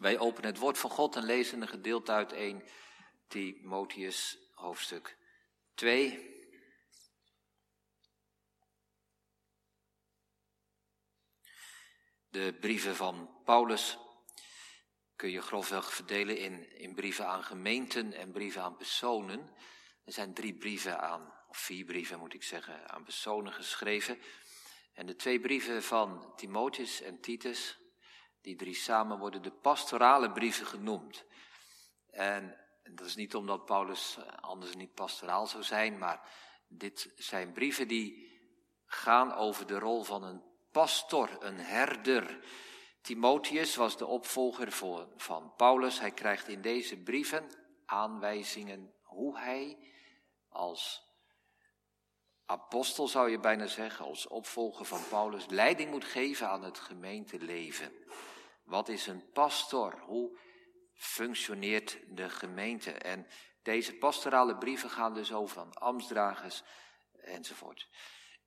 Wij 0.00 0.18
openen 0.18 0.50
het 0.50 0.58
woord 0.58 0.78
van 0.78 0.90
God 0.90 1.16
en 1.16 1.24
lezen 1.24 1.62
een 1.62 1.68
gedeelte 1.68 2.12
uit 2.12 2.32
1 2.32 2.62
Timotheus 3.28 4.38
hoofdstuk 4.54 5.16
2. 5.74 6.28
De 12.28 12.56
brieven 12.60 12.96
van 12.96 13.42
Paulus 13.44 13.98
kun 15.16 15.30
je 15.30 15.40
grofweg 15.40 15.94
verdelen 15.94 16.38
in, 16.38 16.78
in 16.78 16.94
brieven 16.94 17.26
aan 17.26 17.44
gemeenten 17.44 18.12
en 18.12 18.32
brieven 18.32 18.62
aan 18.62 18.76
personen. 18.76 19.54
Er 20.04 20.12
zijn 20.12 20.34
drie 20.34 20.54
brieven 20.54 21.00
aan, 21.00 21.32
of 21.48 21.58
vier 21.58 21.84
brieven 21.84 22.18
moet 22.18 22.34
ik 22.34 22.42
zeggen, 22.42 22.90
aan 22.90 23.04
personen 23.04 23.52
geschreven. 23.52 24.18
En 24.92 25.06
de 25.06 25.16
twee 25.16 25.40
brieven 25.40 25.82
van 25.82 26.32
Timotheus 26.36 27.00
en 27.00 27.20
Titus, 27.20 27.79
die 28.40 28.56
drie 28.56 28.74
samen 28.74 29.18
worden 29.18 29.42
de 29.42 29.52
pastorale 29.52 30.32
brieven 30.32 30.66
genoemd. 30.66 31.24
En 32.10 32.56
dat 32.82 33.06
is 33.06 33.16
niet 33.16 33.34
omdat 33.34 33.64
Paulus 33.64 34.18
anders 34.40 34.74
niet 34.74 34.94
pastoraal 34.94 35.46
zou 35.46 35.62
zijn, 35.62 35.98
maar 35.98 36.28
dit 36.68 37.12
zijn 37.16 37.52
brieven 37.52 37.88
die 37.88 38.28
gaan 38.86 39.34
over 39.34 39.66
de 39.66 39.78
rol 39.78 40.02
van 40.02 40.22
een 40.22 40.42
pastor, 40.70 41.36
een 41.38 41.58
herder. 41.58 42.44
Timotheus 43.00 43.76
was 43.76 43.96
de 43.96 44.06
opvolger 44.06 44.72
van 45.16 45.52
Paulus. 45.56 46.00
Hij 46.00 46.10
krijgt 46.10 46.48
in 46.48 46.60
deze 46.60 46.96
brieven 46.96 47.50
aanwijzingen 47.86 48.94
hoe 49.02 49.38
hij 49.38 49.78
als 50.48 51.08
apostel 52.46 53.08
zou 53.08 53.30
je 53.30 53.40
bijna 53.40 53.66
zeggen, 53.66 54.04
als 54.04 54.26
opvolger 54.26 54.84
van 54.84 55.00
Paulus, 55.08 55.46
leiding 55.46 55.90
moet 55.90 56.04
geven 56.04 56.48
aan 56.48 56.62
het 56.62 56.78
gemeenteleven. 56.78 57.92
Wat 58.70 58.88
is 58.88 59.06
een 59.06 59.30
pastor? 59.32 60.00
Hoe 60.00 60.38
functioneert 60.94 61.98
de 62.08 62.28
gemeente? 62.28 62.90
En 62.92 63.26
deze 63.62 63.94
pastorale 63.94 64.56
brieven 64.56 64.90
gaan 64.90 65.14
dus 65.14 65.32
over 65.32 65.54
van 65.54 65.72
ambtsdragers 65.72 66.62
enzovoort. 67.20 67.88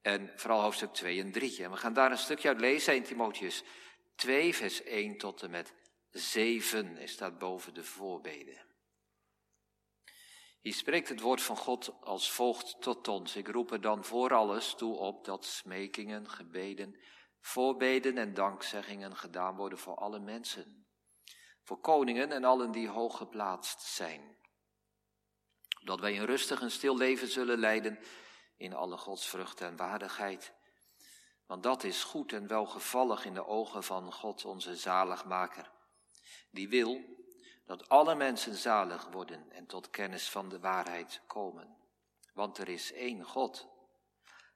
En 0.02 0.31
vooral 0.36 0.61
hoofdstuk 0.61 0.94
2 0.94 1.22
en 1.22 1.31
3. 1.31 1.64
En 1.64 1.72
we 1.72 1.78
gaan 1.78 1.94
daar 1.94 2.11
een 2.11 2.17
stukje 2.17 2.48
uit 2.48 2.59
lezen 2.59 2.95
in 2.95 3.03
Timotheus 3.03 3.64
2, 4.16 4.56
vers 4.56 4.83
1 4.83 5.17
tot 5.17 5.42
en 5.44 5.50
met 5.50 5.73
7 6.11 6.98
is 6.98 7.11
staat 7.11 7.38
boven 7.38 7.73
de 7.73 7.83
voorbeden. 7.83 8.66
Hier 10.61 10.73
spreekt 10.73 11.09
het 11.09 11.20
woord 11.20 11.42
van 11.42 11.58
God 11.58 11.94
als 12.02 12.31
volgt 12.31 12.81
tot 12.81 13.08
ons. 13.08 13.36
Ik 13.36 13.48
roep 13.48 13.72
er 13.72 13.81
dan 13.81 14.03
voor 14.03 14.33
alles 14.33 14.73
toe 14.73 14.95
op 14.95 15.26
dat 15.26 15.45
smekingen, 15.45 16.30
gebeden, 16.30 17.00
voorbeden 17.45 18.17
en 18.17 18.33
dankzeggingen 18.33 19.16
gedaan 19.16 19.55
worden 19.55 19.77
voor 19.77 19.95
alle 19.95 20.19
mensen. 20.19 20.88
Voor 21.63 21.80
koningen 21.80 22.31
en 22.31 22.44
allen 22.44 22.72
die 22.72 22.89
hoog 22.89 23.17
geplaatst 23.17 23.81
zijn. 23.81 24.38
Dat 25.83 25.99
wij 25.99 26.17
een 26.17 26.25
rustig 26.25 26.61
en 26.61 26.71
stil 26.71 26.97
leven 26.97 27.27
zullen 27.27 27.59
leiden 27.59 27.99
in 28.58 28.73
alle 28.73 28.97
godsvrucht 28.97 29.61
en 29.61 29.75
waardigheid. 29.75 30.53
Want 31.45 31.64
dat 31.64 31.83
is 31.83 32.03
goed 32.03 32.33
en 32.33 32.47
welgevallig 32.47 33.25
in 33.25 33.33
de 33.33 33.45
ogen 33.45 33.83
van 33.83 34.14
God 34.14 34.45
onze 34.45 34.75
zaligmaker. 34.75 35.71
Die 36.52 36.69
wil 36.69 37.02
dat 37.66 37.89
alle 37.89 38.16
mensen 38.16 38.55
zalig 38.55 39.08
worden 39.11 39.52
en 39.52 39.66
tot 39.66 39.89
kennis 39.89 40.30
van 40.30 40.49
de 40.49 40.59
waarheid 40.59 41.21
komen. 41.27 41.77
Want 42.33 42.58
er 42.58 42.69
is 42.69 42.91
één 42.91 43.23
God. 43.23 43.67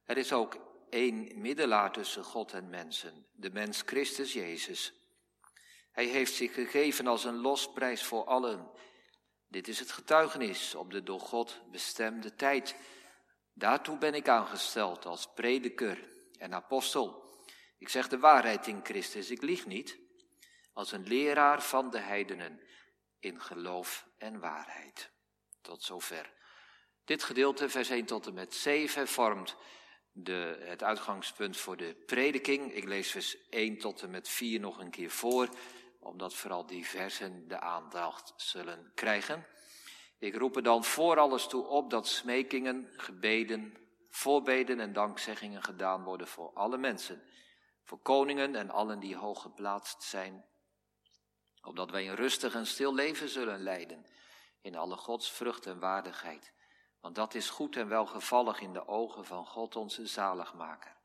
Er 0.06 0.18
is 0.18 0.34
ook 0.34 0.67
één 0.90 1.42
middelaar 1.42 1.92
tussen 1.92 2.24
God 2.24 2.54
en 2.54 2.70
mensen, 2.70 3.26
de 3.32 3.50
mens 3.50 3.82
Christus 3.86 4.34
Jezus. 4.34 4.94
Hij 5.92 6.06
heeft 6.06 6.34
zich 6.34 6.54
gegeven 6.54 7.08
als 7.08 7.24
een 7.24 7.42
losprijs 7.42 8.04
voor 8.04 8.26
allen. 8.26 8.72
Dit 9.48 9.68
is 9.68 9.80
het 9.80 9.92
getuigenis 9.92 10.76
op 10.76 10.92
de 10.92 11.04
door 11.04 11.20
God 11.20 11.62
bestemde 11.72 12.36
tijd. 12.36 12.76
Daartoe 13.54 13.98
ben 13.98 14.14
ik 14.14 14.28
aangesteld 14.28 15.06
als 15.06 15.34
prediker 15.34 16.10
en 16.38 16.54
apostel. 16.54 17.26
Ik 17.78 17.90
zeg 17.90 18.08
de 18.08 18.20
waarheid 18.20 18.68
in 18.68 18.80
Christus, 18.84 19.30
ik 19.30 19.42
lieg 19.42 19.66
niet, 19.66 19.98
als 20.74 20.92
een 20.92 21.08
leraar 21.08 21.62
van 21.62 21.90
de 21.90 22.00
heidenen 22.00 22.62
in 23.20 23.42
geloof 23.42 24.08
en 24.18 24.40
waarheid. 24.40 25.10
Tot 25.62 25.84
zover. 25.84 26.34
Dit 27.06 27.24
gedeelte, 27.24 27.70
vers 27.70 27.90
1 27.90 28.06
tot 28.06 28.28
en 28.28 28.34
met 28.34 28.54
7, 28.54 29.08
vormt 29.08 29.56
de, 30.24 30.58
het 30.60 30.84
uitgangspunt 30.84 31.58
voor 31.58 31.78
de 31.78 31.96
prediking. 32.06 32.74
Ik 32.74 32.84
lees 32.84 33.12
vers 33.12 33.50
1 33.50 33.78
tot 33.78 34.02
en 34.02 34.10
met 34.10 34.30
4 34.30 34.60
nog 34.60 34.80
een 34.80 34.90
keer 34.90 35.10
voor, 35.10 35.50
omdat 36.00 36.34
vooral 36.34 36.66
die 36.66 36.86
versen 36.86 37.48
de 37.48 37.60
aandacht 37.60 38.34
zullen 38.36 38.92
krijgen. 38.96 39.46
Ik 40.20 40.36
roep 40.36 40.56
er 40.56 40.64
dan 40.64 40.84
voor 40.84 41.20
alles 41.20 41.48
toe 41.48 41.66
op 41.66 41.90
dat 41.90 42.08
smekingen, 42.08 42.90
gebeden, 42.96 43.78
voorbeden 44.10 44.80
en 44.80 44.94
dankzeggingen 44.94 45.64
gedaan 45.64 46.04
worden 46.04 46.28
voor 46.28 46.54
alle 46.54 46.78
mensen, 46.78 47.24
voor 47.84 48.00
koningen 48.00 48.56
en 48.56 48.70
allen 48.70 49.00
die 49.00 49.16
hoog 49.16 49.42
geplaatst 49.42 50.04
zijn, 50.04 50.46
opdat 51.62 51.92
wij 51.92 52.10
een 52.10 52.16
rustig 52.16 52.56
en 52.56 52.68
stil 52.68 52.94
leven 52.94 53.30
zullen 53.30 53.60
leiden 53.60 54.06
in 54.62 54.76
alle 54.76 54.98
godsvrucht 54.98 55.66
en 55.66 55.80
waardigheid. 55.80 56.54
Want 57.08 57.20
dat 57.20 57.36
is 57.36 57.50
goed 57.50 57.76
en 57.76 57.88
welgevallig 57.88 58.62
in 58.62 58.74
de 58.74 58.88
ogen 58.88 59.26
van 59.26 59.46
God 59.46 59.76
onze 59.76 60.08
zaligmaker, 60.08 60.96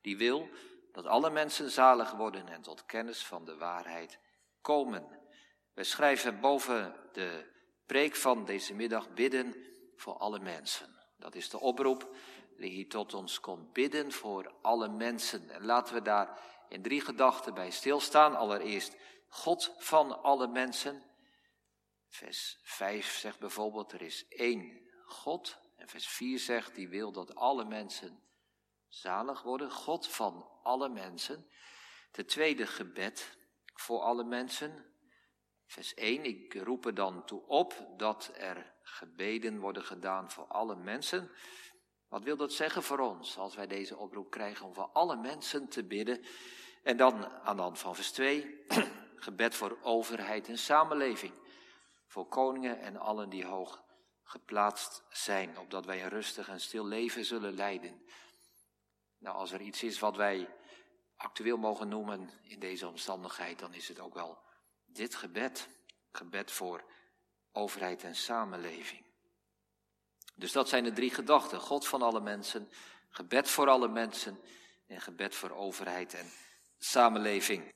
die 0.00 0.16
wil 0.16 0.48
dat 0.92 1.06
alle 1.06 1.30
mensen 1.30 1.70
zalig 1.70 2.12
worden 2.12 2.48
en 2.48 2.62
tot 2.62 2.86
kennis 2.86 3.24
van 3.24 3.44
de 3.44 3.56
waarheid 3.56 4.18
komen. 4.60 5.20
We 5.74 5.84
schrijven 5.84 6.40
boven 6.40 6.94
de 7.12 7.50
preek 7.86 8.16
van 8.16 8.44
deze 8.44 8.74
middag 8.74 9.10
bidden 9.14 9.54
voor 9.96 10.16
alle 10.16 10.38
mensen. 10.38 10.98
Dat 11.16 11.34
is 11.34 11.50
de 11.50 11.60
oproep 11.60 12.14
die 12.56 12.70
hier 12.70 12.88
tot 12.88 13.14
ons 13.14 13.40
komt. 13.40 13.72
Bidden 13.72 14.12
voor 14.12 14.54
alle 14.62 14.88
mensen. 14.88 15.50
En 15.50 15.64
laten 15.64 15.94
we 15.94 16.02
daar 16.02 16.38
in 16.68 16.82
drie 16.82 17.00
gedachten 17.00 17.54
bij 17.54 17.70
stilstaan. 17.70 18.36
Allereerst 18.36 18.96
God 19.28 19.74
van 19.78 20.22
alle 20.22 20.46
mensen. 20.46 21.02
Vers 22.08 22.60
5 22.62 23.18
zegt 23.18 23.38
bijvoorbeeld, 23.38 23.92
er 23.92 24.02
is 24.02 24.28
één 24.28 24.90
God. 25.12 25.58
En 25.76 25.88
vers 25.88 26.08
4 26.08 26.38
zegt, 26.38 26.74
die 26.74 26.88
wil 26.88 27.12
dat 27.12 27.34
alle 27.34 27.64
mensen 27.64 28.22
zalig 28.88 29.42
worden. 29.42 29.70
God 29.70 30.08
van 30.08 30.48
alle 30.62 30.88
mensen. 30.88 31.46
De 32.10 32.24
tweede 32.24 32.66
gebed 32.66 33.36
voor 33.74 34.00
alle 34.00 34.24
mensen. 34.24 34.84
Vers 35.66 35.94
1, 35.94 36.24
ik 36.24 36.54
roep 36.54 36.86
er 36.86 36.94
dan 36.94 37.24
toe 37.24 37.46
op 37.46 37.86
dat 37.96 38.30
er 38.34 38.72
gebeden 38.82 39.60
worden 39.60 39.84
gedaan 39.84 40.30
voor 40.30 40.46
alle 40.46 40.76
mensen. 40.76 41.30
Wat 42.08 42.22
wil 42.22 42.36
dat 42.36 42.52
zeggen 42.52 42.82
voor 42.82 42.98
ons 42.98 43.38
als 43.38 43.54
wij 43.54 43.66
deze 43.66 43.96
oproep 43.96 44.30
krijgen 44.30 44.66
om 44.66 44.74
voor 44.74 44.90
alle 44.92 45.16
mensen 45.16 45.68
te 45.68 45.84
bidden? 45.84 46.24
En 46.82 46.96
dan 46.96 47.26
aan 47.26 47.56
de 47.56 47.62
hand 47.62 47.78
van 47.78 47.94
vers 47.94 48.12
2, 48.12 48.64
gebed 49.16 49.54
voor 49.54 49.78
overheid 49.82 50.48
en 50.48 50.58
samenleving. 50.58 51.32
Voor 52.06 52.26
koningen 52.26 52.80
en 52.80 52.96
allen 52.96 53.28
die 53.28 53.44
hoog 53.44 53.82
geplaatst 54.22 55.02
zijn, 55.10 55.58
opdat 55.58 55.84
wij 55.84 56.02
een 56.02 56.08
rustig 56.08 56.48
en 56.48 56.60
stil 56.60 56.86
leven 56.86 57.24
zullen 57.24 57.54
leiden. 57.54 58.02
Nou, 59.18 59.36
als 59.36 59.52
er 59.52 59.60
iets 59.60 59.82
is 59.82 59.98
wat 59.98 60.16
wij 60.16 60.48
actueel 61.16 61.56
mogen 61.56 61.88
noemen 61.88 62.30
in 62.42 62.58
deze 62.58 62.88
omstandigheid, 62.88 63.58
dan 63.58 63.74
is 63.74 63.88
het 63.88 64.00
ook 64.00 64.14
wel 64.14 64.38
dit 64.86 65.14
gebed. 65.14 65.68
Gebed 66.12 66.50
voor 66.50 66.84
overheid 67.52 68.02
en 68.02 68.16
samenleving. 68.16 69.04
Dus 70.34 70.52
dat 70.52 70.68
zijn 70.68 70.84
de 70.84 70.92
drie 70.92 71.10
gedachten. 71.10 71.60
God 71.60 71.86
van 71.86 72.02
alle 72.02 72.20
mensen, 72.20 72.70
gebed 73.08 73.48
voor 73.48 73.68
alle 73.68 73.88
mensen 73.88 74.40
en 74.86 75.00
gebed 75.00 75.34
voor 75.34 75.50
overheid 75.50 76.14
en 76.14 76.30
samenleving. 76.78 77.72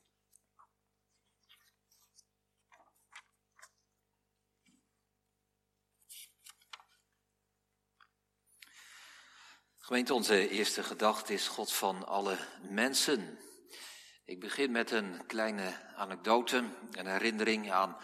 Gemeente, 9.87 10.13
onze 10.13 10.49
eerste 10.49 10.83
gedachte 10.83 11.33
is 11.33 11.47
God 11.47 11.73
van 11.73 12.07
alle 12.07 12.37
mensen. 12.61 13.39
Ik 14.25 14.39
begin 14.39 14.71
met 14.71 14.91
een 14.91 15.25
kleine 15.25 15.93
anekdote, 15.95 16.63
een 16.91 17.07
herinnering 17.07 17.71
aan 17.71 17.97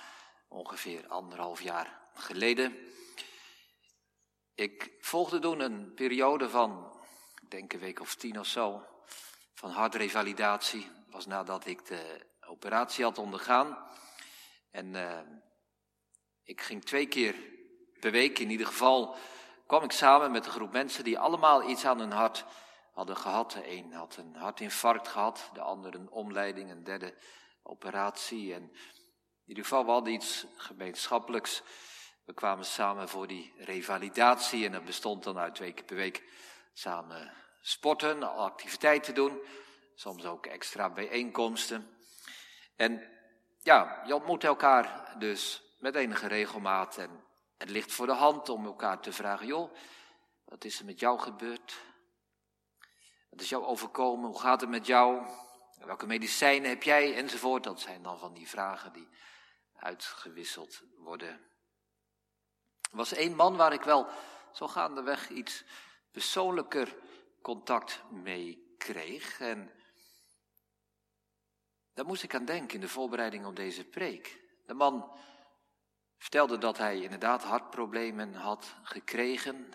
ongeveer 0.48 1.08
anderhalf 1.08 1.62
jaar 1.62 2.02
geleden. 2.14 2.78
Ik 4.56 4.92
volgde 5.00 5.40
toen 5.40 5.60
een 5.60 5.94
periode 5.94 6.50
van, 6.50 7.02
ik 7.42 7.50
denk 7.50 7.74
een 7.74 7.80
week 7.80 8.00
of 8.00 8.16
tien 8.16 8.40
of 8.40 8.48
zo, 8.48 8.86
van 9.54 9.70
hartrevalidatie. 9.70 10.82
Dat 10.82 11.14
was 11.14 11.26
nadat 11.26 11.66
ik 11.66 11.86
de 11.86 12.26
operatie 12.48 13.04
had 13.04 13.18
ondergaan. 13.18 13.78
En 14.72 14.94
uh, 14.94 15.20
ik 16.44 16.62
ging 16.62 16.86
twee 16.86 17.08
keer 17.08 17.36
per 18.00 18.12
week 18.12 18.40
in 18.40 18.50
ieder 18.50 18.68
geval, 18.68 19.18
kwam 19.74 19.86
ik 19.86 19.92
samen 19.92 20.32
met 20.32 20.46
een 20.46 20.52
groep 20.52 20.72
mensen 20.72 21.04
die 21.04 21.20
allemaal 21.20 21.70
iets 21.70 21.86
aan 21.86 22.00
hun 22.00 22.12
hart 22.12 22.46
hadden 22.92 23.18
gehad. 23.18 23.52
De 23.52 23.72
een 23.72 23.94
had 23.94 24.18
een 24.18 24.36
hartinfarct 24.36 25.08
gehad, 25.08 25.50
de 25.54 25.62
ander 25.62 25.96
een 25.96 26.10
omleiding, 26.10 26.72
een 26.72 26.84
derde 26.84 27.14
operatie. 27.64 28.54
En 28.54 28.62
In 28.62 28.72
ieder 29.46 29.64
geval, 29.64 30.04
we 30.04 30.10
iets 30.10 30.46
gemeenschappelijks. 30.56 31.64
We 32.26 32.34
kwamen 32.34 32.66
samen 32.66 33.10
voor 33.10 33.28
die 33.28 33.54
revalidatie 33.58 34.66
en 34.66 34.72
dat 34.72 34.86
bestond 34.86 35.24
dan 35.24 35.38
uit 35.38 35.56
twee 35.56 35.74
keer 35.74 35.86
per 35.86 35.96
week 35.96 36.24
samen 36.74 37.34
sporten, 37.62 38.38
activiteiten 38.38 39.14
doen, 39.14 39.42
soms 39.96 40.26
ook 40.26 40.46
extra 40.46 40.90
bijeenkomsten. 40.90 41.98
En 42.76 43.10
ja, 43.60 44.04
je 44.06 44.16
ontmoet 44.16 44.44
elkaar 44.44 45.16
dus 45.18 45.64
met 45.80 45.96
enige 45.96 46.28
regelmaat 46.28 46.98
en 46.98 47.24
het 47.64 47.72
ligt 47.72 47.92
voor 47.92 48.06
de 48.06 48.14
hand 48.14 48.50
om 48.50 48.66
elkaar 48.66 49.00
te 49.00 49.12
vragen, 49.12 49.48
joh, 49.48 49.74
wat 50.46 50.64
is 50.64 50.80
er 50.80 50.86
met 50.86 51.00
jou 51.00 51.20
gebeurd? 51.20 51.82
Wat 53.30 53.42
is 53.42 53.50
jou 53.50 53.64
overkomen? 53.64 54.30
Hoe 54.30 54.40
gaat 54.40 54.62
het 54.62 54.70
met 54.70 54.86
jou? 54.86 55.28
Welke 55.86 56.06
medicijnen 56.06 56.70
heb 56.70 56.84
jij? 56.84 57.16
Enzovoort. 57.16 57.64
Dat 57.64 57.80
zijn 57.80 58.04
dan 58.04 58.20
van 58.20 58.34
die 58.34 58.50
vragen 58.50 58.94
die 58.94 59.08
uitgewisseld 59.76 60.82
worden. 60.98 61.30
Er 62.92 62.98
was 62.98 63.14
één 63.14 63.36
man 63.36 63.56
waar 63.56 63.74
ik 63.74 63.84
wel 63.84 64.08
zo 64.54 64.68
gaandeweg 64.68 65.30
iets 65.30 65.64
persoonlijker 66.12 66.96
contact 67.42 68.04
mee 68.10 68.76
kreeg. 68.78 69.40
En 69.40 69.72
daar 71.94 72.06
moest 72.06 72.24
ik 72.24 72.36
aan 72.36 72.46
denken 72.46 72.76
in 72.76 72.82
de 72.82 72.90
voorbereiding 72.90 73.46
op 73.46 73.56
deze 73.56 73.84
preek. 73.84 74.40
De 74.66 74.74
man 74.74 75.12
vertelde 76.24 76.58
dat 76.58 76.78
hij 76.78 77.02
inderdaad 77.02 77.44
hartproblemen 77.44 78.34
had 78.34 78.76
gekregen 78.84 79.72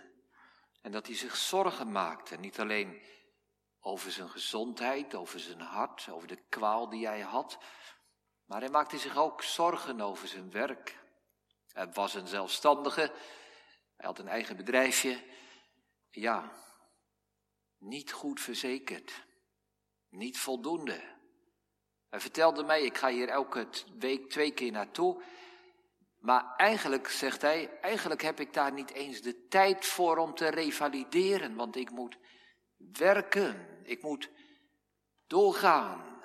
en 0.81 0.93
dat 0.93 1.07
hij 1.07 1.17
zich 1.17 1.37
zorgen 1.37 1.93
maakte. 1.93 2.37
Niet 2.37 2.61
alleen 2.61 3.03
over 3.81 4.11
zijn 4.11 4.29
gezondheid, 4.29 5.15
over 5.15 5.41
zijn 5.41 5.61
hart, 5.61 6.09
over 6.11 6.29
de 6.29 6.43
kwaal 6.49 6.89
die 6.89 7.07
hij 7.07 7.21
had, 7.21 7.59
maar 8.45 8.61
hij 8.61 8.71
maakte 8.71 8.99
zich 8.99 9.17
ook 9.17 9.43
zorgen 9.43 10.01
over 10.01 10.29
zijn 10.29 10.51
werk. 10.51 10.99
Hij 11.73 11.93
was 11.93 12.15
een 12.15 12.27
zelfstandige, 12.27 13.13
hij 13.97 14.07
had 14.07 14.19
een 14.19 14.29
eigen 14.29 14.57
bedrijfje. 14.57 15.25
Ja, 16.11 16.53
niet 17.79 18.13
goed 18.13 18.41
verzekerd, 18.41 19.25
niet 20.09 20.39
voldoende. 20.39 21.17
Hij 22.09 22.21
vertelde 22.21 22.63
mij, 22.63 22.83
ik 22.83 22.97
ga 22.97 23.09
hier 23.09 23.29
elke 23.29 23.69
week 23.99 24.31
twee 24.31 24.51
keer 24.51 24.73
naartoe. 24.73 25.23
Maar 26.19 26.55
eigenlijk, 26.57 27.09
zegt 27.09 27.43
hij, 27.43 27.79
eigenlijk 27.81 28.23
heb 28.23 28.41
ik 28.41 28.53
daar 28.53 28.73
niet 28.73 28.91
eens 28.91 29.21
de 29.21 29.47
tijd 29.47 29.87
voor 29.87 30.17
om 30.17 30.35
te 30.35 30.49
revalideren, 30.49 31.55
want 31.55 31.77
ik 31.77 31.91
moet 31.91 32.19
werken, 32.77 33.79
ik 33.83 34.03
moet 34.03 34.31
doorgaan. 35.27 36.23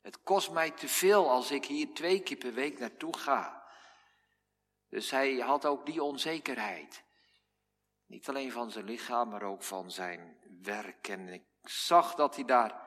Het 0.00 0.22
kost 0.22 0.50
mij 0.50 0.70
te 0.70 0.88
veel 0.88 1.30
als 1.30 1.50
ik 1.50 1.64
hier 1.64 1.94
twee 1.94 2.22
keer 2.22 2.36
per 2.36 2.52
week 2.52 2.78
naartoe 2.78 3.16
ga. 3.16 3.62
Dus 4.88 5.10
hij 5.10 5.34
had 5.34 5.66
ook 5.66 5.86
die 5.86 6.02
onzekerheid. 6.02 7.04
Niet 8.06 8.28
alleen 8.28 8.52
van 8.52 8.70
zijn 8.70 8.84
lichaam, 8.84 9.28
maar 9.28 9.42
ook 9.42 9.62
van 9.62 9.90
zijn 9.90 10.36
werk. 10.62 11.08
En 11.08 11.28
ik 11.28 11.44
zag 11.62 12.14
dat 12.14 12.34
hij 12.34 12.44
daar 12.44 12.81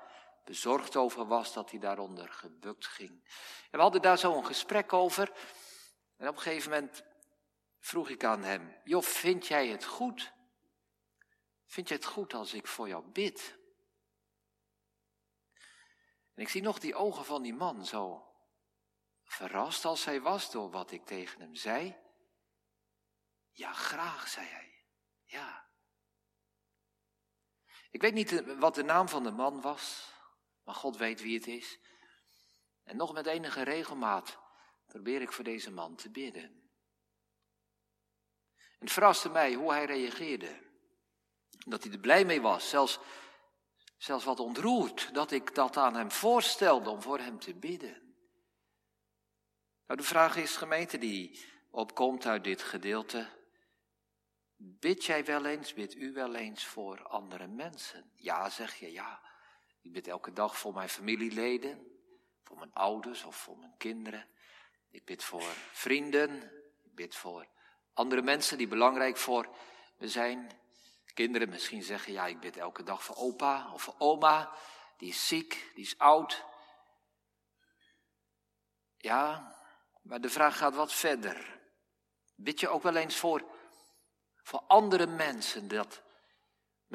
bezorgd 0.46 0.96
over 0.96 1.28
was, 1.28 1.54
dat 1.54 1.72
hij 1.72 1.80
daaronder 1.80 2.30
gebukt 2.30 2.88
ging. 2.88 3.24
En 3.72 3.78
we 3.78 3.82
hadden 3.82 4.02
daar 4.02 4.18
zo 4.18 4.38
een 4.38 4.46
gesprek 4.46 4.94
over. 4.94 5.32
En 6.18 6.28
op 6.28 6.36
een 6.36 6.42
gegeven 6.42 6.72
moment 6.72 7.04
vroeg 7.80 8.10
ik 8.10 8.24
aan 8.24 8.44
hem: 8.44 8.82
Joh, 8.84 9.04
vind 9.04 9.48
jij 9.48 9.68
het 9.68 9.86
goed? 9.86 10.34
Vind 11.66 11.88
je 11.88 11.96
het 11.96 12.06
goed 12.06 12.34
als 12.34 12.54
ik 12.54 12.68
voor 12.68 12.88
jou 12.88 13.04
bid? 13.06 13.58
En 16.34 16.42
ik 16.42 16.50
zie 16.50 16.62
nog 16.62 16.80
die 16.80 16.96
ogen 16.96 17.26
van 17.26 17.42
die 17.42 17.54
man 17.54 17.86
zo 17.86 18.26
verrast 19.24 19.86
als 19.86 20.06
hij 20.06 20.22
was 20.22 20.52
door 20.52 20.70
wat 20.72 20.92
ik 20.92 21.06
tegen 21.06 21.42
hem 21.42 21.56
zei. 21.56 21.98
Ja, 23.52 23.74
graag, 23.74 24.28
zei 24.28 24.48
hij. 24.48 24.84
Ja. 25.24 25.70
Ik 27.92 28.02
weet 28.02 28.14
niet 28.14 28.58
wat 28.58 28.76
de 28.76 28.84
naam 28.84 29.10
van 29.10 29.24
de 29.24 29.32
man 29.32 29.62
was, 29.62 30.14
maar 30.66 30.76
God 30.76 30.98
weet 30.98 31.22
wie 31.22 31.36
het 31.36 31.48
is. 31.48 31.80
En 32.84 32.98
nog 32.98 33.14
met 33.14 33.26
enige 33.26 33.62
regelmaat 33.62 34.38
probeer 34.86 35.22
ik 35.22 35.32
voor 35.32 35.44
deze 35.44 35.72
man 35.72 35.96
te 35.96 36.10
bidden. 36.10 36.44
En 38.54 38.80
het 38.80 38.92
verraste 38.92 39.30
mij 39.30 39.54
hoe 39.54 39.72
hij 39.72 39.86
reageerde. 39.86 40.64
Dat 41.50 41.84
hij 41.84 41.92
er 41.92 42.00
blij 42.00 42.26
mee 42.26 42.42
was, 42.42 42.70
zelfs, 42.70 43.00
zelfs 43.98 44.26
wat 44.26 44.40
ontroerd, 44.40 45.14
dat 45.14 45.32
ik 45.32 45.56
dat 45.56 45.78
aan 45.78 45.96
hem 45.96 46.12
voorstelde 46.12 46.90
om 46.90 47.02
voor 47.02 47.20
hem 47.20 47.40
te 47.40 47.54
bidden. 47.54 48.16
Nou, 49.86 50.00
de 50.00 50.06
vraag 50.06 50.36
is, 50.36 50.56
gemeente 50.56 50.98
die 50.98 51.46
opkomt 51.70 52.26
uit 52.26 52.44
dit 52.44 52.62
gedeelte, 52.62 53.30
bid 54.56 55.06
jij 55.06 55.26
wel 55.26 55.46
eens, 55.46 55.74
bid 55.74 55.96
u 55.96 56.14
wel 56.14 56.36
eens 56.36 56.66
voor 56.66 57.04
andere 57.04 57.48
mensen? 57.48 58.12
Ja, 58.16 58.50
zeg 58.50 58.76
je, 58.76 58.92
ja. 58.92 59.35
Ik 59.86 59.92
bid 59.92 60.08
elke 60.08 60.34
dag 60.34 60.58
voor 60.58 60.74
mijn 60.74 60.90
familieleden, 60.90 61.88
voor 62.44 62.58
mijn 62.58 62.74
ouders 62.74 63.24
of 63.24 63.36
voor 63.36 63.58
mijn 63.58 63.78
kinderen. 63.78 64.28
Ik 64.92 65.06
bid 65.06 65.24
voor 65.24 65.44
vrienden, 65.72 66.44
ik 66.84 66.96
bid 66.96 67.16
voor 67.16 67.48
andere 67.94 68.22
mensen 68.22 68.58
die 68.58 68.68
belangrijk 68.68 69.18
voor 69.18 69.56
me 69.98 70.10
zijn. 70.10 70.52
Kinderen 71.14 71.50
misschien 71.50 71.84
zeggen, 71.84 72.14
ja, 72.14 72.26
ik 72.26 72.40
bid 72.40 72.58
elke 72.58 72.84
dag 72.84 73.04
voor 73.04 73.16
opa 73.16 73.74
of 73.74 73.82
voor 73.82 73.96
oma, 73.98 74.52
die 74.98 75.10
is 75.10 75.28
ziek, 75.28 75.72
die 75.76 75.86
is 75.86 75.98
oud. 75.98 76.46
Ja, 78.98 79.56
maar 80.02 80.22
de 80.22 80.30
vraag 80.30 80.58
gaat 80.58 80.76
wat 80.76 80.94
verder. 80.94 81.62
Bid 82.36 82.60
je 82.60 82.70
ook 82.70 82.84
wel 82.84 82.96
eens 82.96 83.16
voor, 83.16 83.44
voor 84.36 84.60
andere 84.60 85.08
mensen, 85.08 85.68
dat 85.68 86.05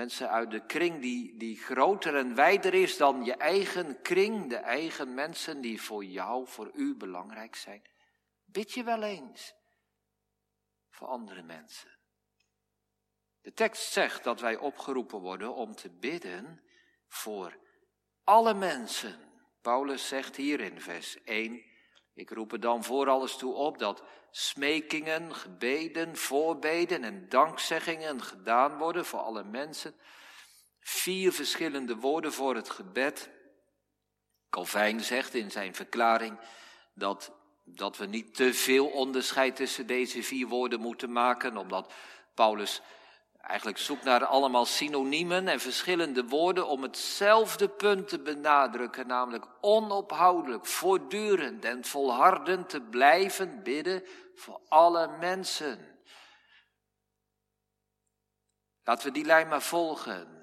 mensen 0.00 0.30
uit 0.30 0.50
de 0.50 0.66
kring 0.66 1.00
die, 1.00 1.36
die 1.36 1.56
groter 1.56 2.16
en 2.16 2.34
wijder 2.34 2.74
is 2.74 2.96
dan 2.96 3.24
je 3.24 3.34
eigen 3.34 4.02
kring, 4.02 4.48
de 4.48 4.56
eigen 4.56 5.14
mensen 5.14 5.60
die 5.60 5.82
voor 5.82 6.04
jou, 6.04 6.46
voor 6.46 6.70
u 6.74 6.96
belangrijk 6.96 7.54
zijn. 7.54 7.82
Bid 8.44 8.72
je 8.72 8.84
wel 8.84 9.02
eens 9.02 9.54
voor 10.88 11.08
andere 11.08 11.42
mensen? 11.42 11.98
De 13.40 13.52
tekst 13.52 13.92
zegt 13.92 14.24
dat 14.24 14.40
wij 14.40 14.56
opgeroepen 14.56 15.20
worden 15.20 15.54
om 15.54 15.74
te 15.74 15.90
bidden 15.90 16.62
voor 17.06 17.58
alle 18.24 18.54
mensen. 18.54 19.18
Paulus 19.60 20.08
zegt 20.08 20.36
hier 20.36 20.60
in 20.60 20.80
vers 20.80 21.22
1, 21.22 21.64
ik 22.20 22.30
roep 22.30 22.52
er 22.52 22.60
dan 22.60 22.84
voor 22.84 23.08
alles 23.08 23.36
toe 23.36 23.54
op 23.54 23.78
dat 23.78 24.02
smekingen, 24.30 25.34
gebeden, 25.34 26.16
voorbeden 26.16 27.04
en 27.04 27.28
dankzeggingen 27.28 28.22
gedaan 28.22 28.78
worden 28.78 29.04
voor 29.04 29.20
alle 29.20 29.44
mensen. 29.44 29.94
Vier 30.80 31.32
verschillende 31.32 31.96
woorden 31.96 32.32
voor 32.32 32.54
het 32.54 32.70
gebed. 32.70 33.30
Calvijn 34.50 35.00
zegt 35.00 35.34
in 35.34 35.50
zijn 35.50 35.74
verklaring 35.74 36.38
dat, 36.94 37.32
dat 37.64 37.96
we 37.96 38.06
niet 38.06 38.34
te 38.34 38.54
veel 38.54 38.86
onderscheid 38.86 39.56
tussen 39.56 39.86
deze 39.86 40.22
vier 40.22 40.46
woorden 40.46 40.80
moeten 40.80 41.12
maken, 41.12 41.56
omdat 41.56 41.92
Paulus 42.34 42.82
eigenlijk 43.42 43.78
zoekt 43.78 44.04
naar 44.04 44.24
allemaal 44.24 44.64
synoniemen 44.64 45.48
en 45.48 45.60
verschillende 45.60 46.24
woorden 46.24 46.66
om 46.66 46.82
hetzelfde 46.82 47.68
punt 47.68 48.08
te 48.08 48.18
benadrukken, 48.18 49.06
namelijk 49.06 49.46
onophoudelijk, 49.60 50.66
voortdurend 50.66 51.64
en 51.64 51.84
volhardend 51.84 52.68
te 52.68 52.80
blijven 52.80 53.62
bidden 53.62 54.04
voor 54.34 54.60
alle 54.68 55.08
mensen. 55.18 55.98
Laten 58.84 59.06
we 59.06 59.12
die 59.12 59.24
lijn 59.24 59.48
maar 59.48 59.62
volgen. 59.62 60.38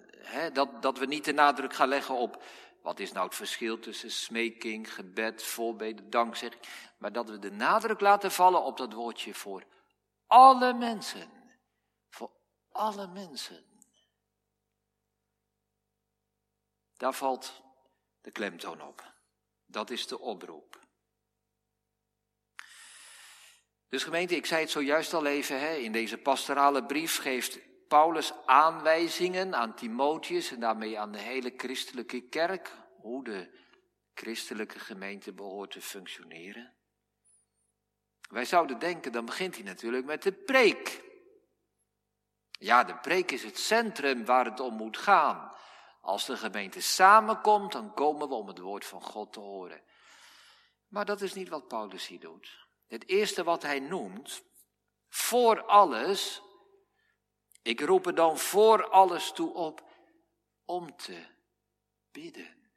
Dat, 0.53 0.81
dat 0.81 0.97
we 0.97 1.05
niet 1.05 1.25
de 1.25 1.33
nadruk 1.33 1.73
gaan 1.73 1.87
leggen 1.87 2.15
op 2.15 2.43
wat 2.87 2.99
is 2.99 3.11
nou 3.11 3.25
het 3.25 3.35
verschil 3.35 3.79
tussen 3.79 4.11
smeking, 4.11 4.93
gebed, 4.93 5.43
voorbeden, 5.43 6.09
dankzegging. 6.09 6.61
Maar 6.97 7.11
dat 7.11 7.29
we 7.29 7.39
de 7.39 7.51
nadruk 7.51 7.99
laten 7.99 8.31
vallen 8.31 8.63
op 8.63 8.77
dat 8.77 8.93
woordje 8.93 9.33
voor 9.33 9.63
alle 10.27 10.73
mensen. 10.73 11.36
Alle 12.77 13.07
mensen. 13.07 13.65
Daar 16.97 17.13
valt 17.13 17.61
de 18.21 18.31
klemtoon 18.31 18.81
op. 18.81 19.13
Dat 19.65 19.89
is 19.89 20.07
de 20.07 20.19
oproep. 20.19 20.79
Dus 23.89 24.03
gemeente, 24.03 24.35
ik 24.35 24.45
zei 24.45 24.61
het 24.61 24.69
zojuist 24.69 25.13
al 25.13 25.25
even, 25.25 25.59
hè, 25.59 25.75
in 25.75 25.91
deze 25.91 26.17
pastorale 26.17 26.85
brief 26.85 27.17
geeft 27.17 27.59
Paulus 27.87 28.33
aanwijzingen 28.45 29.55
aan 29.55 29.75
Timotheus 29.75 30.51
en 30.51 30.59
daarmee 30.59 30.99
aan 30.99 31.11
de 31.11 31.19
hele 31.19 31.53
christelijke 31.57 32.21
kerk, 32.21 32.71
hoe 32.95 33.23
de 33.23 33.59
christelijke 34.13 34.79
gemeente 34.79 35.33
behoort 35.33 35.71
te 35.71 35.81
functioneren. 35.81 36.73
Wij 38.29 38.45
zouden 38.45 38.79
denken, 38.79 39.11
dan 39.11 39.25
begint 39.25 39.55
hij 39.55 39.63
natuurlijk 39.63 40.05
met 40.05 40.23
de 40.23 40.33
preek. 40.33 41.05
Ja, 42.57 42.83
de 42.83 42.97
preek 42.97 43.31
is 43.31 43.43
het 43.43 43.57
centrum 43.57 44.25
waar 44.25 44.45
het 44.45 44.59
om 44.59 44.73
moet 44.73 44.97
gaan. 44.97 45.55
Als 46.01 46.25
de 46.25 46.37
gemeente 46.37 46.81
samenkomt, 46.81 47.71
dan 47.71 47.93
komen 47.93 48.27
we 48.29 48.33
om 48.33 48.47
het 48.47 48.59
woord 48.59 48.85
van 48.85 49.01
God 49.01 49.33
te 49.33 49.39
horen. 49.39 49.83
Maar 50.87 51.05
dat 51.05 51.21
is 51.21 51.33
niet 51.33 51.49
wat 51.49 51.67
Paulus 51.67 52.07
hier 52.07 52.19
doet. 52.19 52.67
Het 52.87 53.09
eerste 53.09 53.43
wat 53.43 53.61
hij 53.61 53.79
noemt, 53.79 54.43
voor 55.09 55.63
alles, 55.63 56.41
ik 57.61 57.81
roep 57.81 58.05
er 58.05 58.15
dan 58.15 58.37
voor 58.37 58.89
alles 58.89 59.31
toe 59.31 59.53
op 59.53 59.87
om 60.65 60.95
te 60.95 61.25
bidden. 62.11 62.71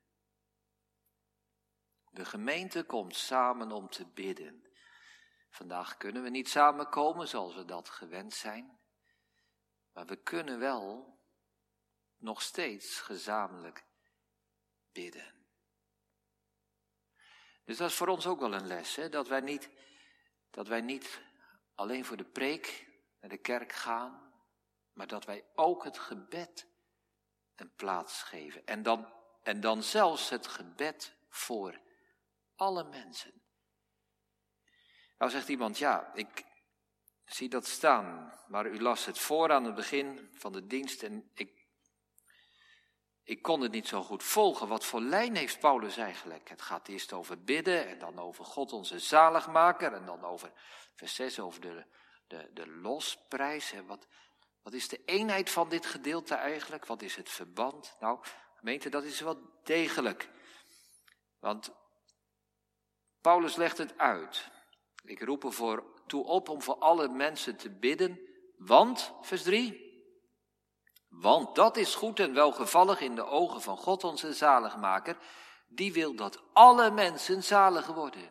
De 2.11 2.25
gemeente 2.25 2.85
komt 2.85 3.17
samen 3.17 3.73
om 3.73 3.89
te 3.89 4.07
bidden. 4.07 4.69
Vandaag 5.51 5.97
kunnen 5.97 6.23
we 6.23 6.31
niet 6.31 6.49
samenkomen 6.49 7.29
zoals 7.29 7.55
we 7.55 7.65
dat 7.65 7.89
gewend 7.89 8.35
zijn, 8.35 8.81
maar 9.93 10.07
we 10.07 10.17
kunnen 10.17 10.59
wel 10.59 11.19
nog 12.17 12.43
steeds 12.43 13.01
gezamenlijk 13.01 13.85
bidden. 14.93 15.35
Dus 17.65 17.77
dat 17.77 17.91
is 17.91 17.97
voor 17.97 18.09
ons 18.09 18.27
ook 18.27 18.41
wel 18.41 18.55
een 18.55 18.67
les, 18.67 18.97
hè? 18.97 19.09
Dat, 19.09 19.29
wij 19.29 19.41
niet, 19.41 19.71
dat 20.51 20.69
wij 20.69 20.81
niet 20.81 21.21
alleen 21.75 22.05
voor 22.05 22.17
de 22.17 22.25
preek 22.25 22.89
naar 23.21 23.31
de 23.31 23.39
kerk 23.39 23.73
gaan, 23.73 24.33
maar 24.93 25.07
dat 25.07 25.25
wij 25.25 25.45
ook 25.55 25.85
het 25.85 25.99
gebed 25.99 26.67
een 27.55 27.75
plaats 27.75 28.23
geven. 28.23 28.67
En 28.67 28.83
dan, 28.83 29.13
en 29.43 29.61
dan 29.61 29.83
zelfs 29.83 30.29
het 30.29 30.47
gebed 30.47 31.17
voor 31.29 31.81
alle 32.55 32.85
mensen. 32.85 33.43
Nou 35.19 35.31
zegt 35.31 35.49
iemand, 35.49 35.79
ja, 35.79 36.15
ik 36.15 36.45
zie 37.35 37.49
dat 37.49 37.67
staan, 37.67 38.35
maar 38.49 38.67
u 38.67 38.81
las 38.81 39.05
het 39.05 39.19
voor 39.19 39.53
aan 39.53 39.65
het 39.65 39.75
begin 39.75 40.31
van 40.33 40.53
de 40.53 40.67
dienst 40.67 41.03
en 41.03 41.31
ik 41.35 41.61
ik 43.31 43.43
kon 43.43 43.61
het 43.61 43.73
niet 43.73 43.89
zo 43.89 44.03
goed 44.03 44.23
volgen. 44.23 44.69
Wat 44.69 44.85
voor 44.85 45.01
lijn 45.01 45.37
heeft 45.37 45.61
Paulus 45.61 45.97
eigenlijk? 45.97 46.49
Het 46.49 46.63
gaat 46.63 46.89
eerst 46.89 47.13
over 47.13 47.45
bidden 47.45 47.89
en 47.89 47.99
dan 47.99 48.19
over 48.19 48.45
God 48.45 48.73
onze 48.73 48.99
zaligmaker 48.99 49.93
en 49.93 50.07
dan 50.07 50.25
over 50.25 50.53
vers 50.95 51.15
6 51.15 51.41
over 51.41 51.61
de, 51.61 51.85
de, 52.27 52.51
de 52.53 52.69
losprijs. 52.69 53.75
Wat, 53.87 54.07
wat 54.63 54.73
is 54.73 54.89
de 54.89 55.05
eenheid 55.05 55.51
van 55.51 55.69
dit 55.69 55.87
gedeelte 55.87 56.35
eigenlijk? 56.35 56.87
Wat 56.87 57.03
is 57.03 57.17
het 57.17 57.29
verband? 57.29 57.97
Nou, 58.01 58.19
gemeente, 58.55 58.89
dat 58.89 59.05
is 59.05 59.21
wel 59.21 59.61
degelijk. 59.65 60.29
Want 61.39 61.73
Paulus 63.21 63.57
legt 63.57 63.79
het 63.79 63.99
uit. 63.99 64.51
Ik 65.05 65.23
roep 65.23 65.45
er 65.45 65.53
voor 65.53 66.00
toe 66.11 66.25
op 66.25 66.49
om 66.49 66.63
voor 66.63 66.79
alle 66.79 67.09
mensen 67.09 67.57
te 67.57 67.71
bidden, 67.71 68.21
want, 68.57 69.13
vers 69.21 69.43
3, 69.43 69.89
want 71.09 71.55
dat 71.55 71.77
is 71.77 71.95
goed 71.95 72.21
en 72.21 72.35
welgevallig 72.35 73.01
in 73.01 73.15
de 73.15 73.25
ogen 73.25 73.63
van 73.63 73.77
God 73.77 74.05
onze 74.05 74.33
zaligmaker, 74.33 75.17
die 75.69 75.93
wil 75.93 76.15
dat 76.15 76.43
alle 76.53 76.91
mensen 76.91 77.43
zalig 77.43 77.87
worden. 77.87 78.31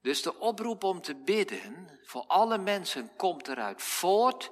Dus 0.00 0.22
de 0.22 0.38
oproep 0.38 0.84
om 0.84 1.00
te 1.00 1.14
bidden 1.14 1.98
voor 2.02 2.24
alle 2.26 2.58
mensen 2.58 3.16
komt 3.16 3.48
eruit 3.48 3.82
voort 3.82 4.50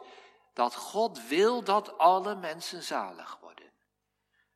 dat 0.55 0.75
God 0.75 1.27
wil 1.27 1.65
dat 1.65 1.99
alle 1.99 2.35
mensen 2.35 2.83
zalig 2.83 3.39
worden. 3.41 3.73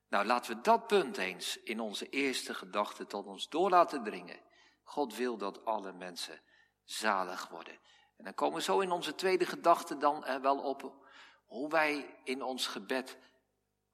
Nou, 0.08 0.26
laten 0.26 0.56
we 0.56 0.60
dat 0.60 0.86
punt 0.86 1.16
eens 1.16 1.62
in 1.62 1.80
onze 1.80 2.08
eerste 2.08 2.54
gedachte 2.54 3.06
tot 3.06 3.26
ons 3.26 3.48
door 3.48 3.70
laten 3.70 4.04
dringen. 4.04 4.40
God 4.82 5.16
wil 5.16 5.36
dat 5.36 5.64
alle 5.64 5.92
mensen 5.92 6.40
zalig 6.92 7.48
worden. 7.48 7.78
En 8.16 8.24
dan 8.24 8.34
komen 8.34 8.56
we 8.56 8.62
zo 8.62 8.80
in 8.80 8.90
onze 8.90 9.14
tweede 9.14 9.46
gedachte 9.46 9.96
dan 9.96 10.24
er 10.24 10.40
wel 10.40 10.58
op 10.58 10.94
hoe 11.46 11.70
wij 11.70 12.20
in 12.24 12.42
ons 12.42 12.66
gebed 12.66 13.18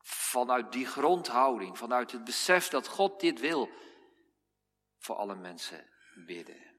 vanuit 0.00 0.72
die 0.72 0.86
grondhouding, 0.86 1.78
vanuit 1.78 2.12
het 2.12 2.24
besef 2.24 2.68
dat 2.68 2.88
God 2.88 3.20
dit 3.20 3.40
wil, 3.40 3.70
voor 4.98 5.16
alle 5.16 5.34
mensen 5.34 5.90
bidden. 6.26 6.76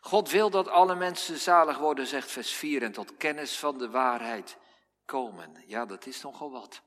God 0.00 0.30
wil 0.30 0.50
dat 0.50 0.68
alle 0.68 0.94
mensen 0.94 1.38
zalig 1.38 1.78
worden, 1.78 2.06
zegt 2.06 2.30
vers 2.30 2.52
4, 2.52 2.82
en 2.82 2.92
tot 2.92 3.16
kennis 3.16 3.58
van 3.58 3.78
de 3.78 3.90
waarheid 3.90 4.58
komen. 5.04 5.64
Ja, 5.66 5.86
dat 5.86 6.06
is 6.06 6.22
nogal 6.22 6.50
wat. 6.50 6.82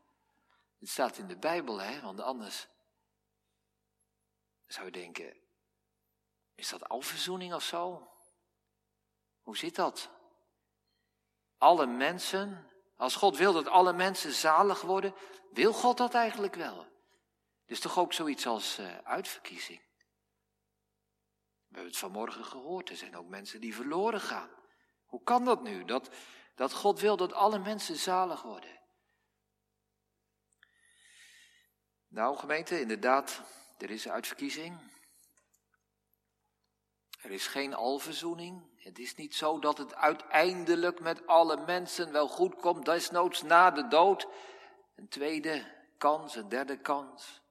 Het 0.79 0.89
staat 0.89 1.17
in 1.17 1.27
de 1.27 1.37
Bijbel, 1.37 1.81
hè, 1.81 2.01
want 2.01 2.21
anders 2.21 2.67
zou 4.65 4.85
je 4.85 4.91
denken, 4.91 5.40
is 6.61 6.69
dat 6.69 6.89
alverzoening 6.89 7.53
of 7.53 7.63
zo? 7.63 8.11
Hoe 9.41 9.57
zit 9.57 9.75
dat? 9.75 10.09
alle 11.61 11.85
mensen, 11.85 12.67
als 12.95 13.15
God 13.15 13.37
wil 13.37 13.53
dat 13.53 13.67
alle 13.67 13.93
mensen 13.93 14.31
zalig 14.31 14.81
worden, 14.81 15.15
wil 15.51 15.73
God 15.73 15.97
dat 15.97 16.13
eigenlijk 16.13 16.55
wel? 16.55 16.87
Is 17.65 17.79
toch 17.79 17.99
ook 17.99 18.13
zoiets 18.13 18.47
als 18.47 18.79
uh, 18.79 18.97
uitverkiezing? 18.97 19.79
We 21.67 21.75
hebben 21.75 21.91
het 21.91 21.97
vanmorgen 21.97 22.45
gehoord, 22.45 22.89
er 22.89 22.95
zijn 22.95 23.17
ook 23.17 23.27
mensen 23.27 23.61
die 23.61 23.75
verloren 23.75 24.21
gaan. 24.21 24.49
Hoe 25.05 25.23
kan 25.23 25.45
dat 25.45 25.63
nu, 25.63 25.85
dat, 25.85 26.09
dat 26.55 26.73
God 26.73 26.99
wil 26.99 27.17
dat 27.17 27.33
alle 27.33 27.59
mensen 27.59 27.95
zalig 27.95 28.41
worden? 28.41 28.79
Nou, 32.07 32.37
gemeente, 32.37 32.79
inderdaad, 32.79 33.41
er 33.77 33.89
is 33.89 34.09
uitverkiezing. 34.09 34.90
Er 37.21 37.31
is 37.31 37.47
geen 37.47 37.73
alverzoening. 37.73 38.63
Het 38.75 38.99
is 38.99 39.15
niet 39.15 39.35
zo 39.35 39.59
dat 39.59 39.77
het 39.77 39.95
uiteindelijk 39.95 40.99
met 40.99 41.27
alle 41.27 41.65
mensen 41.65 42.11
wel 42.11 42.27
goed 42.27 42.55
komt, 42.55 42.85
desnoods 42.85 43.41
na 43.41 43.71
de 43.71 43.87
dood. 43.87 44.27
Een 44.95 45.07
tweede 45.07 45.79
kans, 45.97 46.35
een 46.35 46.49
derde 46.49 46.77
kans. 46.77 47.41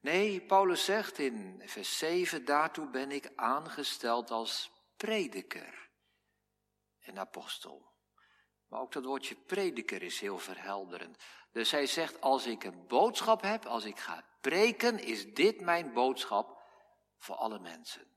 Nee, 0.00 0.40
Paulus 0.40 0.84
zegt 0.84 1.18
in 1.18 1.62
vers 1.64 1.98
7, 1.98 2.44
daartoe 2.44 2.90
ben 2.90 3.10
ik 3.10 3.32
aangesteld 3.36 4.30
als 4.30 4.70
prediker 4.96 5.90
en 7.00 7.18
apostel. 7.18 7.92
Maar 8.68 8.80
ook 8.80 8.92
dat 8.92 9.04
woordje 9.04 9.34
prediker 9.34 10.02
is 10.02 10.20
heel 10.20 10.38
verhelderend. 10.38 11.16
Dus 11.52 11.70
hij 11.70 11.86
zegt, 11.86 12.20
als 12.20 12.46
ik 12.46 12.64
een 12.64 12.86
boodschap 12.86 13.42
heb, 13.42 13.66
als 13.66 13.84
ik 13.84 13.98
ga 13.98 14.24
preken, 14.40 14.98
is 14.98 15.34
dit 15.34 15.60
mijn 15.60 15.92
boodschap 15.92 16.62
voor 17.18 17.36
alle 17.36 17.58
mensen. 17.58 18.13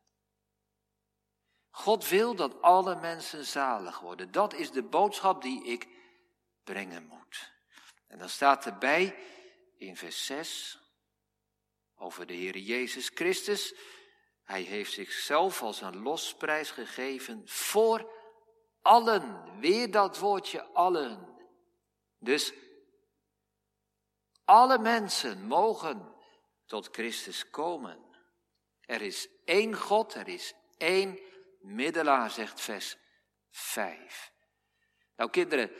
God 1.77 2.09
wil 2.09 2.35
dat 2.35 2.61
alle 2.61 2.95
mensen 2.95 3.45
zalig 3.45 3.99
worden. 3.99 4.31
Dat 4.31 4.53
is 4.53 4.71
de 4.71 4.83
boodschap 4.83 5.41
die 5.41 5.65
ik 5.65 5.87
brengen 6.63 7.05
moet. 7.05 7.51
En 8.07 8.19
dan 8.19 8.29
staat 8.29 8.65
erbij 8.65 9.15
in 9.77 9.95
vers 9.97 10.25
6 10.25 10.79
over 11.95 12.25
de 12.25 12.33
Heer 12.33 12.57
Jezus 12.57 13.11
Christus. 13.13 13.73
Hij 14.43 14.61
heeft 14.61 14.91
zichzelf 14.93 15.61
als 15.61 15.81
een 15.81 16.01
losprijs 16.01 16.71
gegeven 16.71 17.41
voor 17.45 18.11
allen. 18.81 19.59
Weer 19.59 19.91
dat 19.91 20.17
woordje 20.17 20.63
allen. 20.63 21.37
Dus 22.19 22.53
alle 24.45 24.79
mensen 24.79 25.47
mogen 25.47 26.15
tot 26.65 26.87
Christus 26.91 27.49
komen. 27.49 28.05
Er 28.81 29.01
is 29.01 29.29
één 29.45 29.75
God, 29.75 30.13
er 30.13 30.27
is 30.27 30.53
één 30.77 31.25
middelaar, 31.67 32.31
zegt 32.31 32.61
vers 32.61 32.97
5. 33.49 34.31
Nou 35.15 35.29
kinderen, 35.29 35.71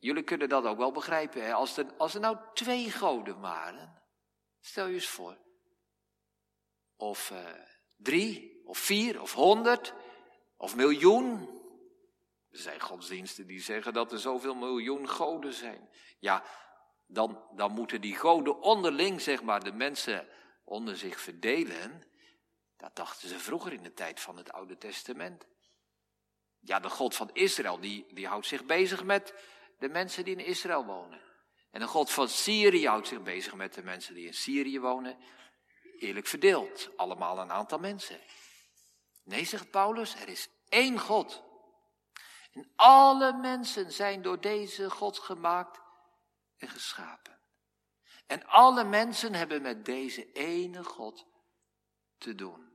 jullie 0.00 0.22
kunnen 0.22 0.48
dat 0.48 0.64
ook 0.64 0.78
wel 0.78 0.92
begrijpen. 0.92 1.44
Hè? 1.44 1.52
Als, 1.52 1.76
er, 1.76 1.86
als 1.96 2.14
er 2.14 2.20
nou 2.20 2.36
twee 2.54 2.90
goden 2.90 3.40
waren, 3.40 4.02
stel 4.60 4.86
je 4.86 4.94
eens 4.94 5.08
voor. 5.08 5.36
Of 6.96 7.30
uh, 7.30 7.38
drie, 7.96 8.62
of 8.64 8.78
vier, 8.78 9.20
of 9.20 9.32
honderd, 9.32 9.94
of 10.56 10.76
miljoen. 10.76 11.58
Er 12.50 12.58
zijn 12.58 12.80
godsdiensten 12.80 13.46
die 13.46 13.60
zeggen 13.60 13.92
dat 13.92 14.12
er 14.12 14.18
zoveel 14.18 14.54
miljoen 14.54 15.08
goden 15.08 15.52
zijn. 15.52 15.88
Ja, 16.18 16.44
dan, 17.06 17.44
dan 17.54 17.72
moeten 17.72 18.00
die 18.00 18.16
goden 18.16 18.60
onderling, 18.60 19.20
zeg 19.20 19.42
maar, 19.42 19.64
de 19.64 19.72
mensen 19.72 20.28
onder 20.64 20.96
zich 20.96 21.20
verdelen. 21.20 22.09
Dat 22.80 22.96
dachten 22.96 23.28
ze 23.28 23.38
vroeger 23.38 23.72
in 23.72 23.82
de 23.82 23.92
tijd 23.92 24.20
van 24.20 24.36
het 24.36 24.52
Oude 24.52 24.78
Testament. 24.78 25.46
Ja, 26.58 26.80
de 26.80 26.90
God 26.90 27.14
van 27.14 27.30
Israël, 27.32 27.80
die, 27.80 28.06
die 28.14 28.26
houdt 28.26 28.46
zich 28.46 28.64
bezig 28.64 29.04
met 29.04 29.34
de 29.78 29.88
mensen 29.88 30.24
die 30.24 30.36
in 30.36 30.44
Israël 30.44 30.84
wonen. 30.84 31.20
En 31.70 31.80
de 31.80 31.86
God 31.86 32.10
van 32.10 32.28
Syrië 32.28 32.86
houdt 32.86 33.08
zich 33.08 33.22
bezig 33.22 33.54
met 33.54 33.74
de 33.74 33.82
mensen 33.82 34.14
die 34.14 34.26
in 34.26 34.34
Syrië 34.34 34.80
wonen. 34.80 35.18
Eerlijk 35.98 36.26
verdeeld, 36.26 36.90
allemaal 36.96 37.38
een 37.38 37.52
aantal 37.52 37.78
mensen. 37.78 38.20
Nee, 39.24 39.44
zegt 39.44 39.70
Paulus, 39.70 40.14
er 40.14 40.28
is 40.28 40.48
één 40.68 40.98
God. 40.98 41.42
En 42.52 42.72
alle 42.76 43.32
mensen 43.32 43.92
zijn 43.92 44.22
door 44.22 44.40
deze 44.40 44.90
God 44.90 45.18
gemaakt 45.18 45.80
en 46.56 46.68
geschapen. 46.68 47.40
En 48.26 48.46
alle 48.46 48.84
mensen 48.84 49.34
hebben 49.34 49.62
met 49.62 49.84
deze 49.84 50.32
ene 50.32 50.84
God 50.84 51.26
te 52.18 52.34
doen. 52.34 52.69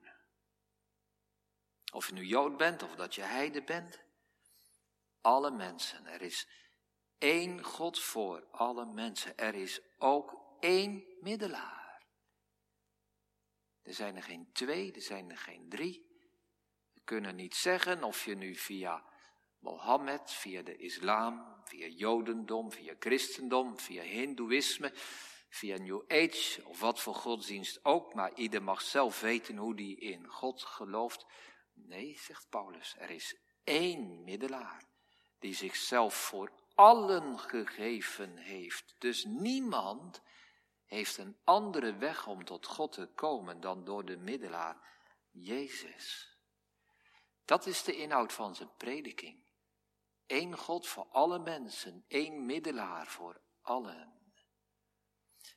Of 1.95 2.07
je 2.07 2.13
nu 2.13 2.25
Jood 2.25 2.57
bent 2.57 2.83
of 2.83 2.95
dat 2.95 3.15
je 3.15 3.21
heide 3.21 3.63
bent. 3.63 4.03
Alle 5.21 5.51
mensen. 5.51 6.05
Er 6.05 6.21
is 6.21 6.47
één 7.17 7.63
God 7.63 7.99
voor 7.99 8.47
alle 8.51 8.85
mensen. 8.85 9.37
Er 9.37 9.55
is 9.55 9.81
ook 9.97 10.57
één 10.59 11.03
middelaar. 11.19 12.05
Er 13.81 13.93
zijn 13.93 14.15
er 14.15 14.23
geen 14.23 14.49
twee, 14.53 14.91
er 14.91 15.01
zijn 15.01 15.29
er 15.29 15.37
geen 15.37 15.69
drie. 15.69 16.05
We 16.93 17.01
kunnen 17.03 17.35
niet 17.35 17.55
zeggen 17.55 18.03
of 18.03 18.25
je 18.25 18.35
nu 18.35 18.55
via 18.55 19.03
Mohammed, 19.59 20.31
via 20.31 20.61
de 20.61 20.75
islam, 20.75 21.61
via 21.63 21.87
Jodendom, 21.87 22.71
via 22.71 22.95
Christendom, 22.99 23.79
via 23.79 24.03
Hindoeïsme, 24.03 24.91
via 25.49 25.77
New 25.77 26.03
Age 26.07 26.61
of 26.65 26.79
wat 26.79 26.99
voor 26.99 27.15
godsdienst 27.15 27.85
ook, 27.85 28.13
maar 28.13 28.33
ieder 28.33 28.63
mag 28.63 28.81
zelf 28.81 29.21
weten 29.21 29.57
hoe 29.57 29.75
die 29.75 29.99
in 29.99 30.27
God 30.27 30.63
gelooft. 30.63 31.25
Nee, 31.75 32.17
zegt 32.19 32.49
Paulus, 32.49 32.95
er 32.97 33.09
is 33.09 33.37
één 33.63 34.23
middelaar 34.23 34.83
die 35.39 35.53
zichzelf 35.53 36.13
voor 36.15 36.51
allen 36.75 37.39
gegeven 37.39 38.37
heeft. 38.37 38.95
Dus 38.97 39.25
niemand 39.25 40.21
heeft 40.85 41.17
een 41.17 41.37
andere 41.43 41.95
weg 41.95 42.27
om 42.27 42.45
tot 42.45 42.65
God 42.65 42.91
te 42.91 43.05
komen 43.05 43.61
dan 43.61 43.83
door 43.83 44.05
de 44.05 44.17
middelaar 44.17 44.77
Jezus. 45.31 46.37
Dat 47.45 47.65
is 47.65 47.83
de 47.83 47.95
inhoud 47.95 48.33
van 48.33 48.55
zijn 48.55 48.75
prediking. 48.77 49.43
Eén 50.27 50.57
God 50.57 50.87
voor 50.87 51.07
alle 51.11 51.39
mensen, 51.39 52.05
één 52.07 52.45
middelaar 52.45 53.07
voor 53.07 53.41
allen. 53.61 54.13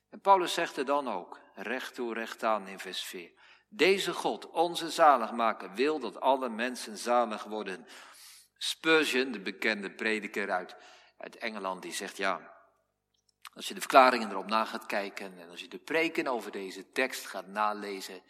En 0.08 0.20
Paulus 0.20 0.54
zegt 0.54 0.76
er 0.76 0.84
dan 0.84 1.08
ook, 1.08 1.40
recht 1.54 1.94
toe, 1.94 2.14
recht 2.14 2.42
aan 2.42 2.66
in 2.66 2.78
vers 2.78 3.04
4. 3.04 3.32
Deze 3.68 4.12
God, 4.12 4.50
onze 4.50 4.90
zaligmaker, 4.90 5.74
wil 5.74 5.98
dat 5.98 6.20
alle 6.20 6.48
mensen 6.48 6.96
zalig 6.96 7.44
worden. 7.44 7.86
Spurgeon, 8.56 9.32
de 9.32 9.40
bekende 9.40 9.90
prediker 9.90 10.50
uit, 10.50 10.76
uit 11.16 11.36
Engeland, 11.36 11.82
die 11.82 11.92
zegt 11.92 12.16
ja, 12.16 12.56
als 13.54 13.68
je 13.68 13.74
de 13.74 13.80
verklaringen 13.80 14.30
erop 14.30 14.46
na 14.46 14.64
gaat 14.64 14.86
kijken 14.86 15.38
en 15.40 15.50
als 15.50 15.60
je 15.60 15.68
de 15.68 15.78
preken 15.78 16.26
over 16.26 16.50
deze 16.50 16.92
tekst 16.92 17.26
gaat 17.26 17.46
nalezen, 17.46 18.22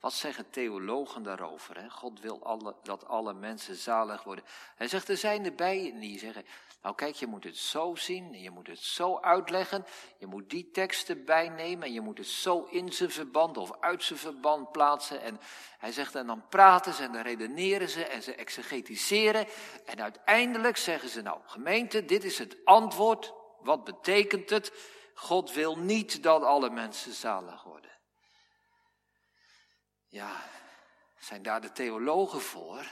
wat 0.00 0.12
zeggen 0.12 0.50
theologen 0.50 1.22
daarover? 1.22 1.80
Hè? 1.80 1.90
God 1.90 2.20
wil 2.20 2.44
alle, 2.44 2.74
dat 2.82 3.06
alle 3.06 3.32
mensen 3.32 3.76
zalig 3.76 4.22
worden. 4.22 4.44
Hij 4.76 4.88
zegt, 4.88 5.08
er 5.08 5.16
zijn 5.16 5.44
erbij 5.44 5.94
die 6.00 6.18
zeggen, 6.18 6.44
nou 6.82 6.94
kijk, 6.94 7.14
je 7.14 7.26
moet 7.26 7.44
het 7.44 7.56
zo 7.56 7.94
zien, 7.94 8.34
en 8.34 8.40
je 8.40 8.50
moet 8.50 8.66
het 8.66 8.78
zo 8.78 9.18
uitleggen, 9.18 9.86
je 10.18 10.26
moet 10.26 10.50
die 10.50 10.70
teksten 10.70 11.24
bijnemen 11.24 11.86
en 11.86 11.92
je 11.92 12.00
moet 12.00 12.18
het 12.18 12.26
zo 12.26 12.64
in 12.70 12.92
zijn 12.92 13.10
verband 13.10 13.56
of 13.56 13.72
uit 13.80 14.02
zijn 14.02 14.18
verband 14.18 14.72
plaatsen. 14.72 15.20
En 15.22 15.40
hij 15.78 15.92
zegt, 15.92 16.14
en 16.14 16.26
dan 16.26 16.48
praten 16.48 16.94
ze 16.94 17.02
en 17.02 17.12
dan 17.12 17.22
redeneren 17.22 17.88
ze 17.88 18.04
en 18.04 18.22
ze 18.22 18.34
exegetiseren. 18.34 19.46
En 19.84 20.02
uiteindelijk 20.02 20.76
zeggen 20.76 21.08
ze, 21.08 21.22
nou 21.22 21.40
gemeente, 21.44 22.04
dit 22.04 22.24
is 22.24 22.38
het 22.38 22.56
antwoord. 22.64 23.32
Wat 23.60 23.84
betekent 23.84 24.50
het? 24.50 24.72
God 25.14 25.52
wil 25.52 25.78
niet 25.78 26.22
dat 26.22 26.42
alle 26.42 26.70
mensen 26.70 27.12
zalig 27.12 27.62
worden. 27.62 27.90
Ja, 30.10 30.42
zijn 31.18 31.42
daar 31.42 31.60
de 31.60 31.72
theologen 31.72 32.40
voor? 32.40 32.86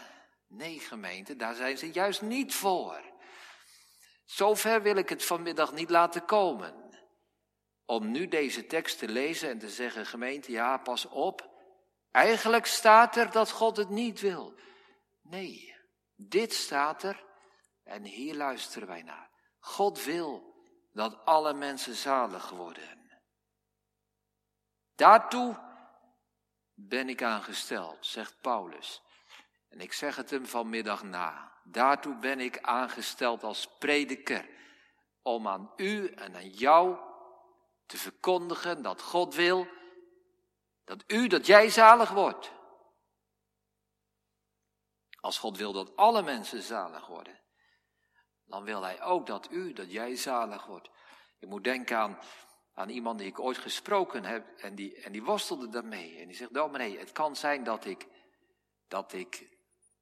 Nee, 0.47 0.79
gemeente, 0.79 1.37
daar 1.37 1.55
zijn 1.55 1.79
ze 1.79 1.93
juist 1.93 2.23
niet 2.23 2.55
voor. 2.55 3.03
Zover 4.25 4.83
wil 4.83 4.97
ik 4.97 5.09
het 5.09 5.25
vanmiddag 5.25 5.73
niet 5.73 5.91
laten 5.91 6.25
komen. 6.25 6.99
Om 7.85 8.11
nu 8.11 8.29
deze 8.29 8.67
tekst 8.67 8.99
te 8.99 9.09
lezen 9.09 9.49
en 9.51 9.59
te 9.59 9.69
zeggen, 9.69 10.07
gemeente, 10.07 10.53
ja, 10.53 10.77
pas 10.77 11.07
op. 11.07 11.51
Eigenlijk 12.11 12.67
staat 12.67 13.17
er 13.17 13.31
dat 13.31 13.51
God 13.51 13.77
het 13.77 13.89
niet 13.89 14.21
wil. 14.21 14.55
Nee, 15.23 15.77
dit 16.17 16.53
staat 16.53 17.03
er 17.03 17.25
en 17.83 18.05
hier 18.05 18.35
luisteren 18.35 18.89
wij 18.89 19.03
naar. 19.03 19.31
God 19.59 20.05
wil 20.05 20.55
dat 20.93 21.25
alle 21.25 21.53
mensen 21.53 21.95
zalig 21.95 22.51
worden. 22.51 23.21
Daartoe 24.95 25.68
ben 26.81 27.09
ik 27.09 27.23
aangesteld, 27.23 28.07
zegt 28.07 28.41
Paulus. 28.41 29.03
En 29.69 29.81
ik 29.81 29.93
zeg 29.93 30.17
het 30.17 30.31
hem 30.31 30.47
vanmiddag 30.47 31.03
na. 31.03 31.53
Daartoe 31.65 32.17
ben 32.17 32.41
ik 32.41 32.59
aangesteld 32.61 33.43
als 33.43 33.69
prediker. 33.79 34.49
Om 35.23 35.49
aan 35.49 35.73
u 35.77 36.09
en 36.09 36.35
aan 36.35 36.49
jou 36.49 36.99
te 37.87 37.97
verkondigen 37.97 38.83
dat 38.83 39.03
God 39.03 39.35
wil 39.35 39.67
dat 40.85 41.05
u, 41.07 41.27
dat 41.27 41.47
jij 41.47 41.69
zalig 41.69 42.11
wordt. 42.11 42.53
Als 45.21 45.39
God 45.39 45.57
wil 45.57 45.73
dat 45.73 45.97
alle 45.97 46.23
mensen 46.23 46.63
zalig 46.63 47.07
worden, 47.07 47.41
dan 48.45 48.65
wil 48.65 48.83
Hij 48.83 49.03
ook 49.03 49.27
dat 49.27 49.51
u, 49.51 49.73
dat 49.73 49.93
jij 49.93 50.17
zalig 50.17 50.67
wordt. 50.67 50.91
Je 51.39 51.47
moet 51.47 51.65
denken 51.65 51.99
aan 51.99 52.19
aan 52.79 52.89
iemand 52.89 53.19
die 53.19 53.29
ik 53.29 53.39
ooit 53.39 53.59
gesproken 53.59 54.25
heb 54.25 54.59
en 54.59 54.75
die, 54.75 55.01
en 55.01 55.13
die 55.13 55.23
worstelde 55.23 55.69
daarmee. 55.69 56.19
En 56.19 56.27
die 56.27 56.37
zegt, 56.37 56.55
dominee, 56.55 56.99
het 56.99 57.13
kan 57.13 57.37
zijn 57.37 57.65
dat 57.65 57.85
ik, 57.85 58.07
dat 58.89 59.13
ik 59.13 59.49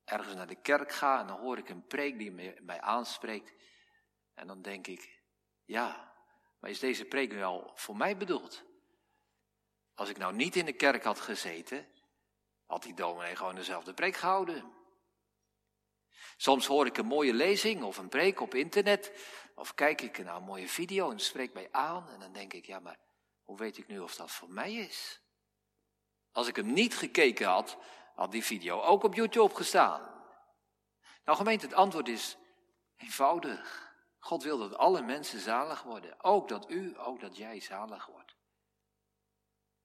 ergens 0.04 0.34
naar 0.34 0.46
de 0.46 0.60
kerk 0.60 0.92
ga 0.92 1.20
en 1.20 1.26
dan 1.26 1.38
hoor 1.38 1.58
ik 1.58 1.68
een 1.68 1.86
preek 1.86 2.18
die 2.18 2.30
mij, 2.62 2.80
aanspreekt. 2.80 3.52
En 4.34 4.46
dan 4.46 4.62
denk 4.62 4.86
ik, 4.86 5.20
ja, 5.64 6.14
maar 6.60 6.70
is 6.70 6.78
deze 6.78 7.04
preek 7.04 7.32
nu 7.32 7.42
al 7.42 7.72
voor 7.74 7.96
mij 7.96 8.16
bedoeld? 8.16 8.64
Als 9.94 10.08
ik 10.08 10.18
nou 10.18 10.34
niet 10.34 10.56
in 10.56 10.64
de 10.64 10.72
kerk 10.72 11.04
had 11.04 11.20
gezeten, 11.20 11.86
had 12.66 12.82
die 12.82 12.94
dominee 12.94 13.36
gewoon 13.36 13.54
dezelfde 13.54 13.94
preek 13.94 14.16
gehouden. 14.16 14.72
Soms 16.36 16.66
hoor 16.66 16.86
ik 16.86 16.96
een 16.96 17.06
mooie 17.06 17.34
lezing 17.34 17.82
of 17.82 17.98
een 17.98 18.08
preek 18.08 18.40
op 18.40 18.54
internet 18.54 19.12
of 19.56 19.74
kijk 19.74 20.00
ik 20.00 20.18
naar 20.18 20.36
een 20.36 20.42
mooie 20.42 20.68
video 20.68 21.10
en 21.10 21.20
spreekt 21.20 21.54
mij 21.54 21.68
aan 21.70 22.08
en 22.08 22.20
dan 22.20 22.32
denk 22.32 22.52
ik, 22.52 22.66
ja 22.66 22.80
maar 22.80 22.98
hoe 23.42 23.56
weet 23.56 23.78
ik 23.78 23.86
nu 23.86 23.98
of 23.98 24.16
dat 24.16 24.30
voor 24.30 24.50
mij 24.50 24.74
is? 24.74 25.20
Als 26.32 26.48
ik 26.48 26.56
hem 26.56 26.72
niet 26.72 26.96
gekeken 26.96 27.46
had, 27.46 27.76
had 28.14 28.32
die 28.32 28.44
video 28.44 28.80
ook 28.80 29.02
op 29.02 29.14
YouTube 29.14 29.54
gestaan. 29.54 30.14
Nou 31.24 31.38
gemeente, 31.38 31.66
het 31.66 31.74
antwoord 31.74 32.08
is 32.08 32.36
eenvoudig. 32.96 33.94
God 34.18 34.42
wil 34.42 34.58
dat 34.58 34.76
alle 34.76 35.02
mensen 35.02 35.40
zalig 35.40 35.82
worden. 35.82 36.24
Ook 36.24 36.48
dat 36.48 36.70
u, 36.70 36.98
ook 36.98 37.20
dat 37.20 37.36
jij 37.36 37.60
zalig 37.60 38.06
wordt. 38.06 38.36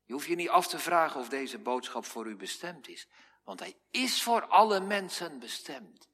Je 0.03 0.13
hoeft 0.13 0.27
je 0.27 0.35
niet 0.35 0.49
af 0.49 0.67
te 0.67 0.79
vragen 0.79 1.19
of 1.19 1.29
deze 1.29 1.59
boodschap 1.59 2.05
voor 2.05 2.27
u 2.27 2.35
bestemd 2.35 2.87
is. 2.87 3.07
Want 3.43 3.59
hij 3.59 3.75
is 3.91 4.23
voor 4.23 4.45
alle 4.45 4.79
mensen 4.79 5.39
bestemd. 5.39 6.10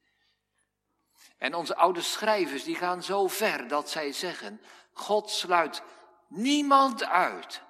En 1.37 1.53
onze 1.53 1.75
oude 1.75 2.01
schrijvers 2.01 2.63
die 2.63 2.75
gaan 2.75 3.03
zo 3.03 3.27
ver 3.27 3.67
dat 3.67 3.89
zij 3.89 4.11
zeggen, 4.11 4.61
God 4.93 5.29
sluit 5.29 5.81
niemand 6.27 7.03
uit 7.03 7.61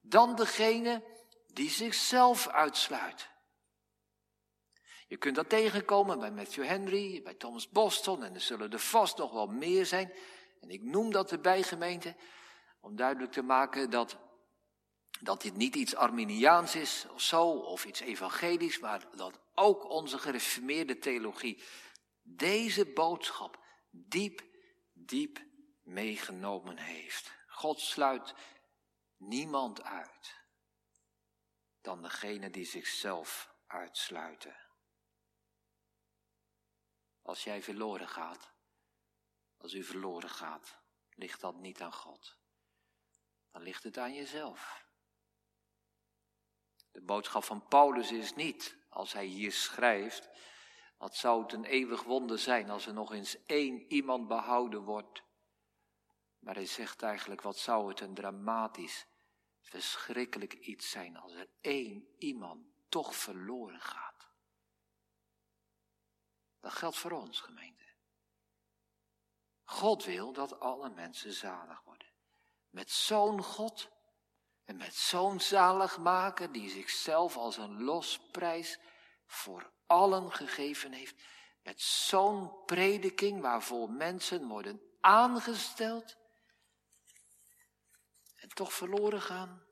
dan 0.00 0.34
degene 0.36 1.02
die 1.46 1.70
zichzelf 1.70 2.48
uitsluit. 2.48 3.28
Je 5.08 5.16
kunt 5.16 5.34
dat 5.34 5.48
tegenkomen 5.48 6.18
bij 6.18 6.30
Matthew 6.30 6.64
Henry, 6.64 7.22
bij 7.22 7.34
Thomas 7.34 7.68
Boston 7.68 8.24
en 8.24 8.34
er 8.34 8.40
zullen 8.40 8.72
er 8.72 8.78
vast 8.78 9.18
nog 9.18 9.32
wel 9.32 9.46
meer 9.46 9.86
zijn. 9.86 10.12
En 10.60 10.70
ik 10.70 10.82
noem 10.82 11.12
dat 11.12 11.32
erbij 11.32 11.62
gemeente 11.62 12.16
om 12.80 12.96
duidelijk 12.96 13.32
te 13.32 13.42
maken 13.42 13.90
dat, 13.90 14.16
dat 15.20 15.42
dit 15.42 15.56
niet 15.56 15.74
iets 15.74 15.94
Arminiaans 15.94 16.74
is 16.74 17.06
of 17.14 17.20
zo, 17.20 17.48
of 17.48 17.84
iets 17.84 18.00
evangelisch, 18.00 18.78
maar 18.78 19.06
dat 19.16 19.40
ook 19.54 19.90
onze 19.90 20.18
gereformeerde 20.18 20.98
theologie 20.98 21.62
deze 22.22 22.92
boodschap 22.92 23.64
diep, 23.90 24.42
diep 24.92 25.44
meegenomen 25.82 26.76
heeft. 26.76 27.32
God 27.46 27.80
sluit 27.80 28.34
niemand 29.16 29.82
uit 29.82 30.40
dan 31.80 32.02
degene 32.02 32.50
die 32.50 32.64
zichzelf 32.64 33.54
uitsluiten. 33.66 34.56
Als 37.22 37.44
jij 37.44 37.62
verloren 37.62 38.08
gaat, 38.08 38.52
als 39.56 39.72
u 39.72 39.84
verloren 39.84 40.30
gaat, 40.30 40.78
ligt 41.10 41.40
dat 41.40 41.54
niet 41.56 41.80
aan 41.80 41.92
God. 41.92 42.38
Dan 43.50 43.62
ligt 43.62 43.82
het 43.82 43.98
aan 43.98 44.14
jezelf. 44.14 44.84
De 46.90 47.00
boodschap 47.00 47.44
van 47.44 47.68
Paulus 47.68 48.12
is 48.12 48.34
niet, 48.34 48.76
als 48.88 49.12
hij 49.12 49.24
hier 49.24 49.52
schrijft, 49.52 50.28
wat 51.00 51.16
zou 51.16 51.42
het 51.42 51.52
een 51.52 51.64
eeuwig 51.64 52.02
wonder 52.02 52.38
zijn 52.38 52.70
als 52.70 52.86
er 52.86 52.92
nog 52.92 53.12
eens 53.12 53.46
één 53.46 53.92
iemand 53.92 54.28
behouden 54.28 54.82
wordt. 54.82 55.22
Maar 56.38 56.54
hij 56.54 56.66
zegt 56.66 57.02
eigenlijk, 57.02 57.40
wat 57.42 57.58
zou 57.58 57.88
het 57.88 58.00
een 58.00 58.14
dramatisch, 58.14 59.06
verschrikkelijk 59.60 60.52
iets 60.52 60.90
zijn 60.90 61.16
als 61.16 61.32
er 61.32 61.48
één 61.60 62.14
iemand 62.18 62.66
toch 62.88 63.16
verloren 63.16 63.80
gaat. 63.80 64.28
Dat 66.60 66.72
geldt 66.72 66.96
voor 66.96 67.10
ons, 67.12 67.40
gemeente. 67.40 67.84
God 69.64 70.04
wil 70.04 70.32
dat 70.32 70.60
alle 70.60 70.90
mensen 70.90 71.32
zalig 71.32 71.82
worden. 71.82 72.08
Met 72.70 72.90
zo'n 72.90 73.42
God 73.42 73.90
en 74.64 74.76
met 74.76 74.94
zo'n 74.94 75.40
zaligmaker 75.40 76.52
die 76.52 76.70
zichzelf 76.70 77.36
als 77.36 77.56
een 77.56 77.82
losprijs 77.82 78.78
voor 79.26 79.72
allen 79.90 80.32
gegeven 80.32 80.92
heeft. 80.92 81.22
Met 81.62 81.80
zo'n 81.80 82.64
prediking 82.64 83.40
waarvoor 83.40 83.90
mensen 83.90 84.48
worden 84.48 84.80
aangesteld 85.00 86.16
en 88.36 88.48
toch 88.48 88.72
verloren 88.72 89.20
gaan. 89.20 89.64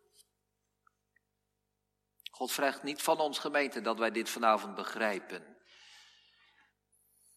God 2.31 2.53
vraagt 2.53 2.83
niet 2.83 3.03
van 3.03 3.21
ons 3.21 3.39
gemeente 3.39 3.81
dat 3.81 3.99
wij 3.99 4.11
dit 4.11 4.29
vanavond 4.29 4.75
begrijpen. 4.75 5.57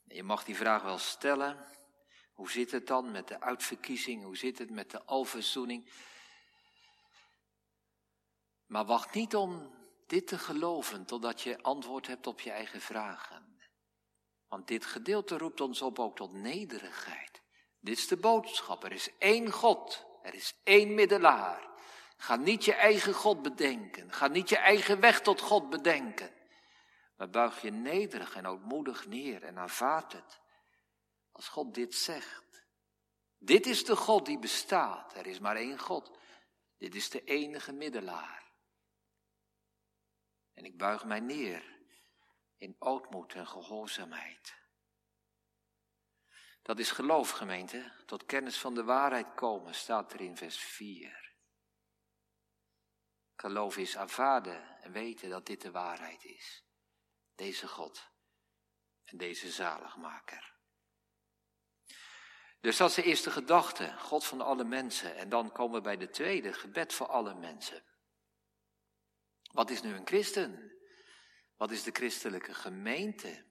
Je 0.03 0.23
mag 0.23 0.43
die 0.43 0.55
vraag 0.55 0.81
wel 0.81 0.97
stellen. 0.97 1.65
Hoe 2.33 2.51
zit 2.51 2.71
het 2.71 2.87
dan 2.87 3.11
met 3.11 3.27
de 3.27 3.41
uitverkiezing? 3.41 4.23
Hoe 4.23 4.37
zit 4.37 4.57
het 4.57 4.69
met 4.69 4.91
de 4.91 5.03
alverzoening? 5.03 5.91
Maar 8.65 8.85
wacht 8.85 9.13
niet 9.13 9.35
om 9.35 9.79
dit 10.11 10.27
te 10.27 10.37
geloven 10.37 11.05
totdat 11.05 11.41
je 11.41 11.61
antwoord 11.61 12.07
hebt 12.07 12.27
op 12.27 12.41
je 12.41 12.51
eigen 12.51 12.81
vragen. 12.81 13.59
Want 14.47 14.67
dit 14.67 14.85
gedeelte 14.85 15.37
roept 15.37 15.61
ons 15.61 15.81
op 15.81 15.99
ook 15.99 16.15
tot 16.15 16.33
nederigheid. 16.33 17.41
Dit 17.79 17.97
is 17.97 18.07
de 18.07 18.17
boodschap. 18.17 18.83
Er 18.83 18.91
is 18.91 19.17
één 19.17 19.51
God. 19.51 20.05
Er 20.21 20.33
is 20.33 20.53
één 20.63 20.93
middelaar. 20.93 21.69
Ga 22.17 22.35
niet 22.35 22.65
je 22.65 22.73
eigen 22.73 23.13
God 23.13 23.41
bedenken. 23.41 24.13
Ga 24.13 24.27
niet 24.27 24.49
je 24.49 24.57
eigen 24.57 24.99
weg 24.99 25.21
tot 25.21 25.41
God 25.41 25.69
bedenken. 25.69 26.33
Maar 27.15 27.29
buig 27.29 27.61
je 27.61 27.71
nederig 27.71 28.35
en 28.35 28.47
ootmoedig 28.47 29.07
neer 29.07 29.43
en 29.43 29.57
aanvaard 29.57 30.13
het. 30.13 30.39
Als 31.31 31.47
God 31.47 31.73
dit 31.73 31.95
zegt. 31.95 32.65
Dit 33.37 33.65
is 33.65 33.85
de 33.85 33.95
God 33.95 34.25
die 34.25 34.39
bestaat. 34.39 35.15
Er 35.15 35.27
is 35.27 35.39
maar 35.39 35.55
één 35.55 35.79
God. 35.79 36.11
Dit 36.77 36.95
is 36.95 37.09
de 37.09 37.23
enige 37.23 37.71
middelaar. 37.71 38.50
En 40.53 40.65
ik 40.65 40.77
buig 40.77 41.05
mij 41.05 41.19
neer 41.19 41.79
in 42.57 42.75
ootmoed 42.79 43.33
en 43.33 43.47
gehoorzaamheid. 43.47 44.59
Dat 46.61 46.79
is 46.79 46.91
geloof, 46.91 47.29
gemeente. 47.29 47.91
Tot 48.05 48.25
kennis 48.25 48.57
van 48.57 48.73
de 48.73 48.83
waarheid 48.83 49.33
komen, 49.33 49.75
staat 49.75 50.13
er 50.13 50.21
in 50.21 50.37
vers 50.37 50.57
4. 50.57 51.33
Geloof 53.35 53.77
is 53.77 53.97
aanvaarden 53.97 54.81
en 54.81 54.91
weten 54.91 55.29
dat 55.29 55.45
dit 55.45 55.61
de 55.61 55.71
waarheid 55.71 56.23
is. 56.23 56.63
Deze 57.35 57.67
God 57.67 58.09
en 59.03 59.17
deze 59.17 59.51
zaligmaker. 59.51 60.53
Dus 62.59 62.77
dat 62.77 62.89
is 62.89 62.95
de 62.95 63.03
eerste 63.03 63.31
gedachte, 63.31 63.97
God 63.97 64.25
van 64.25 64.41
alle 64.41 64.63
mensen. 64.63 65.15
En 65.15 65.29
dan 65.29 65.51
komen 65.51 65.75
we 65.75 65.81
bij 65.81 65.97
de 65.97 66.09
tweede, 66.09 66.53
gebed 66.53 66.93
voor 66.93 67.07
alle 67.07 67.33
mensen. 67.33 67.83
Wat 69.51 69.69
is 69.69 69.81
nu 69.81 69.93
een 69.93 70.07
christen? 70.07 70.71
Wat 71.55 71.71
is 71.71 71.83
de 71.83 71.91
christelijke 71.91 72.53
gemeente? 72.53 73.45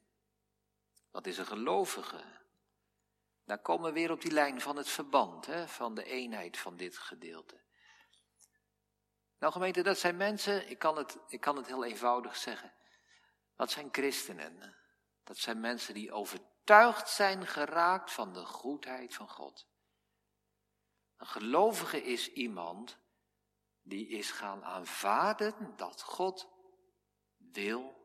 Wat 1.10 1.26
is 1.26 1.38
een 1.38 1.46
gelovige? 1.46 2.38
Dan 3.44 3.62
komen 3.62 3.86
we 3.86 3.92
weer 3.92 4.10
op 4.10 4.20
die 4.20 4.32
lijn 4.32 4.60
van 4.60 4.76
het 4.76 4.88
verband, 4.88 5.46
hè, 5.46 5.68
van 5.68 5.94
de 5.94 6.04
eenheid 6.04 6.58
van 6.58 6.76
dit 6.76 6.98
gedeelte. 6.98 7.60
Nou 9.38 9.52
gemeente, 9.52 9.82
dat 9.82 9.98
zijn 9.98 10.16
mensen, 10.16 10.70
ik 10.70 10.78
kan, 10.78 10.96
het, 10.96 11.18
ik 11.26 11.40
kan 11.40 11.56
het 11.56 11.66
heel 11.66 11.84
eenvoudig 11.84 12.36
zeggen. 12.36 12.74
Dat 13.56 13.70
zijn 13.70 13.88
christenen. 13.92 14.76
Dat 15.24 15.38
zijn 15.38 15.60
mensen 15.60 15.94
die 15.94 16.12
overtuigd 16.12 17.08
zijn 17.08 17.46
geraakt 17.46 18.12
van 18.12 18.32
de 18.32 18.44
goedheid 18.44 19.14
van 19.14 19.28
God. 19.28 19.66
Een 21.16 21.26
gelovige 21.26 22.02
is 22.02 22.32
iemand 22.32 22.99
die 23.82 24.08
is 24.08 24.30
gaan 24.30 24.64
aanvaarden 24.64 25.76
dat 25.76 26.02
God 26.02 26.48
wil 27.36 27.98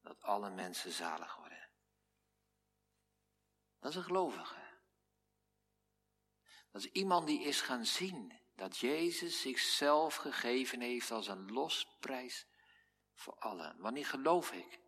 dat 0.00 0.22
alle 0.22 0.50
mensen 0.50 0.92
zalig 0.92 1.36
worden. 1.36 1.68
Dat 3.78 3.90
is 3.90 3.96
een 3.96 4.02
gelovige. 4.02 4.70
Dat 6.70 6.82
is 6.84 6.90
iemand 6.90 7.26
die 7.26 7.42
is 7.42 7.60
gaan 7.60 7.86
zien 7.86 8.40
dat 8.54 8.78
Jezus 8.78 9.40
zichzelf 9.40 10.14
gegeven 10.14 10.80
heeft 10.80 11.10
als 11.10 11.26
een 11.26 11.52
losprijs 11.52 12.46
voor 13.14 13.34
allen. 13.38 13.80
Wanneer 13.80 14.06
geloof 14.06 14.52
ik? 14.52 14.80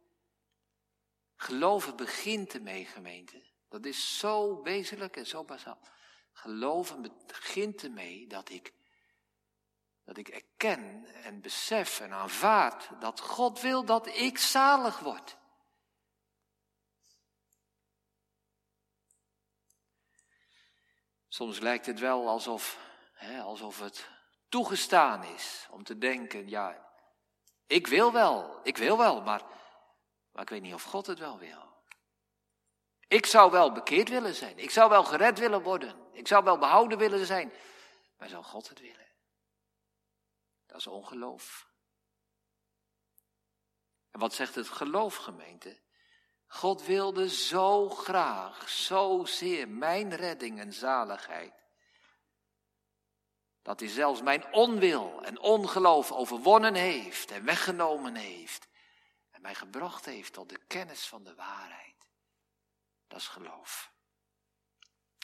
Geloven 1.36 1.96
begint 1.96 2.54
ermee, 2.54 2.84
gemeente. 2.84 3.52
Dat 3.68 3.84
is 3.84 4.18
zo 4.18 4.62
wezenlijk 4.62 5.16
en 5.16 5.26
zo 5.26 5.44
bazaal. 5.44 5.88
Geloven 6.32 7.02
begint 7.26 7.82
ermee 7.82 8.26
dat 8.26 8.50
ik 8.50 8.72
dat 10.04 10.16
ik 10.16 10.28
erken 10.28 11.06
en 11.22 11.40
besef 11.40 12.00
en 12.00 12.12
aanvaard 12.12 12.88
dat 13.00 13.20
God 13.20 13.60
wil 13.60 13.84
dat 13.84 14.06
ik 14.06 14.38
zalig 14.38 14.98
word. 14.98 15.36
Soms 21.28 21.58
lijkt 21.58 21.86
het 21.86 21.98
wel 21.98 22.28
alsof, 22.28 22.78
hè, 23.12 23.40
alsof 23.40 23.80
het 23.80 24.08
toegestaan 24.48 25.24
is 25.24 25.66
om 25.70 25.84
te 25.84 25.98
denken, 25.98 26.48
ja, 26.48 26.92
ik 27.66 27.86
wil 27.86 28.12
wel, 28.12 28.60
ik 28.62 28.76
wil 28.76 28.98
wel, 28.98 29.22
maar, 29.22 29.42
maar 30.32 30.42
ik 30.42 30.48
weet 30.48 30.62
niet 30.62 30.74
of 30.74 30.82
God 30.82 31.06
het 31.06 31.18
wel 31.18 31.38
wil. 31.38 31.72
Ik 33.08 33.26
zou 33.26 33.50
wel 33.50 33.72
bekeerd 33.72 34.08
willen 34.08 34.34
zijn, 34.34 34.58
ik 34.58 34.70
zou 34.70 34.90
wel 34.90 35.04
gered 35.04 35.38
willen 35.38 35.62
worden, 35.62 35.96
ik 36.12 36.28
zou 36.28 36.44
wel 36.44 36.58
behouden 36.58 36.98
willen 36.98 37.26
zijn, 37.26 37.52
maar 38.18 38.28
zou 38.28 38.44
God 38.44 38.68
het 38.68 38.80
willen? 38.80 39.03
Dat 40.74 40.82
is 40.82 40.92
ongeloof. 40.92 41.68
En 44.10 44.20
wat 44.20 44.34
zegt 44.34 44.54
het 44.54 44.68
geloof, 44.68 45.16
gemeente? 45.16 45.80
God 46.46 46.84
wilde 46.84 47.28
zo 47.28 47.88
graag, 47.88 48.68
zo 48.68 49.24
zeer 49.24 49.68
mijn 49.68 50.14
redding 50.14 50.60
en 50.60 50.72
zaligheid. 50.72 51.52
Dat 53.62 53.80
hij 53.80 53.88
zelfs 53.88 54.22
mijn 54.22 54.52
onwil 54.52 55.24
en 55.24 55.38
ongeloof 55.38 56.12
overwonnen 56.12 56.74
heeft 56.74 57.30
en 57.30 57.44
weggenomen 57.44 58.14
heeft. 58.14 58.68
En 59.30 59.42
mij 59.42 59.54
gebracht 59.54 60.04
heeft 60.04 60.32
tot 60.32 60.48
de 60.48 60.60
kennis 60.66 61.06
van 61.06 61.24
de 61.24 61.34
waarheid. 61.34 62.08
Dat 63.06 63.18
is 63.18 63.28
geloof. 63.28 63.92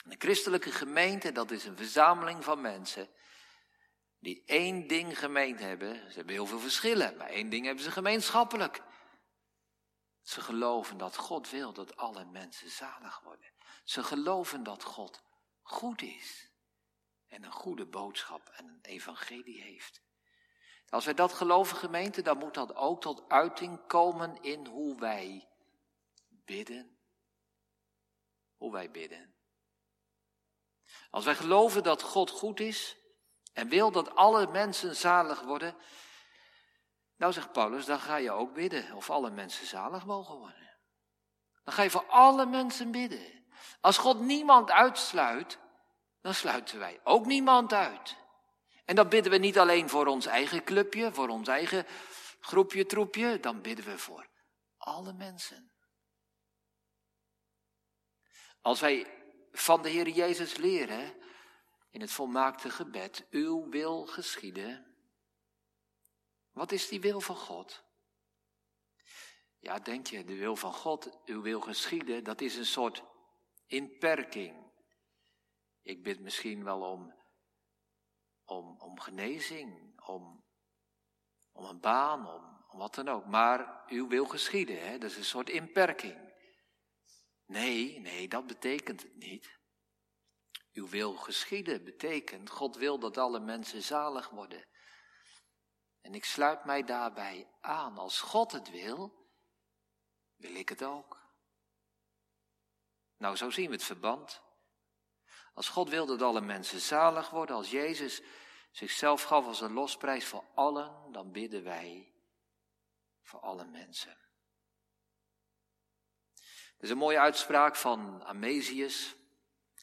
Een 0.03 0.19
christelijke 0.19 0.71
gemeente, 0.71 1.31
dat 1.31 1.51
is 1.51 1.65
een 1.65 1.77
verzameling 1.77 2.43
van 2.43 2.61
mensen 2.61 3.09
die 4.21 4.43
één 4.45 4.87
ding 4.87 5.19
gemeen 5.19 5.57
hebben. 5.57 5.95
Ze 5.95 6.15
hebben 6.15 6.33
heel 6.33 6.45
veel 6.45 6.59
verschillen, 6.59 7.17
maar 7.17 7.29
één 7.29 7.49
ding 7.49 7.65
hebben 7.65 7.83
ze 7.83 7.91
gemeenschappelijk. 7.91 8.83
Ze 10.21 10.41
geloven 10.41 10.97
dat 10.97 11.15
God 11.15 11.49
wil 11.49 11.73
dat 11.73 11.97
alle 11.97 12.25
mensen 12.25 12.69
zalig 12.69 13.19
worden. 13.19 13.53
Ze 13.83 14.03
geloven 14.03 14.63
dat 14.63 14.83
God 14.83 15.23
goed 15.61 16.01
is 16.01 16.51
en 17.27 17.43
een 17.43 17.51
goede 17.51 17.85
boodschap 17.85 18.49
en 18.49 18.67
een 18.67 18.79
evangelie 18.81 19.61
heeft. 19.61 20.01
Als 20.89 21.05
wij 21.05 21.13
dat 21.13 21.33
geloven, 21.33 21.77
gemeente, 21.77 22.21
dan 22.21 22.37
moet 22.37 22.53
dat 22.53 22.75
ook 22.75 23.01
tot 23.01 23.29
uiting 23.29 23.87
komen 23.87 24.41
in 24.41 24.65
hoe 24.65 24.99
wij 24.99 25.49
bidden. 26.27 26.97
Hoe 28.57 28.71
wij 28.71 28.91
bidden. 28.91 29.35
Als 31.09 31.25
wij 31.25 31.35
geloven 31.35 31.83
dat 31.83 32.01
God 32.01 32.29
goed 32.29 32.59
is, 32.59 33.00
en 33.53 33.69
wil 33.69 33.91
dat 33.91 34.15
alle 34.15 34.47
mensen 34.47 34.95
zalig 34.95 35.41
worden, 35.41 35.75
nou 37.15 37.33
zegt 37.33 37.51
Paulus, 37.51 37.85
dan 37.85 37.99
ga 37.99 38.15
je 38.15 38.31
ook 38.31 38.53
bidden 38.53 38.93
of 38.93 39.09
alle 39.09 39.29
mensen 39.29 39.65
zalig 39.65 40.05
mogen 40.05 40.37
worden. 40.37 40.79
Dan 41.63 41.73
ga 41.73 41.81
je 41.81 41.89
voor 41.89 42.05
alle 42.05 42.45
mensen 42.45 42.91
bidden. 42.91 43.45
Als 43.81 43.97
God 43.97 44.19
niemand 44.19 44.71
uitsluit, 44.71 45.59
dan 46.21 46.33
sluiten 46.33 46.79
wij 46.79 46.99
ook 47.03 47.25
niemand 47.25 47.73
uit. 47.73 48.15
En 48.85 48.95
dan 48.95 49.09
bidden 49.09 49.31
we 49.31 49.37
niet 49.37 49.59
alleen 49.59 49.89
voor 49.89 50.07
ons 50.07 50.25
eigen 50.25 50.63
clubje, 50.63 51.13
voor 51.13 51.27
ons 51.27 51.47
eigen 51.47 51.85
groepje, 52.39 52.85
troepje, 52.85 53.39
dan 53.39 53.61
bidden 53.61 53.85
we 53.85 53.97
voor 53.97 54.29
alle 54.77 55.13
mensen. 55.13 55.71
Als 58.61 58.79
wij 58.79 59.23
van 59.51 59.81
de 59.81 59.89
Heer 59.89 60.09
Jezus 60.09 60.57
leren 60.57 61.21
in 61.91 62.01
het 62.01 62.11
volmaakte 62.11 62.69
gebed, 62.69 63.27
uw 63.29 63.69
wil 63.69 64.05
geschieden. 64.05 64.95
Wat 66.51 66.71
is 66.71 66.87
die 66.87 67.01
wil 67.01 67.21
van 67.21 67.35
God? 67.35 67.83
Ja, 69.59 69.79
denk 69.79 70.07
je, 70.07 70.23
de 70.23 70.35
wil 70.35 70.55
van 70.55 70.73
God, 70.73 71.25
uw 71.25 71.41
wil 71.41 71.61
geschieden, 71.61 72.23
dat 72.23 72.41
is 72.41 72.55
een 72.55 72.65
soort 72.65 73.03
inperking. 73.65 74.71
Ik 75.81 76.03
bid 76.03 76.19
misschien 76.19 76.63
wel 76.63 76.81
om, 76.81 77.15
om, 78.45 78.79
om 78.79 78.99
genezing, 78.99 80.01
om, 80.05 80.43
om 81.51 81.65
een 81.65 81.79
baan, 81.79 82.27
om, 82.27 82.65
om 82.67 82.79
wat 82.79 82.95
dan 82.95 83.07
ook. 83.07 83.25
Maar 83.25 83.83
uw 83.87 84.07
wil 84.07 84.25
geschieden, 84.25 84.87
hè? 84.87 84.97
dat 84.97 85.09
is 85.09 85.17
een 85.17 85.23
soort 85.23 85.49
inperking. 85.49 86.33
Nee, 87.45 87.99
nee, 87.99 88.27
dat 88.27 88.47
betekent 88.47 89.01
het 89.01 89.15
niet. 89.15 89.60
Uw 90.73 90.87
wil 90.87 91.15
geschieden 91.15 91.83
betekent, 91.83 92.49
God 92.49 92.75
wil 92.75 92.99
dat 92.99 93.17
alle 93.17 93.39
mensen 93.39 93.81
zalig 93.81 94.29
worden. 94.29 94.67
En 96.01 96.15
ik 96.15 96.25
sluit 96.25 96.65
mij 96.65 96.83
daarbij 96.83 97.47
aan. 97.59 97.97
Als 97.97 98.21
God 98.21 98.51
het 98.51 98.69
wil, 98.69 99.29
wil 100.35 100.55
ik 100.55 100.69
het 100.69 100.83
ook. 100.83 101.21
Nou, 103.17 103.35
zo 103.35 103.49
zien 103.49 103.65
we 103.65 103.73
het 103.73 103.83
verband. 103.83 104.41
Als 105.53 105.69
God 105.69 105.89
wil 105.89 106.05
dat 106.05 106.21
alle 106.21 106.41
mensen 106.41 106.79
zalig 106.79 107.29
worden, 107.29 107.55
als 107.55 107.71
Jezus 107.71 108.21
zichzelf 108.71 109.23
gaf 109.23 109.45
als 109.45 109.61
een 109.61 109.73
losprijs 109.73 110.25
voor 110.25 110.45
allen, 110.55 111.11
dan 111.11 111.31
bidden 111.31 111.63
wij 111.63 112.13
voor 113.21 113.39
alle 113.39 113.65
mensen. 113.65 114.17
Er 116.77 116.87
is 116.87 116.89
een 116.89 116.97
mooie 116.97 117.19
uitspraak 117.19 117.75
van 117.75 118.23
Amesius, 118.23 119.15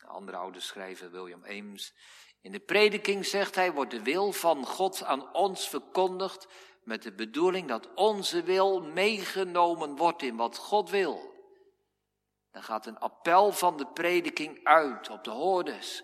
andere 0.06 0.36
oude 0.36 0.60
schrijver 0.60 1.10
William 1.10 1.44
Ames. 1.44 1.94
In 2.40 2.52
de 2.52 2.60
prediking 2.60 3.26
zegt 3.26 3.54
hij, 3.54 3.72
wordt 3.72 3.90
de 3.90 4.02
wil 4.02 4.32
van 4.32 4.66
God 4.66 5.04
aan 5.04 5.32
ons 5.34 5.68
verkondigd 5.68 6.46
met 6.84 7.02
de 7.02 7.12
bedoeling 7.12 7.68
dat 7.68 7.94
onze 7.94 8.42
wil 8.42 8.82
meegenomen 8.82 9.96
wordt 9.96 10.22
in 10.22 10.36
wat 10.36 10.56
God 10.56 10.90
wil. 10.90 11.36
Dan 12.50 12.62
gaat 12.62 12.86
een 12.86 12.98
appel 12.98 13.52
van 13.52 13.76
de 13.76 13.86
prediking 13.86 14.64
uit 14.64 15.10
op 15.10 15.24
de 15.24 15.30
hoorders. 15.30 16.02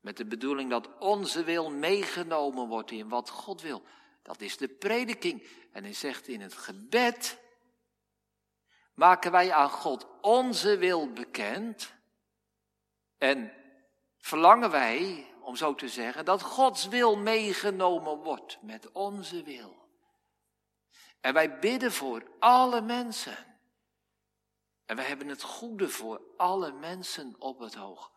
Met 0.00 0.16
de 0.16 0.26
bedoeling 0.26 0.70
dat 0.70 0.98
onze 0.98 1.44
wil 1.44 1.70
meegenomen 1.70 2.68
wordt 2.68 2.90
in 2.90 3.08
wat 3.08 3.30
God 3.30 3.60
wil. 3.60 3.82
Dat 4.22 4.40
is 4.40 4.56
de 4.56 4.68
prediking. 4.68 5.46
En 5.72 5.82
hij 5.82 5.94
zegt 5.94 6.28
in 6.28 6.40
het 6.40 6.54
gebed 6.54 7.42
maken 8.94 9.30
wij 9.30 9.52
aan 9.52 9.70
God 9.70 10.06
onze 10.20 10.76
wil 10.76 11.12
bekend. 11.12 11.94
En 13.24 13.52
verlangen 14.18 14.70
wij, 14.70 15.26
om 15.40 15.56
zo 15.56 15.74
te 15.74 15.88
zeggen, 15.88 16.24
dat 16.24 16.42
Gods 16.42 16.88
wil 16.88 17.16
meegenomen 17.16 18.16
wordt 18.16 18.58
met 18.62 18.92
onze 18.92 19.42
wil. 19.42 19.88
En 21.20 21.34
wij 21.34 21.58
bidden 21.58 21.92
voor 21.92 22.22
alle 22.38 22.80
mensen. 22.80 23.36
En 24.84 24.96
wij 24.96 25.04
hebben 25.04 25.28
het 25.28 25.42
goede 25.42 25.88
voor 25.88 26.20
alle 26.36 26.72
mensen 26.72 27.34
op 27.38 27.58
het 27.58 27.78
oog. 27.78 28.12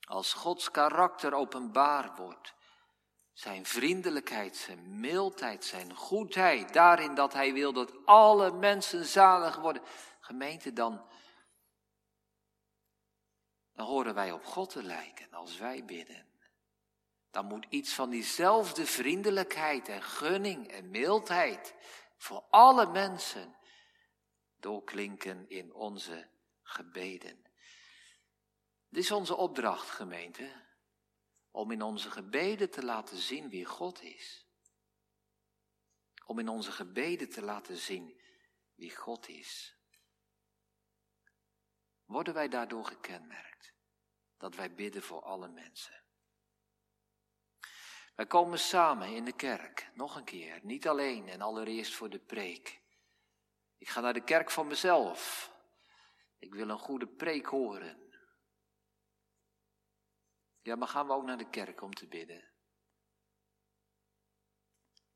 Als 0.00 0.32
Gods 0.32 0.70
karakter 0.70 1.34
openbaar 1.34 2.14
wordt, 2.16 2.54
zijn 3.32 3.66
vriendelijkheid, 3.66 4.56
zijn 4.56 5.00
mildheid, 5.00 5.64
zijn 5.64 5.94
goedheid, 5.94 6.72
daarin 6.72 7.14
dat 7.14 7.32
Hij 7.32 7.52
wil 7.52 7.72
dat 7.72 8.06
alle 8.06 8.52
mensen 8.52 9.04
zalig 9.04 9.56
worden. 9.56 9.82
Gemeente, 10.20 10.72
dan, 10.72 11.04
dan 13.74 13.86
horen 13.86 14.14
wij 14.14 14.32
op 14.32 14.44
God 14.44 14.70
te 14.70 14.82
lijken 14.82 15.32
als 15.32 15.58
wij 15.58 15.84
bidden. 15.84 16.26
Dan 17.30 17.46
moet 17.46 17.66
iets 17.68 17.94
van 17.94 18.10
diezelfde 18.10 18.86
vriendelijkheid 18.86 19.88
en 19.88 20.02
gunning 20.02 20.68
en 20.68 20.90
mildheid 20.90 21.74
voor 22.16 22.44
alle 22.50 22.86
mensen 22.86 23.56
doorklinken 24.56 25.48
in 25.48 25.72
onze 25.72 26.28
gebeden. 26.62 27.44
Dit 28.88 29.02
is 29.02 29.10
onze 29.10 29.36
opdracht, 29.36 29.90
gemeente, 29.90 30.62
om 31.50 31.70
in 31.70 31.82
onze 31.82 32.10
gebeden 32.10 32.70
te 32.70 32.84
laten 32.84 33.16
zien 33.16 33.48
wie 33.48 33.64
God 33.64 34.02
is. 34.02 34.46
Om 36.26 36.38
in 36.38 36.48
onze 36.48 36.72
gebeden 36.72 37.30
te 37.30 37.42
laten 37.42 37.76
zien 37.76 38.20
wie 38.74 38.96
God 38.96 39.28
is. 39.28 39.73
Worden 42.14 42.34
wij 42.34 42.48
daardoor 42.48 42.84
gekenmerkt 42.84 43.74
dat 44.36 44.54
wij 44.54 44.74
bidden 44.74 45.02
voor 45.02 45.22
alle 45.22 45.48
mensen? 45.48 46.02
Wij 48.14 48.26
komen 48.26 48.58
samen 48.58 49.08
in 49.08 49.24
de 49.24 49.32
kerk, 49.32 49.90
nog 49.94 50.16
een 50.16 50.24
keer, 50.24 50.60
niet 50.62 50.88
alleen 50.88 51.28
en 51.28 51.40
allereerst 51.40 51.94
voor 51.94 52.10
de 52.10 52.18
preek. 52.18 52.82
Ik 53.78 53.88
ga 53.88 54.00
naar 54.00 54.12
de 54.12 54.24
kerk 54.24 54.50
van 54.50 54.66
mezelf. 54.66 55.52
Ik 56.38 56.54
wil 56.54 56.68
een 56.68 56.78
goede 56.78 57.06
preek 57.06 57.46
horen. 57.46 58.12
Ja, 60.60 60.76
maar 60.76 60.88
gaan 60.88 61.06
we 61.06 61.12
ook 61.12 61.24
naar 61.24 61.38
de 61.38 61.50
kerk 61.50 61.80
om 61.80 61.94
te 61.94 62.06
bidden? 62.06 62.52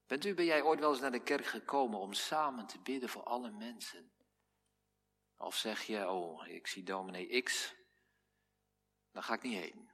Bent 0.06 0.24
u, 0.24 0.34
ben 0.34 0.44
jij 0.44 0.62
ooit 0.62 0.80
wel 0.80 0.90
eens 0.90 1.00
naar 1.00 1.12
de 1.12 1.22
kerk 1.22 1.46
gekomen 1.46 1.98
om 1.98 2.12
samen 2.12 2.66
te 2.66 2.80
bidden 2.80 3.08
voor 3.08 3.22
alle 3.22 3.50
mensen? 3.50 4.17
Of 5.38 5.56
zeg 5.56 5.82
je, 5.82 6.08
oh, 6.08 6.46
ik 6.46 6.66
zie 6.66 6.82
dominee 6.82 7.42
X, 7.42 7.74
dan 9.12 9.22
ga 9.22 9.34
ik 9.34 9.42
niet 9.42 9.60
heen. 9.60 9.90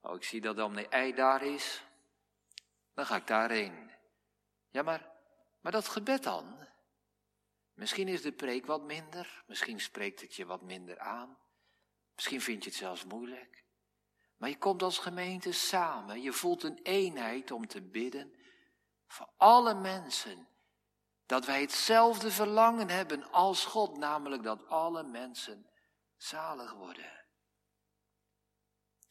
Oh, 0.00 0.14
ik 0.14 0.24
zie 0.24 0.40
dat 0.40 0.56
dominee 0.56 1.08
Y 1.08 1.12
daar 1.12 1.42
is, 1.42 1.82
dan 2.94 3.06
ga 3.06 3.16
ik 3.16 3.26
daarheen. 3.26 3.90
Ja, 4.70 4.82
maar, 4.82 5.10
maar 5.60 5.72
dat 5.72 5.88
gebed 5.88 6.22
dan? 6.22 6.66
Misschien 7.72 8.08
is 8.08 8.22
de 8.22 8.32
preek 8.32 8.66
wat 8.66 8.82
minder, 8.82 9.44
misschien 9.46 9.80
spreekt 9.80 10.20
het 10.20 10.34
je 10.34 10.46
wat 10.46 10.62
minder 10.62 10.98
aan, 10.98 11.38
misschien 12.14 12.40
vind 12.40 12.64
je 12.64 12.70
het 12.70 12.78
zelfs 12.78 13.04
moeilijk. 13.04 13.64
Maar 14.36 14.48
je 14.48 14.58
komt 14.58 14.82
als 14.82 14.98
gemeente 14.98 15.52
samen, 15.52 16.22
je 16.22 16.32
voelt 16.32 16.62
een 16.62 16.80
eenheid 16.82 17.50
om 17.50 17.66
te 17.66 17.82
bidden 17.82 18.34
voor 19.06 19.28
alle 19.36 19.74
mensen. 19.74 20.48
Dat 21.26 21.46
wij 21.46 21.60
hetzelfde 21.60 22.30
verlangen 22.30 22.88
hebben 22.88 23.30
als 23.30 23.64
God, 23.64 23.96
namelijk 23.96 24.42
dat 24.42 24.68
alle 24.68 25.02
mensen 25.02 25.70
zalig 26.16 26.72
worden. 26.72 27.24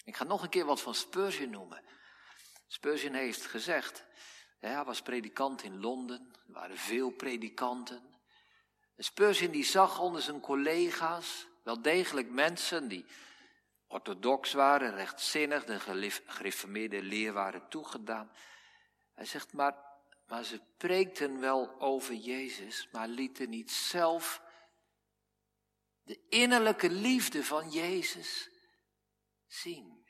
Ik 0.04 0.16
ga 0.16 0.24
nog 0.24 0.44
een 0.44 0.50
keer 0.50 0.66
wat 0.66 0.82
van 0.82 0.96
Spurgeon 0.96 1.50
noemen. 1.50 1.84
Spurgeon 2.68 3.14
heeft 3.14 3.46
gezegd, 3.46 4.06
hij 4.60 4.84
was 4.84 5.02
predikant 5.02 5.64
in 5.64 5.80
Londen, 5.80 6.34
er 6.48 6.54
waren 6.54 6.78
veel 6.78 7.10
predikanten. 7.10 8.14
Spurgeon 8.98 9.52
die 9.52 9.64
zag 9.64 10.00
onder 10.00 10.22
zijn 10.22 10.40
collega's 10.40 11.48
wel 11.64 11.82
degelijk 11.82 12.30
mensen 12.30 12.88
die 12.88 13.06
orthodox 13.88 14.54
waren, 14.54 14.96
rechtzinnig, 14.96 15.66
de 15.66 15.80
gereformeerde 16.26 17.02
leer 17.02 17.34
waren 17.34 17.70
toegedaan. 17.70 18.32
Hij 19.14 19.26
zegt, 19.26 19.54
maar, 19.54 19.85
maar 20.28 20.44
ze 20.44 20.62
preekten 20.78 21.40
wel 21.40 21.80
over 21.80 22.14
Jezus, 22.14 22.90
maar 22.92 23.08
lieten 23.08 23.50
niet 23.50 23.72
zelf 23.72 24.42
de 26.04 26.26
innerlijke 26.30 26.90
liefde 26.90 27.44
van 27.44 27.70
Jezus 27.70 28.50
zien. 29.48 30.04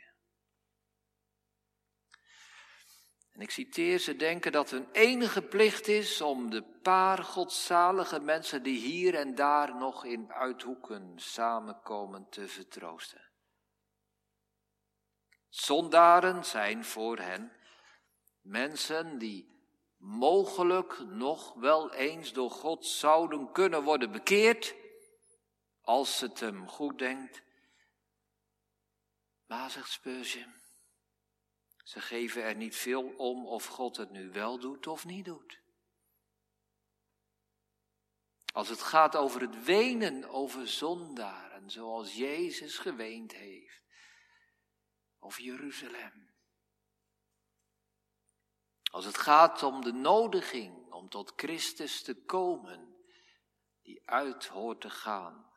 En 3.32 3.41
ik 3.41 3.51
citeer, 3.51 3.99
ze 3.99 4.15
denken 4.15 4.51
dat 4.51 4.69
hun 4.69 4.88
enige 4.91 5.41
plicht 5.41 5.88
is 5.88 6.21
om 6.21 6.49
de 6.49 6.63
paar 6.63 7.23
godzalige 7.23 8.19
mensen 8.19 8.63
die 8.63 8.80
hier 8.80 9.15
en 9.15 9.36
daar 9.36 9.75
nog 9.75 10.06
in 10.06 10.34
uithoeken 10.34 11.19
samenkomen 11.19 12.30
te 12.30 12.47
vertroosten. 12.47 13.32
Zondaren 15.49 16.45
zijn 16.45 16.86
voor 16.86 17.17
hen 17.17 17.51
mensen 18.41 19.17
die 19.17 19.55
mogelijk 20.06 21.00
nog 21.00 21.54
wel 21.54 21.94
eens 21.94 22.34
door 22.34 22.52
God 22.52 22.86
zouden 22.86 23.52
kunnen 23.52 23.84
worden 23.84 24.12
bekeerd, 24.12 24.76
als 25.82 26.20
het 26.20 26.39
hem 26.39 26.68
goed 26.68 26.98
denkt. 26.98 27.44
Maar, 29.46 29.72
zegt 29.72 29.89
Spurgeon, 29.89 30.54
ze 31.84 32.02
geven 32.02 32.44
er 32.44 32.56
niet 32.56 32.76
veel 32.76 33.13
om 33.18 33.48
of 33.48 33.65
God 33.65 33.98
het 33.98 34.12
nu 34.12 34.32
wel 34.32 34.60
doet 34.60 34.88
of 34.88 35.06
niet 35.06 35.26
doet. 35.26 35.60
Als 38.54 38.70
het 38.70 38.82
gaat 38.82 39.15
over 39.15 39.41
het 39.41 39.63
wenen 39.63 40.30
over 40.30 40.68
zondaren, 40.68 41.70
zoals 41.70 42.15
Jezus 42.15 42.78
geweend 42.78 43.34
heeft 43.34 43.82
of 45.20 45.39
Jeruzalem. 45.39 46.25
Als 48.91 49.06
het 49.06 49.17
gaat 49.17 49.63
om 49.63 49.82
de 49.82 49.93
nodiging 49.93 50.91
om 50.93 51.10
tot 51.10 51.34
Christus 51.36 52.02
te 52.02 52.13
komen, 52.26 52.95
die 53.82 54.02
uit 54.06 54.48
hoort 54.48 54.82
te 54.82 54.89
gaan. 54.89 55.50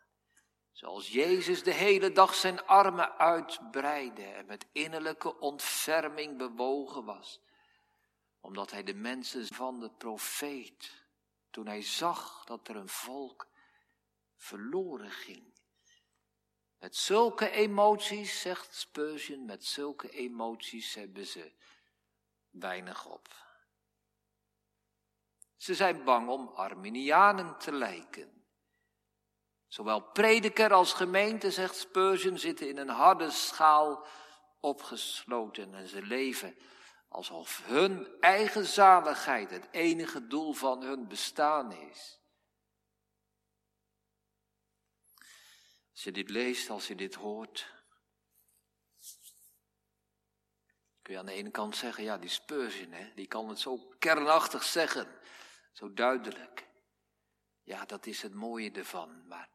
Zoals 0.73 1.09
Jezus 1.09 1.63
de 1.63 1.73
hele 1.73 2.13
dag 2.13 2.35
zijn 2.35 2.67
armen 2.67 3.19
uitbreidde 3.19 4.25
en 4.25 4.47
met 4.47 4.67
innerlijke 4.73 5.39
ontferming 5.39 6.39
bewogen 6.39 7.05
was. 7.05 7.41
Omdat 8.41 8.71
hij 8.71 8.83
de 8.83 8.95
mensen 8.95 9.47
van 9.47 9.81
de 9.81 9.91
profeet, 9.91 11.07
toen 11.51 11.67
hij 11.67 11.83
zag 11.83 12.45
dat 12.45 12.69
er 12.69 12.77
een 12.77 12.89
volk 12.89 13.49
verloren 14.37 15.11
ging, 15.11 15.57
met 16.79 16.97
zulke 16.97 17.51
emoties, 17.51 18.41
zegt 18.41 18.75
Spurgeon, 18.75 19.45
met 19.45 19.65
zulke 19.65 20.11
emoties 20.11 20.95
hebben 20.95 21.27
ze 21.27 21.53
weinig 22.61 23.07
op. 23.07 23.29
Ze 25.57 25.75
zijn 25.75 26.05
bang 26.05 26.29
om 26.29 26.49
Arminianen 26.49 27.59
te 27.59 27.73
lijken. 27.73 28.47
Zowel 29.67 30.01
prediker 30.01 30.73
als 30.73 30.93
gemeente, 30.93 31.51
zegt 31.51 31.77
Spurgeon, 31.77 32.39
zitten 32.39 32.69
in 32.69 32.77
een 32.77 32.89
harde 32.89 33.31
schaal 33.31 34.07
opgesloten 34.61 35.75
en 35.75 35.89
ze 35.89 36.03
leven 36.03 36.57
alsof 37.09 37.63
hun 37.65 38.21
eigen 38.21 38.67
zaligheid 38.67 39.51
het 39.51 39.69
enige 39.71 40.27
doel 40.27 40.53
van 40.53 40.83
hun 40.83 41.09
bestaan 41.09 41.73
is. 41.73 42.21
Als 45.93 46.03
je 46.03 46.13
dit 46.13 46.31
leest, 46.31 46.71
als 46.71 46.87
je 46.87 46.95
dit 46.95 47.15
hoort, 47.15 47.78
Kun 51.09 51.17
je 51.17 51.23
aan 51.23 51.29
de 51.29 51.39
ene 51.39 51.51
kant 51.51 51.77
zeggen, 51.77 52.05
ja, 52.05 52.19
die 52.19 52.31
Spurgeon, 52.31 52.93
hè, 52.93 53.15
die 53.15 53.27
kan 53.27 53.49
het 53.49 53.59
zo 53.59 53.95
kernachtig 53.99 54.63
zeggen. 54.63 55.19
Zo 55.73 55.93
duidelijk. 55.93 56.69
Ja, 57.63 57.85
dat 57.85 58.07
is 58.07 58.23
het 58.23 58.35
mooie 58.35 58.71
ervan. 58.71 59.27
Maar, 59.27 59.49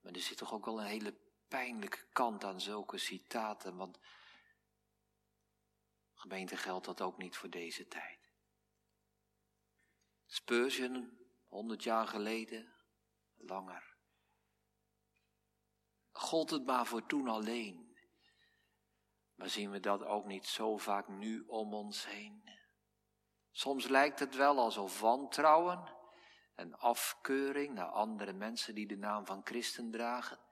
maar 0.00 0.12
er 0.12 0.20
zit 0.20 0.36
toch 0.36 0.52
ook 0.52 0.64
wel 0.64 0.80
een 0.80 0.86
hele 0.86 1.14
pijnlijke 1.48 2.06
kant 2.12 2.44
aan 2.44 2.60
zulke 2.60 2.98
citaten. 2.98 3.76
Want 3.76 3.98
gemeente 6.14 6.56
geldt 6.56 6.86
dat 6.86 7.00
ook 7.00 7.18
niet 7.18 7.36
voor 7.36 7.50
deze 7.50 7.88
tijd. 7.88 8.18
Spurgeon, 10.26 11.18
honderd 11.48 11.82
jaar 11.82 12.06
geleden, 12.06 12.74
langer. 13.34 13.96
Gold 16.10 16.50
het 16.50 16.66
maar 16.66 16.86
voor 16.86 17.06
toen 17.06 17.28
alleen. 17.28 17.85
Maar 19.36 19.48
zien 19.48 19.70
we 19.70 19.80
dat 19.80 20.02
ook 20.02 20.24
niet 20.24 20.46
zo 20.46 20.76
vaak 20.76 21.08
nu 21.08 21.44
om 21.46 21.74
ons 21.74 22.06
heen? 22.06 22.50
Soms 23.50 23.88
lijkt 23.88 24.18
het 24.18 24.34
wel 24.34 24.58
alsof 24.58 25.00
wantrouwen 25.00 25.94
en 26.54 26.78
afkeuring 26.78 27.74
naar 27.74 27.90
andere 27.90 28.32
mensen 28.32 28.74
die 28.74 28.86
de 28.86 28.96
naam 28.96 29.26
van 29.26 29.40
christen 29.44 29.90
dragen 29.90 30.44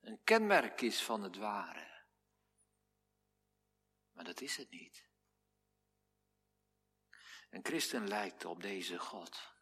een 0.00 0.22
kenmerk 0.24 0.80
is 0.80 1.02
van 1.02 1.22
het 1.22 1.36
ware. 1.36 2.06
Maar 4.12 4.24
dat 4.24 4.40
is 4.40 4.56
het 4.56 4.70
niet. 4.70 5.06
Een 7.50 7.64
christen 7.64 8.08
lijkt 8.08 8.44
op 8.44 8.62
deze 8.62 8.98
God. 8.98 9.52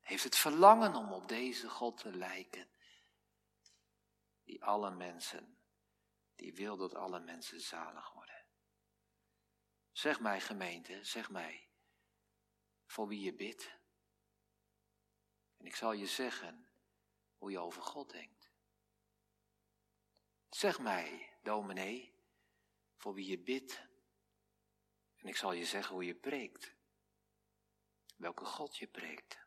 Heeft 0.00 0.24
het 0.24 0.36
verlangen 0.36 0.94
om 0.94 1.12
op 1.12 1.28
deze 1.28 1.68
God 1.68 1.96
te 1.98 2.16
lijken. 2.16 2.68
Die 4.44 4.64
alle 4.64 4.90
mensen, 4.90 5.55
die 6.36 6.54
wil 6.54 6.76
dat 6.76 6.94
alle 6.94 7.20
mensen 7.20 7.60
zalig 7.60 8.12
worden. 8.12 8.44
Zeg 9.92 10.20
mij 10.20 10.40
gemeente, 10.40 11.04
zeg 11.04 11.30
mij, 11.30 11.68
voor 12.86 13.08
wie 13.08 13.20
je 13.20 13.34
bidt. 13.34 13.78
En 15.56 15.66
ik 15.66 15.76
zal 15.76 15.92
je 15.92 16.06
zeggen 16.06 16.68
hoe 17.36 17.50
je 17.50 17.58
over 17.58 17.82
God 17.82 18.10
denkt. 18.10 18.50
Zeg 20.48 20.78
mij, 20.78 21.36
dominee, 21.42 22.14
voor 22.96 23.14
wie 23.14 23.26
je 23.26 23.38
bidt. 23.38 23.88
En 25.16 25.28
ik 25.28 25.36
zal 25.36 25.52
je 25.52 25.64
zeggen 25.64 25.94
hoe 25.94 26.04
je 26.04 26.14
preekt 26.14 26.76
welke 28.16 28.44
God 28.44 28.76
je 28.76 28.86
preekt. 28.86 29.38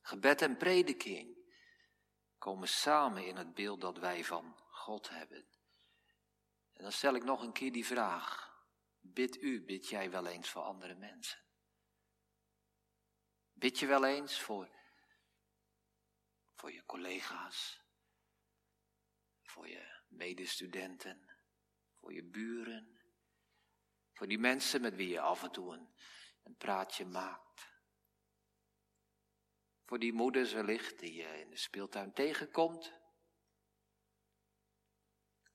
Gebed 0.00 0.42
en 0.42 0.56
prediking 0.56 1.36
komen 2.38 2.68
samen 2.68 3.26
in 3.26 3.36
het 3.36 3.54
beeld 3.54 3.80
dat 3.80 3.98
wij 3.98 4.24
van 4.24 4.58
God 4.88 5.08
hebben. 5.08 5.46
En 6.72 6.82
dan 6.82 6.92
stel 6.92 7.14
ik 7.14 7.24
nog 7.24 7.42
een 7.42 7.52
keer 7.52 7.72
die 7.72 7.86
vraag. 7.86 8.56
Bid 9.00 9.42
u, 9.42 9.64
bid 9.64 9.88
jij 9.88 10.10
wel 10.10 10.26
eens 10.26 10.50
voor 10.50 10.62
andere 10.62 10.94
mensen? 10.94 11.38
Bid 13.52 13.78
je 13.78 13.86
wel 13.86 14.04
eens 14.04 14.40
voor, 14.40 14.70
voor 16.54 16.72
je 16.72 16.84
collega's, 16.84 17.80
voor 19.42 19.68
je 19.68 20.00
medestudenten, 20.08 21.30
voor 22.00 22.12
je 22.12 22.24
buren, 22.24 23.00
voor 24.12 24.26
die 24.28 24.38
mensen 24.38 24.80
met 24.80 24.94
wie 24.94 25.08
je 25.08 25.20
af 25.20 25.42
en 25.42 25.50
toe 25.50 25.72
een 25.72 25.88
een 26.48 26.56
praatje 26.56 27.04
maakt. 27.04 27.70
Voor 29.84 29.98
die 29.98 30.12
moeders 30.12 30.52
wellicht 30.52 30.98
die 30.98 31.14
je 31.14 31.40
in 31.40 31.50
de 31.50 31.56
speeltuin 31.56 32.12
tegenkomt. 32.12 32.97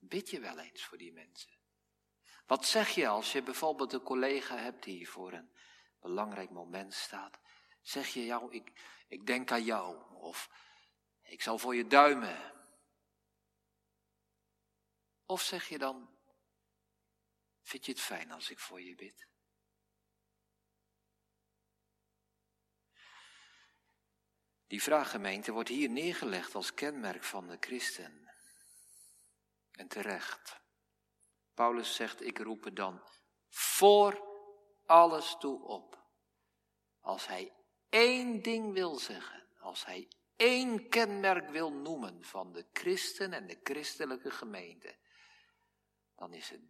Bid 0.08 0.30
je 0.30 0.40
wel 0.40 0.58
eens 0.58 0.84
voor 0.84 0.98
die 0.98 1.12
mensen? 1.12 1.52
Wat 2.46 2.66
zeg 2.66 2.90
je 2.90 3.08
als 3.08 3.32
je 3.32 3.42
bijvoorbeeld 3.42 3.92
een 3.92 4.02
collega 4.02 4.56
hebt 4.56 4.82
die 4.82 5.08
voor 5.08 5.32
een 5.32 5.50
belangrijk 6.00 6.50
moment 6.50 6.94
staat? 6.94 7.40
Zeg 7.82 8.08
je 8.08 8.24
jou, 8.24 8.52
ik, 8.52 8.72
ik 9.08 9.26
denk 9.26 9.50
aan 9.50 9.64
jou, 9.64 10.14
of 10.14 10.50
ik 11.22 11.42
zal 11.42 11.58
voor 11.58 11.74
je 11.74 11.86
duimen. 11.86 12.52
Of 15.26 15.42
zeg 15.42 15.68
je 15.68 15.78
dan, 15.78 16.18
vind 17.62 17.86
je 17.86 17.92
het 17.92 18.00
fijn 18.00 18.32
als 18.32 18.50
ik 18.50 18.58
voor 18.58 18.80
je 18.80 18.94
bid? 18.94 19.26
Die 24.66 24.82
vraaggemeente 24.82 25.52
wordt 25.52 25.68
hier 25.68 25.90
neergelegd 25.90 26.54
als 26.54 26.74
kenmerk 26.74 27.24
van 27.24 27.48
de 27.48 27.56
christen. 27.60 28.33
En 29.74 29.88
terecht. 29.88 30.60
Paulus 31.54 31.94
zegt, 31.94 32.22
ik 32.22 32.38
roep 32.38 32.64
er 32.64 32.74
dan 32.74 33.02
voor 33.48 34.22
alles 34.86 35.36
toe 35.38 35.62
op. 35.62 36.02
Als 37.00 37.26
hij 37.26 37.52
één 37.88 38.42
ding 38.42 38.72
wil 38.72 38.98
zeggen, 38.98 39.48
als 39.58 39.84
hij 39.84 40.08
één 40.36 40.88
kenmerk 40.88 41.48
wil 41.48 41.72
noemen 41.72 42.24
van 42.24 42.52
de 42.52 42.66
christen 42.72 43.32
en 43.32 43.46
de 43.46 43.60
christelijke 43.62 44.30
gemeente, 44.30 44.96
dan 46.14 46.34
is 46.34 46.50
het 46.50 46.62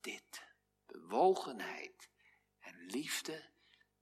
dit. 0.00 0.52
Bewogenheid 0.86 2.10
en 2.58 2.86
liefde 2.86 3.50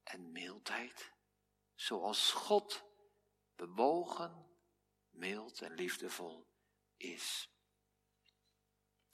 en 0.03 0.33
mildheid, 0.33 1.13
zoals 1.75 2.33
God 2.33 2.85
bewogen, 3.57 4.47
mild 5.11 5.61
en 5.61 5.75
liefdevol 5.75 6.47
is. 6.97 7.52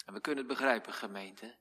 En 0.08 0.14
we 0.14 0.20
kunnen 0.20 0.44
het 0.44 0.52
begrijpen, 0.52 0.92
gemeente. 0.92 1.58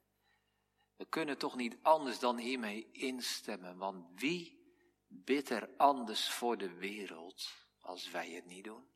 We 0.96 1.06
kunnen 1.10 1.38
toch 1.38 1.56
niet 1.56 1.78
anders 1.82 2.20
dan 2.20 2.38
hiermee 2.38 2.92
instemmen, 2.92 3.78
want 3.78 4.20
wie 4.20 4.74
bidt 5.08 5.50
er 5.50 5.76
anders 5.78 6.30
voor 6.30 6.58
de 6.58 6.74
wereld 6.74 7.68
als 7.80 8.10
wij 8.10 8.32
het 8.32 8.46
niet 8.46 8.64
doen? 8.64 8.92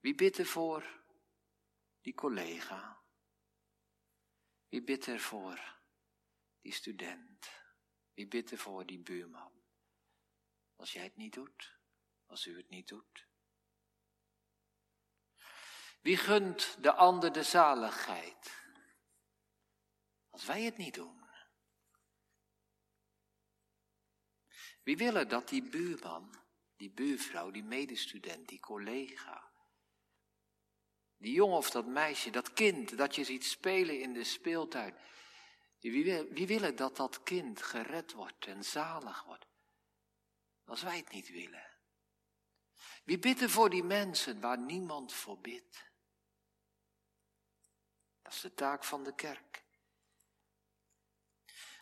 Wie 0.00 0.14
bidt 0.14 0.38
er 0.38 0.46
voor 0.46 1.04
die 2.00 2.14
collega? 2.14 3.02
Wie 4.68 4.82
bidt 4.82 5.06
er 5.06 5.20
voor 5.20 5.80
die 6.60 6.72
student? 6.72 7.50
Wie 8.14 8.28
bidt 8.28 8.50
er 8.50 8.58
voor 8.58 8.86
die 8.86 9.00
buurman? 9.00 9.52
Als 10.76 10.92
jij 10.92 11.04
het 11.04 11.16
niet 11.16 11.32
doet, 11.32 11.78
als 12.26 12.46
u 12.46 12.56
het 12.56 12.68
niet 12.68 12.88
doet. 12.88 13.31
Wie 16.02 16.16
gunt 16.16 16.76
de 16.80 16.92
ander 16.92 17.32
de 17.32 17.42
zaligheid? 17.42 18.64
Als 20.30 20.44
wij 20.44 20.62
het 20.62 20.76
niet 20.76 20.94
doen. 20.94 21.20
Wie 24.82 24.96
willen 24.96 25.28
dat 25.28 25.48
die 25.48 25.62
buurman, 25.62 26.34
die 26.76 26.90
buurvrouw, 26.90 27.50
die 27.50 27.62
medestudent, 27.62 28.48
die 28.48 28.60
collega, 28.60 29.50
die 31.16 31.32
jongen 31.32 31.56
of 31.56 31.70
dat 31.70 31.86
meisje, 31.86 32.30
dat 32.30 32.52
kind 32.52 32.96
dat 32.96 33.14
je 33.14 33.24
ziet 33.24 33.44
spelen 33.44 34.00
in 34.00 34.12
de 34.12 34.24
speeltuin, 34.24 34.94
wie, 35.78 36.22
wie 36.22 36.46
willen 36.46 36.76
dat 36.76 36.96
dat 36.96 37.22
kind 37.22 37.62
gered 37.62 38.12
wordt 38.12 38.46
en 38.46 38.64
zalig 38.64 39.24
wordt? 39.24 39.46
als 40.64 40.82
wij 40.82 40.96
het 40.96 41.10
niet 41.10 41.28
willen? 41.28 41.66
Wie 43.04 43.18
bidt 43.18 43.40
er 43.40 43.50
voor 43.50 43.70
die 43.70 43.84
mensen 43.84 44.40
waar 44.40 44.58
niemand 44.58 45.12
voor 45.12 45.38
bidt? 45.38 45.91
Dat 48.32 48.44
is 48.44 48.50
de 48.50 48.56
taak 48.56 48.84
van 48.84 49.02
de 49.02 49.14
kerk. 49.14 49.64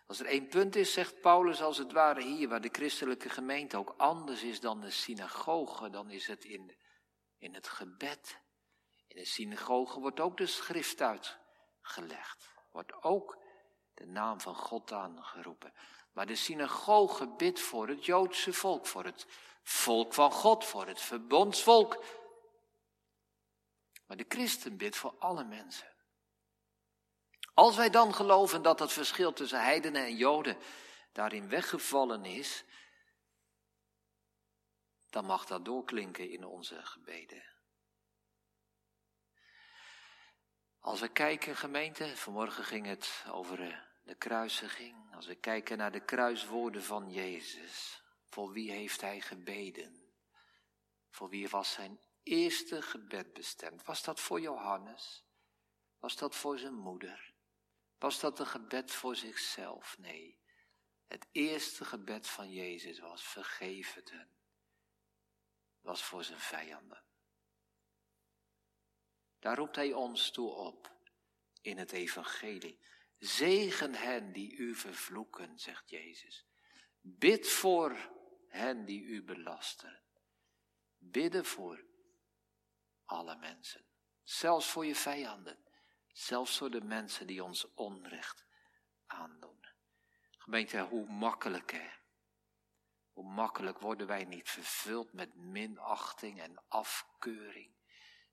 Als 0.07 0.21
er 0.21 0.27
één 0.27 0.49
punt 0.49 0.77
is, 0.77 0.93
zegt 0.93 1.21
Paulus 1.21 1.63
als 1.63 1.79
het 1.79 1.93
ware 1.93 2.23
hier, 2.23 2.49
waar 2.49 2.61
de 2.61 2.69
christelijke 2.73 3.29
gemeente 3.29 3.77
ook 3.77 3.95
anders 3.97 4.43
is 4.43 4.61
dan 4.61 4.81
de 4.81 4.91
synagoge, 4.91 5.91
dan 5.91 6.11
is 6.11 6.27
het 6.27 6.45
in, 6.45 6.77
in 7.39 7.55
het 7.55 7.68
gebed. 7.68 8.41
In 9.07 9.16
de 9.16 9.24
synagoge 9.24 10.01
wordt 10.01 10.20
ook 10.20 10.37
de 10.37 10.47
schrift 10.47 11.01
uitgelegd, 11.01 12.49
wordt 12.70 13.03
ook 13.03 13.43
de 13.95 14.07
naam 14.07 14.41
van 14.41 14.55
God 14.55 14.93
aangeroepen. 14.93 15.72
Maar 16.12 16.27
de 16.27 16.37
synagoge 16.37 17.29
bidt 17.29 17.61
voor 17.61 17.89
het 17.89 18.05
Joodse 18.05 18.53
volk, 18.53 18.87
voor 18.87 19.05
het 19.05 19.27
volk 19.62 20.14
van 20.14 20.33
God, 20.33 20.64
voor 20.64 20.87
het 20.87 21.01
verbondsvolk. 21.01 22.05
Maar 24.07 24.16
de 24.16 24.27
christen 24.29 24.77
bidt 24.77 24.97
voor 24.97 25.14
alle 25.18 25.45
mensen. 25.45 25.99
Als 27.61 27.77
wij 27.77 27.91
dan 27.91 28.15
geloven 28.15 28.63
dat 28.63 28.79
het 28.79 28.93
verschil 28.93 29.33
tussen 29.33 29.63
heidenen 29.63 30.05
en 30.05 30.17
joden 30.17 30.57
daarin 31.13 31.49
weggevallen 31.49 32.25
is, 32.25 32.65
dan 35.11 35.25
mag 35.25 35.47
dat 35.47 35.65
doorklinken 35.65 36.31
in 36.31 36.45
onze 36.45 36.87
gebeden. 36.87 37.45
Als 40.79 41.01
we 41.01 41.09
kijken, 41.09 41.57
gemeente, 41.57 42.17
vanmorgen 42.17 42.65
ging 42.65 42.87
het 42.87 43.25
over 43.31 43.61
eh, 43.61 43.79
de 44.03 44.15
kruisiging, 44.15 45.15
als 45.15 45.27
we 45.27 45.35
kijken 45.35 45.79
naar 45.79 45.93
de 45.93 46.05
kruiswoorden 46.05 46.83
van 46.83 47.11
Jezus, 47.11 48.03
voor 48.29 48.53
wie 48.53 48.71
heeft 48.71 49.01
hij 49.01 49.21
gebeden? 49.21 50.13
Voor 51.11 51.29
wie 51.29 51.49
was 51.49 51.73
zijn 51.73 52.01
eerste 52.23 52.83
gebed 52.83 53.33
bestemd. 53.33 53.85
Was 53.85 54.03
dat 54.03 54.21
voor 54.21 54.41
Johannes? 54.41 55.25
Was 55.99 56.17
dat 56.17 56.37
voor 56.37 56.59
zijn 56.59 56.75
moeder? 56.75 57.30
Was 58.01 58.20
dat 58.20 58.38
een 58.38 58.46
gebed 58.46 58.92
voor 58.92 59.16
zichzelf? 59.16 59.98
Nee. 59.98 60.38
Het 61.07 61.26
eerste 61.32 61.84
gebed 61.84 62.26
van 62.26 62.53
Jezus 62.53 62.98
was 62.98 63.22
vergeef 63.22 63.94
het 63.94 64.11
hen. 64.11 64.30
Was 65.80 66.03
voor 66.03 66.24
zijn 66.24 66.40
vijanden. 66.40 67.03
Daar 69.38 69.57
roept 69.57 69.76
hij 69.76 69.92
ons 69.92 70.30
toe 70.30 70.51
op 70.51 70.92
in 71.61 71.78
het 71.78 71.92
evangelie. 71.92 72.78
Zegen 73.18 73.94
hen 73.94 74.32
die 74.32 74.57
u 74.57 74.74
vervloeken, 74.74 75.59
zegt 75.59 75.90
Jezus. 75.90 76.46
Bid 77.01 77.48
voor 77.48 77.96
hen 78.48 78.84
die 78.84 79.03
u 79.03 79.22
belasten. 79.22 80.03
Bidden 80.98 81.44
voor 81.44 81.84
alle 83.05 83.36
mensen. 83.36 83.84
Zelfs 84.22 84.70
voor 84.70 84.86
je 84.86 84.94
vijanden. 84.94 85.64
Zelfs 86.13 86.59
voor 86.59 86.71
de 86.71 86.81
mensen 86.81 87.27
die 87.27 87.45
ons 87.45 87.75
onrecht 87.75 88.45
aandoen. 89.07 89.67
Gemeente, 90.39 90.81
hoe 90.81 91.07
makkelijk 91.07 91.73
hè. 91.73 91.91
Hoe 93.13 93.25
makkelijk 93.25 93.79
worden 93.79 94.07
wij 94.07 94.25
niet 94.25 94.49
vervuld 94.49 95.13
met 95.13 95.35
minachting 95.35 96.41
en 96.41 96.63
afkeuring 96.69 97.75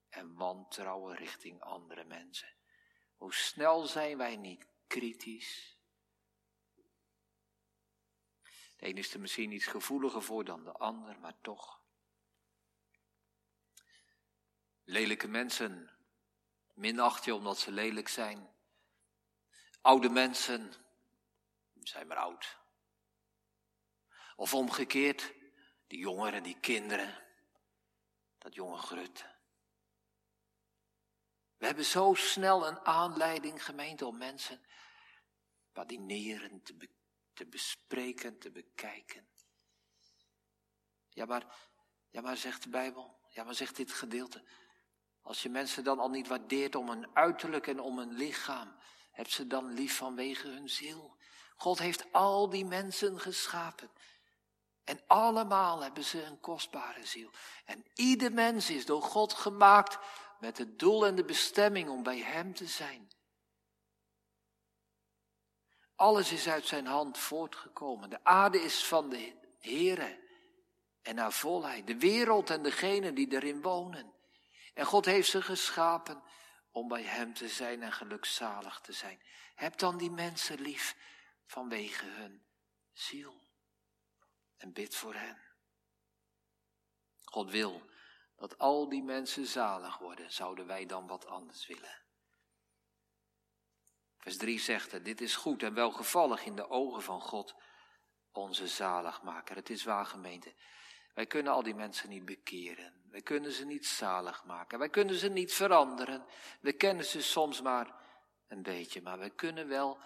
en 0.10 0.36
wantrouwen 0.36 1.16
richting 1.16 1.62
andere 1.62 2.04
mensen. 2.04 2.56
Hoe 3.16 3.34
snel 3.34 3.86
zijn 3.86 4.18
wij 4.18 4.36
niet 4.36 4.68
kritisch. 4.88 5.78
De 8.78 8.88
een 8.88 8.98
is 8.98 9.14
er 9.14 9.20
misschien 9.20 9.52
iets 9.52 9.66
gevoeliger 9.66 10.24
voor 10.24 10.46
dan 10.46 10.64
de 10.64 10.72
ander, 10.72 11.20
maar 11.20 11.42
toch. 11.42 11.82
Lelijke 14.84 15.28
mensen 15.28 15.97
minacht 16.78 17.26
je 17.26 17.36
omdat 17.36 17.58
ze 17.58 17.72
lelijk 17.72 18.08
zijn. 18.08 18.56
Oude 19.82 20.10
mensen 20.10 20.74
zijn 21.74 22.08
maar 22.08 22.18
oud. 22.18 22.58
Of 24.36 24.54
omgekeerd, 24.54 25.34
die 25.88 26.00
jongeren, 26.00 26.44
die 26.44 26.60
kinderen, 26.60 27.24
dat 28.38 28.54
jonge 28.54 28.78
grut. 28.78 29.26
We 31.58 31.66
hebben 31.66 31.86
zo 31.86 32.14
snel 32.14 32.68
een 32.68 32.80
aanleiding, 32.80 33.66
gemeente, 33.66 34.06
om 34.06 34.18
mensen 34.18 34.66
badineren 35.72 36.64
te, 36.64 36.76
be, 36.76 36.90
te 37.34 37.48
bespreken, 37.48 38.40
te 38.40 38.52
bekijken. 38.52 39.30
Ja 41.10 41.26
maar, 41.26 41.72
ja, 42.10 42.22
maar 42.22 42.38
zegt 42.38 42.64
de 42.64 42.70
Bijbel, 42.70 43.20
ja, 43.30 43.44
maar 43.44 43.56
zegt 43.56 43.76
dit 43.76 43.92
gedeelte. 43.92 44.48
Als 45.28 45.44
je 45.44 45.50
mensen 45.50 45.84
dan 45.84 46.00
al 46.00 46.10
niet 46.10 46.28
waardeert 46.28 46.76
om 46.76 46.90
hun 46.90 47.08
uiterlijk 47.14 47.68
en 47.68 47.80
om 47.80 47.98
hun 47.98 48.14
lichaam, 48.14 48.76
heb 49.12 49.30
ze 49.30 49.48
dan 49.48 49.74
lief 49.74 49.98
vanwege 49.98 50.48
hun 50.48 50.70
ziel. 50.70 51.18
God 51.56 51.80
heeft 51.80 52.12
al 52.12 52.50
die 52.50 52.66
mensen 52.66 53.20
geschapen. 53.20 53.90
En 54.84 55.02
allemaal 55.08 55.82
hebben 55.82 56.04
ze 56.04 56.24
een 56.24 56.40
kostbare 56.40 57.06
ziel. 57.06 57.32
En 57.66 57.86
ieder 57.94 58.34
mens 58.34 58.70
is 58.70 58.86
door 58.86 59.02
God 59.02 59.34
gemaakt 59.34 59.98
met 60.40 60.58
het 60.58 60.80
doel 60.80 61.06
en 61.06 61.16
de 61.16 61.26
bestemming 61.26 61.90
om 61.90 62.04
bij 62.04 62.20
Hem 62.20 62.54
te 62.54 62.68
zijn. 62.68 63.08
Alles 65.96 66.32
is 66.32 66.48
uit 66.48 66.66
Zijn 66.66 66.86
hand 66.86 67.18
voortgekomen. 67.18 68.10
De 68.10 68.24
aarde 68.24 68.62
is 68.62 68.86
van 68.86 69.10
de 69.10 69.34
Heere 69.60 70.20
en 71.02 71.16
naar 71.16 71.34
volheid. 71.34 71.88
De 71.88 71.98
wereld 71.98 72.50
en 72.50 72.64
degenen 72.64 73.16
die 73.16 73.34
erin 73.34 73.62
wonen. 73.62 74.16
En 74.78 74.86
God 74.86 75.06
heeft 75.06 75.30
ze 75.30 75.42
geschapen 75.42 76.24
om 76.72 76.88
bij 76.88 77.04
Hem 77.04 77.34
te 77.34 77.48
zijn 77.48 77.84
en 77.84 77.92
gelukzalig 77.92 78.80
te 78.80 78.94
zijn. 78.94 79.22
Heb 79.56 79.78
dan 79.78 79.98
die 79.98 80.12
mensen 80.12 80.62
lief 80.62 80.96
vanwege 81.46 82.06
hun 82.06 82.46
ziel. 82.94 83.42
En 84.58 84.74
bid 84.74 84.96
voor 84.96 85.14
hen. 85.14 85.42
God 87.24 87.52
wil 87.52 87.90
dat 88.36 88.58
al 88.58 88.90
die 88.90 89.04
mensen 89.04 89.46
zalig 89.46 89.98
worden, 89.98 90.32
zouden 90.32 90.68
wij 90.68 90.86
dan 90.86 91.08
wat 91.08 91.26
anders 91.26 91.68
willen. 91.68 92.02
Vers 94.18 94.38
3 94.38 94.60
zegt 94.60 94.92
er, 94.92 95.04
dit 95.04 95.22
is 95.22 95.36
goed 95.36 95.64
en 95.64 95.74
welgevallig 95.74 96.46
in 96.46 96.56
de 96.56 96.70
ogen 96.70 97.02
van 97.02 97.22
God, 97.22 97.56
onze 98.32 98.68
zaligmaker. 98.68 99.56
Het 99.56 99.70
is 99.70 99.84
waar 99.84 100.06
gemeente. 100.06 100.56
Wij 101.14 101.26
kunnen 101.26 101.54
al 101.54 101.64
die 101.64 101.76
mensen 101.76 102.10
niet 102.10 102.26
bekeren. 102.26 102.97
Wij 103.10 103.22
kunnen 103.22 103.51
ze 103.51 103.66
niet 103.66 103.86
zalig 103.86 104.43
maken. 104.45 104.80
Wij 104.80 104.89
kunnen 104.89 105.16
ze 105.16 105.30
niet 105.30 105.53
veranderen. 105.53 106.26
We 106.60 106.74
kennen 106.74 107.05
ze 107.05 107.22
soms 107.22 107.62
maar 107.62 107.95
een 108.47 108.62
beetje, 108.62 109.01
maar 109.01 109.20
we 109.20 109.30
kunnen 109.30 109.68
wel, 109.68 109.97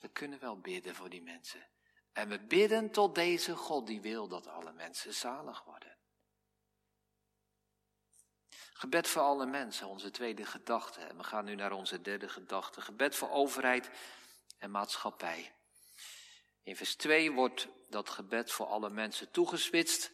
we 0.00 0.08
kunnen 0.08 0.40
wel 0.40 0.58
bidden 0.58 0.94
voor 0.94 1.08
die 1.08 1.22
mensen. 1.22 1.66
En 2.12 2.28
we 2.28 2.38
bidden 2.38 2.90
tot 2.90 3.14
deze 3.14 3.56
God 3.56 3.86
die 3.86 4.00
wil 4.00 4.28
dat 4.28 4.46
alle 4.46 4.72
mensen 4.72 5.14
zalig 5.14 5.64
worden. 5.64 5.96
Gebed 8.72 9.08
voor 9.08 9.22
alle 9.22 9.46
mensen, 9.46 9.86
onze 9.86 10.10
tweede 10.10 10.46
gedachte. 10.46 11.00
En 11.00 11.16
we 11.16 11.24
gaan 11.24 11.44
nu 11.44 11.54
naar 11.54 11.72
onze 11.72 12.00
derde 12.00 12.28
gedachte. 12.28 12.80
Gebed 12.80 13.16
voor 13.16 13.30
overheid 13.30 13.90
en 14.58 14.70
maatschappij. 14.70 15.52
In 16.62 16.76
vers 16.76 16.94
2 16.94 17.32
wordt 17.32 17.68
dat 17.88 18.10
gebed 18.10 18.52
voor 18.52 18.66
alle 18.66 18.90
mensen 18.90 19.30
toegespitst. 19.30 20.10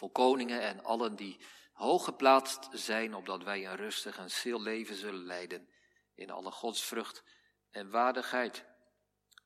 Voor 0.00 0.10
koningen 0.10 0.60
en 0.60 0.84
allen 0.84 1.16
die 1.16 1.40
hoog 1.72 2.04
geplaatst 2.04 2.68
zijn, 2.72 3.14
opdat 3.14 3.42
wij 3.42 3.66
een 3.66 3.76
rustig 3.76 4.18
en 4.18 4.30
stil 4.30 4.60
leven 4.60 4.94
zullen 4.94 5.24
leiden. 5.24 5.68
In 6.14 6.30
alle 6.30 6.50
godsvrucht 6.50 7.24
en 7.70 7.90
waardigheid. 7.90 8.64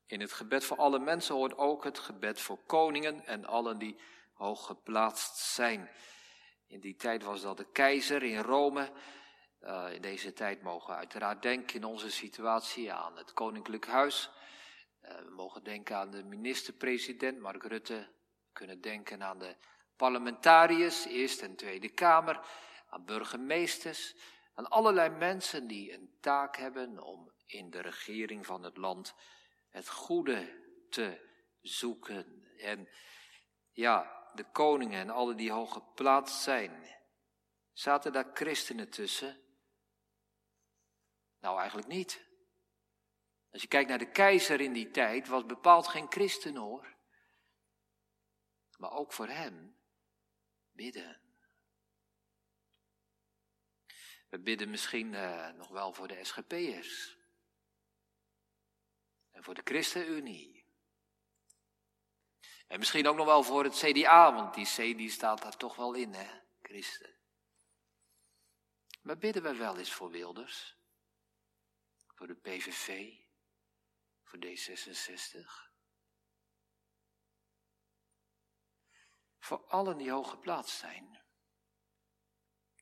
In 0.07 0.21
het 0.21 0.33
gebed 0.33 0.65
voor 0.65 0.77
alle 0.77 0.99
mensen 0.99 1.35
hoort 1.35 1.59
ook 1.59 1.85
het 1.85 1.99
gebed 1.99 2.41
voor 2.41 2.59
koningen 2.67 3.27
en 3.27 3.45
allen 3.45 3.79
die 3.79 4.01
hoog 4.33 4.67
geplaatst 4.67 5.37
zijn. 5.37 5.91
In 6.67 6.81
die 6.81 6.97
tijd 6.97 7.23
was 7.23 7.41
dat 7.41 7.57
de 7.57 7.71
keizer 7.73 8.23
in 8.23 8.41
Rome. 8.41 8.93
Uh, 9.61 9.93
in 9.93 10.03
deze 10.03 10.33
tijd 10.33 10.63
mogen 10.63 10.91
we 10.91 10.99
uiteraard 10.99 11.43
denken 11.43 11.77
in 11.77 11.85
onze 11.85 12.11
situatie 12.11 12.93
aan 12.93 13.17
het 13.17 13.33
koninklijk 13.33 13.87
huis. 13.87 14.31
Uh, 15.03 15.19
we 15.19 15.31
mogen 15.31 15.65
denken 15.65 15.97
aan 15.97 16.11
de 16.11 16.25
minister-president 16.25 17.39
Mark 17.41 17.63
Rutte. 17.63 18.09
We 18.45 18.53
kunnen 18.53 18.81
denken 18.81 19.23
aan 19.23 19.39
de 19.39 19.57
parlementariërs, 19.97 21.05
Eerste 21.05 21.45
en 21.45 21.57
Tweede 21.57 21.89
Kamer. 21.89 22.47
Aan 22.89 23.05
burgemeesters. 23.05 24.15
Aan 24.55 24.69
allerlei 24.69 25.09
mensen 25.09 25.67
die 25.67 25.93
een 25.93 26.17
taak 26.21 26.57
hebben 26.57 27.03
om 27.03 27.33
in 27.47 27.71
de 27.71 27.81
regering 27.81 28.47
van 28.47 28.63
het 28.63 28.77
land 28.77 29.15
het 29.69 29.89
goede 29.89 30.63
te 30.91 31.31
zoeken. 31.61 32.45
En 32.59 32.89
ja, 33.73 34.29
de 34.35 34.51
koningen 34.51 35.01
en 35.01 35.11
alle 35.11 35.35
die 35.35 35.53
hoog 35.53 35.73
geplaatst 35.73 36.43
zijn. 36.43 36.97
Zaten 37.73 38.13
daar 38.13 38.31
christenen 38.35 38.91
tussen? 38.91 39.41
Nou, 41.41 41.59
eigenlijk 41.59 41.89
niet. 41.89 42.27
Als 43.51 43.63
je 43.63 43.69
kijkt 43.69 43.89
naar 43.89 43.99
de 43.99 44.11
keizer 44.11 44.61
in 44.61 44.73
die 44.73 44.91
tijd, 44.91 45.29
was 45.29 45.47
bepaald 45.47 45.87
geen 45.87 46.07
christen 46.09 46.57
hoor. 46.57 46.97
Maar 48.77 48.91
ook 48.91 49.13
voor 49.13 49.29
hem 49.29 49.77
bidden. 50.75 51.21
We 54.29 54.39
bidden 54.39 54.71
misschien 54.71 55.13
uh, 55.13 55.51
nog 55.51 55.69
wel 55.69 55.93
voor 55.93 56.09
de 56.09 56.25
SGP'ers. 56.25 57.19
En 59.31 59.45
voor 59.45 59.55
de 59.55 59.63
ChristenUnie. 59.65 60.67
En 62.67 62.79
misschien 62.79 63.07
ook 63.07 63.17
nog 63.17 63.27
wel 63.27 63.43
voor 63.43 63.65
het 63.65 63.75
CDA, 63.75 64.35
want 64.35 64.55
die 64.55 65.07
C 65.07 65.11
staat 65.11 65.43
daar 65.43 65.57
toch 65.57 65.77
wel 65.77 65.95
in, 65.95 66.13
hè, 66.13 66.41
christen. 66.63 67.15
Maar 69.03 69.19
bidden 69.19 69.43
we 69.43 69.55
wel 69.55 69.79
eens 69.79 69.93
voor 69.93 70.11
Wilders? 70.11 70.77
Voor 72.15 72.27
de 72.27 72.35
PVV? 72.35 73.13
Voor 74.23 74.39
D66? 74.39 75.74
Voor 79.45 79.65
allen 79.67 79.97
die 79.97 80.11
hoog 80.11 80.31
geplaatst 80.31 80.79
zijn. 80.79 81.23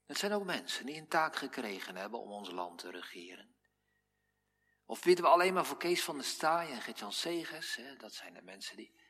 Het 0.07 0.19
zijn 0.19 0.33
ook 0.33 0.45
mensen 0.45 0.87
die 0.87 0.97
een 0.97 1.09
taak 1.09 1.37
gekregen 1.37 1.97
hebben 1.97 2.21
om 2.21 2.31
ons 2.31 2.51
land 2.51 2.79
te 2.79 2.91
regeren. 2.91 3.57
Of 4.85 5.03
bidden 5.03 5.25
we 5.25 5.31
alleen 5.31 5.55
maar 5.55 5.67
voor 5.67 5.77
Kees 5.77 6.03
van 6.03 6.17
der 6.17 6.25
Staaij 6.25 6.71
en 6.71 6.83
Gert-Jan 6.83 7.13
Segers? 7.13 7.77
Hè? 7.77 7.97
Dat 7.97 8.15
zijn 8.15 8.35
de 8.35 8.43
mensen 8.43 8.77
die 8.77 9.01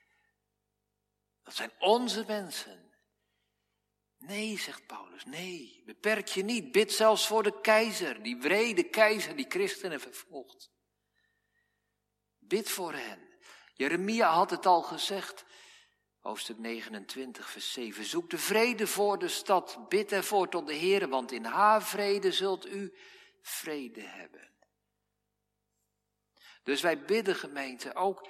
dat 1.42 1.55
zijn 1.55 1.72
onze 1.78 2.24
mensen. 2.26 2.94
Nee, 4.18 4.59
zegt 4.59 4.86
Paulus, 4.86 5.24
nee, 5.24 5.82
beperk 5.84 6.28
je 6.28 6.42
niet. 6.42 6.72
Bid 6.72 6.92
zelfs 6.92 7.26
voor 7.26 7.42
de 7.42 7.61
keizer, 7.61 8.22
die 8.22 8.36
wrede 8.36 8.88
keizer 8.88 9.36
die 9.36 9.46
christenen 9.48 10.00
vervolgt. 10.00 10.70
Bid 12.38 12.70
voor 12.70 12.92
hen. 12.92 13.28
Jeremia 13.74 14.32
had 14.32 14.50
het 14.50 14.66
al 14.66 14.82
gezegd. 14.82 15.44
Hoofdstuk 16.23 16.59
29, 16.59 17.51
vers 17.51 17.73
7. 17.73 18.05
Zoek 18.05 18.31
de 18.31 18.39
vrede 18.39 18.87
voor 18.87 19.18
de 19.18 19.29
stad. 19.29 19.89
Bid 19.89 20.12
ervoor 20.12 20.49
tot 20.49 20.66
de 20.66 20.75
Heer, 20.75 21.09
want 21.09 21.33
in 21.33 21.45
haar 21.45 21.83
vrede 21.83 22.33
zult 22.33 22.66
u 22.66 22.95
vrede 23.41 24.01
hebben. 24.01 24.51
Dus 26.62 26.81
wij 26.81 27.05
bidden 27.05 27.35
gemeente 27.35 27.95
ook 27.95 28.29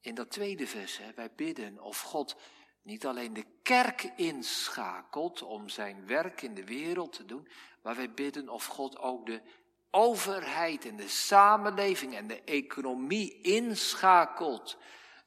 in 0.00 0.14
dat 0.14 0.30
tweede 0.30 0.66
vers. 0.66 0.98
Hè, 0.98 1.12
wij 1.14 1.32
bidden 1.32 1.80
of 1.80 2.00
God 2.00 2.36
niet 2.82 3.06
alleen 3.06 3.32
de 3.32 3.46
kerk 3.62 4.02
inschakelt 4.16 5.42
om 5.42 5.68
zijn 5.68 6.06
werk 6.06 6.42
in 6.42 6.54
de 6.54 6.64
wereld 6.64 7.12
te 7.12 7.24
doen, 7.24 7.48
maar 7.82 7.96
wij 7.96 8.10
bidden 8.10 8.48
of 8.48 8.66
God 8.66 8.98
ook 8.98 9.26
de 9.26 9.42
overheid 9.90 10.84
en 10.84 10.96
de 10.96 11.08
samenleving 11.08 12.14
en 12.14 12.26
de 12.26 12.42
economie 12.42 13.40
inschakelt 13.40 14.78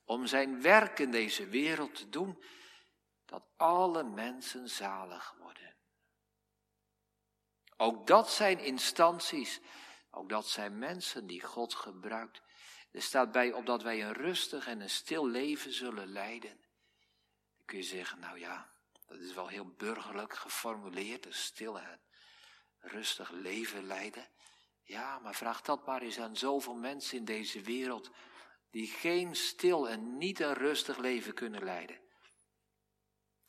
om 0.10 0.28
zijn 0.28 0.62
werk 0.62 0.99
in 0.99 1.12
deze 1.12 1.47
wereld 1.47 1.95
te 1.95 2.10
doen, 2.10 2.43
dat 3.26 3.43
alle 3.57 4.03
mensen 4.03 4.70
zalig 4.70 5.36
worden. 5.39 5.76
Ook 7.78 8.07
dat 8.07 8.32
zijn 8.32 8.60
instanties, 8.60 9.60
ook 10.12 10.30
dat 10.30 10.47
zijn 10.47 10.80
mensen 10.80 11.28
die 11.28 11.41
God 11.43 11.74
gebruikt. 11.74 12.41
Er 12.91 13.01
staat 13.01 13.32
bij 13.32 13.53
opdat 13.53 13.82
wij 13.82 14.03
een 14.03 14.14
rustig 14.14 14.68
en 14.68 14.82
een 14.82 14.89
stil 14.89 15.28
leven 15.28 15.74
zullen 15.74 16.07
leiden. 16.07 16.60
Dan 17.55 17.66
kun 17.66 17.78
je 17.78 17.84
zeggen, 17.84 18.20
nou 18.20 18.39
ja, 18.39 18.70
dat 19.05 19.20
is 19.20 19.34
wel 19.34 19.47
heel 19.47 19.68
burgerlijk 19.68 20.34
geformuleerd, 20.34 21.26
een 21.26 21.34
stil 21.34 21.80
en 21.80 22.01
rustig 22.80 23.30
leven 23.30 23.84
leiden. 23.84 24.28
Ja, 24.84 25.20
maar 25.20 25.36
vraag 25.36 25.62
dat 25.62 25.86
maar 25.86 26.01
eens 26.01 26.20
aan 26.20 26.36
zoveel 26.36 26.76
mensen 26.76 27.18
in 27.18 27.26
deze 27.26 27.62
wereld 27.62 28.12
die 28.72 28.88
geen 28.88 29.36
stil 29.36 29.89
en 29.89 30.17
niet 30.17 30.39
een 30.39 30.53
rustig 30.53 30.97
leven 30.97 31.34
kunnen 31.34 31.63
leiden. 31.63 31.99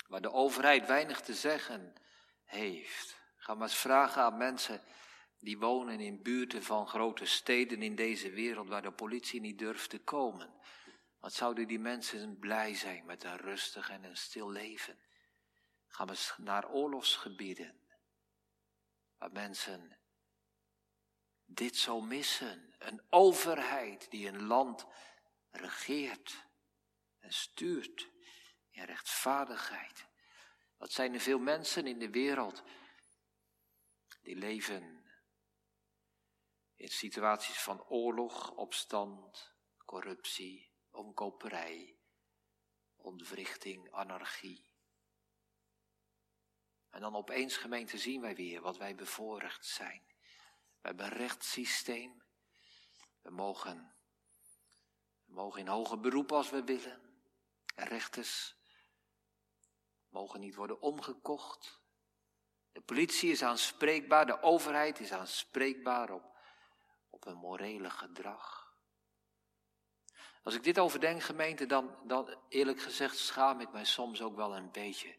Waar 0.09 0.21
de 0.21 0.33
overheid 0.33 0.87
weinig 0.87 1.21
te 1.21 1.35
zeggen 1.35 1.95
heeft. 2.45 3.19
Ga 3.37 3.55
maar 3.55 3.69
eens 3.69 3.77
vragen 3.77 4.23
aan 4.23 4.37
mensen 4.37 4.83
die 5.39 5.59
wonen 5.59 6.01
in 6.01 6.23
buurten 6.23 6.63
van 6.63 6.89
grote 6.89 7.25
steden 7.25 7.83
in 7.83 7.95
deze 7.95 8.31
wereld 8.31 8.69
waar 8.69 8.83
de 8.83 8.93
politie 8.93 9.41
niet 9.41 9.59
durft 9.59 9.91
te 9.91 9.99
komen. 9.99 10.55
Wat 11.19 11.33
zouden 11.33 11.69
die 11.69 11.79
mensen 11.79 12.39
blij 12.39 12.75
zijn 12.75 13.07
met 13.07 13.25
een 13.25 13.37
rustig 13.37 13.91
en 13.91 14.05
een 14.05 14.17
stil 14.17 14.51
leven? 14.51 14.99
Ga 15.87 16.05
maar 16.05 16.15
eens 16.15 16.35
naar 16.37 16.71
oorlogsgebieden 16.71 17.81
waar 19.19 19.33
mensen 19.33 20.00
dit 21.55 21.77
zo 21.77 22.01
missen. 22.01 22.75
Een 22.79 23.03
overheid 23.09 24.11
die 24.11 24.29
een 24.29 24.43
land 24.43 24.87
regeert 25.51 26.47
en 27.19 27.33
stuurt 27.33 28.11
in 28.71 28.85
rechtvaardigheid. 28.85 30.09
Wat 30.77 30.93
zijn 30.93 31.15
er 31.15 31.21
veel 31.21 31.39
mensen 31.39 31.87
in 31.87 31.99
de 31.99 32.11
wereld 32.11 32.63
die 34.23 34.37
leven 34.37 35.05
in 36.75 36.89
situaties 36.89 37.61
van 37.61 37.85
oorlog, 37.85 38.51
opstand, 38.51 39.53
corruptie, 39.85 40.73
omkoperij, 40.91 41.97
ontwrichting, 42.97 43.93
anarchie. 43.93 44.69
En 46.91 47.01
dan 47.01 47.17
opeens 47.17 47.57
gemeente 47.57 47.99
zien 47.99 48.21
wij 48.21 48.35
weer 48.35 48.61
wat 48.61 48.77
wij 48.77 48.95
bevoorrecht 48.95 49.67
zijn. 49.67 50.11
We 50.81 50.89
hebben 50.89 51.07
een 51.07 51.13
rechtssysteem. 51.13 52.23
We 53.23 53.31
mogen 53.31 53.95
we 55.31 55.37
mogen 55.37 55.61
in 55.61 55.67
hoger 55.67 56.01
beroep 56.01 56.33
als 56.33 56.51
we 56.51 56.65
willen. 56.65 57.01
Rechters 57.75 58.57
mogen 60.09 60.41
niet 60.41 60.55
worden 60.55 60.81
omgekocht. 60.81 61.81
De 62.73 62.81
politie 62.81 63.31
is 63.31 63.43
aanspreekbaar, 63.43 64.27
de 64.27 64.43
overheid 64.43 65.01
is 65.01 65.13
aanspreekbaar 65.13 66.11
op, 66.11 66.37
op 67.11 67.27
een 67.27 67.37
morele 67.37 67.91
gedrag. 67.91 68.75
Als 70.43 70.55
ik 70.55 70.63
dit 70.63 70.79
overdenk, 70.79 71.23
gemeente, 71.23 71.67
dan, 71.67 71.99
dan 72.07 72.39
eerlijk 72.49 72.81
gezegd 72.81 73.19
schaam 73.19 73.61
ik 73.61 73.73
mij 73.73 73.85
soms 73.85 74.23
ook 74.23 74.37
wel 74.37 74.57
een 74.57 74.71
beetje. 74.71 75.17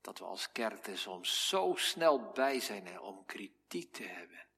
Dat 0.00 0.18
we 0.18 0.24
als 0.24 0.52
kerk 0.52 0.86
er 0.86 0.98
soms 0.98 1.48
zo 1.48 1.74
snel 1.76 2.30
bij 2.30 2.60
zijn 2.60 3.00
om 3.00 3.24
kritiek 3.24 3.92
te 3.92 4.02
hebben. 4.02 4.49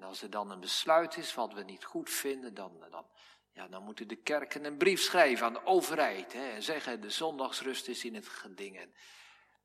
En 0.00 0.06
als 0.06 0.22
er 0.22 0.30
dan 0.30 0.50
een 0.50 0.60
besluit 0.60 1.16
is 1.16 1.34
wat 1.34 1.52
we 1.52 1.62
niet 1.62 1.84
goed 1.84 2.10
vinden, 2.10 2.54
dan, 2.54 2.84
dan, 2.90 3.06
ja, 3.52 3.68
dan 3.68 3.82
moeten 3.82 4.08
de 4.08 4.16
kerken 4.16 4.64
een 4.64 4.76
brief 4.76 5.00
schrijven 5.00 5.46
aan 5.46 5.52
de 5.52 5.64
overheid 5.64 6.32
hè, 6.32 6.50
en 6.50 6.62
zeggen 6.62 7.00
de 7.00 7.10
zondagsrust 7.10 7.88
is 7.88 8.04
in 8.04 8.14
het 8.14 8.28
geding. 8.28 8.88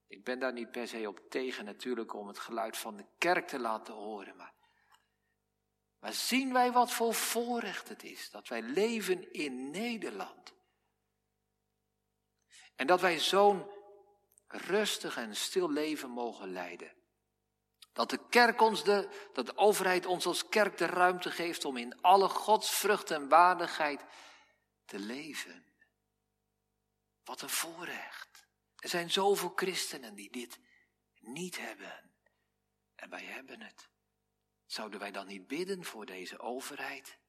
ik 0.08 0.24
ben 0.24 0.40
daar 0.40 0.54
niet 0.54 0.72
per 0.72 0.88
se 0.88 1.08
op 1.08 1.20
tegen 1.30 1.66
natuurlijk 1.66 2.14
om 2.14 2.28
het 2.28 2.40
geluid 2.40 2.78
van 2.78 2.98
de 2.98 3.06
kerk 3.18 3.48
te 3.48 3.60
laten 3.60 3.94
horen. 3.94 4.36
Maar, 4.36 4.54
maar 6.00 6.14
zien 6.14 6.54
wij 6.54 6.72
wat 6.72 6.92
voor 6.92 7.14
voorrecht 7.14 7.90
het 7.90 8.04
is 8.04 8.30
dat 8.30 8.48
wij 8.48 8.62
leven 8.62 9.32
in 9.34 9.72
Nederland. 9.72 10.54
En 12.76 12.88
dat 12.88 13.02
wij 13.02 13.20
zo'n 13.20 13.66
rustig 14.48 15.18
en 15.18 15.36
stil 15.36 15.72
leven 15.72 16.10
mogen 16.10 16.52
leiden. 16.52 17.05
Dat 17.96 18.10
de 18.10 18.28
kerk 18.30 18.62
ons 18.62 18.84
de, 18.84 19.28
dat 19.34 19.46
de 19.46 19.58
overheid 19.58 20.06
ons 20.06 20.26
als 20.26 20.50
kerk 20.50 20.78
de 20.78 20.86
ruimte 20.86 21.32
geeft 21.32 21.66
om 21.66 21.78
in 21.78 22.02
alle 22.02 22.30
godsvrucht 22.30 23.12
en 23.12 23.30
waardigheid 23.30 24.06
te 24.86 25.00
leven. 25.00 25.66
Wat 27.24 27.42
een 27.42 27.50
voorrecht. 27.50 28.48
Er 28.76 28.90
zijn 28.90 29.12
zoveel 29.12 29.52
christenen 29.56 30.16
die 30.16 30.32
dit 30.32 30.60
niet 31.20 31.58
hebben. 31.58 32.14
En 32.96 33.10
wij 33.10 33.24
hebben 33.24 33.62
het. 33.62 33.90
Zouden 34.66 35.00
wij 35.00 35.12
dan 35.12 35.28
niet 35.28 35.48
bidden 35.48 35.84
voor 35.84 36.06
deze 36.06 36.40
overheid? 36.40 37.20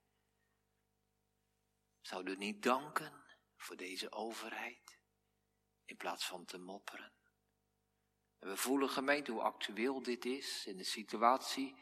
Zouden 2.01 2.39
we 2.39 2.45
niet 2.45 2.63
danken 2.63 3.25
voor 3.57 3.77
deze 3.77 4.13
overheid? 4.13 4.99
In 5.85 5.97
plaats 5.97 6.27
van 6.27 6.45
te 6.45 6.59
mopperen. 6.59 7.16
En 8.39 8.49
we 8.49 8.57
voelen 8.57 8.91
gemeente 8.91 9.33
hoe 9.33 9.41
actueel 9.41 10.03
dit 10.03 10.25
is 10.25 10.67
in 10.67 10.77
de 10.77 10.85
situatie 10.85 11.77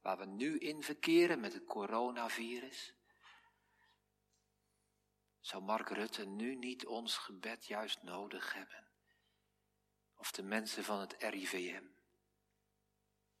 waar 0.00 0.18
we 0.18 0.24
nu 0.24 0.58
in 0.58 0.82
verkeren 0.82 1.40
met 1.40 1.52
het 1.52 1.64
coronavirus. 1.64 2.94
Zou 5.40 5.62
Mark 5.62 5.88
Rutte 5.88 6.26
nu 6.26 6.54
niet 6.54 6.86
ons 6.86 7.16
gebed 7.16 7.66
juist 7.66 8.02
nodig 8.02 8.54
hebben? 8.54 8.86
Of 10.16 10.30
de 10.30 10.42
mensen 10.42 10.84
van 10.84 11.00
het 11.00 11.16
RIVM? 11.18 11.84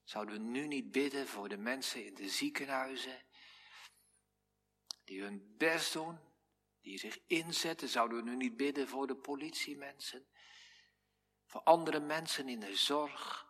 Zouden 0.04 0.34
we 0.34 0.40
nu 0.40 0.66
niet 0.66 0.90
bidden 0.90 1.26
voor 1.26 1.48
de 1.48 1.56
mensen 1.56 2.04
in 2.04 2.14
de 2.14 2.28
ziekenhuizen, 2.28 3.22
die 5.04 5.22
hun 5.22 5.54
best 5.56 5.92
doen, 5.92 6.18
die 6.80 6.98
zich 6.98 7.18
inzetten? 7.26 7.88
Zouden 7.88 8.24
we 8.24 8.30
nu 8.30 8.36
niet 8.36 8.56
bidden 8.56 8.88
voor 8.88 9.06
de 9.06 9.16
politiemensen, 9.16 10.26
voor 11.48 11.60
andere 11.64 12.00
mensen 12.00 12.48
in 12.48 12.60
de 12.60 12.76
zorg, 12.76 13.46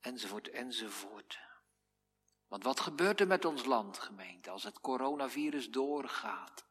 enzovoort, 0.00 0.50
enzovoort. 0.50 1.38
Want 2.46 2.64
wat 2.64 2.80
gebeurt 2.80 3.20
er 3.20 3.26
met 3.26 3.44
ons 3.44 3.64
land, 3.64 3.98
gemeente, 3.98 4.50
als 4.50 4.62
het 4.62 4.80
coronavirus 4.80 5.70
doorgaat? 5.70 6.66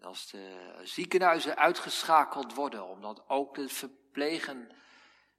Als 0.00 0.30
de 0.30 0.74
ziekenhuizen 0.82 1.56
uitgeschakeld 1.56 2.54
worden, 2.54 2.86
omdat 2.88 3.28
ook 3.28 3.54
de 3.54 3.68
verplegen, 3.68 4.70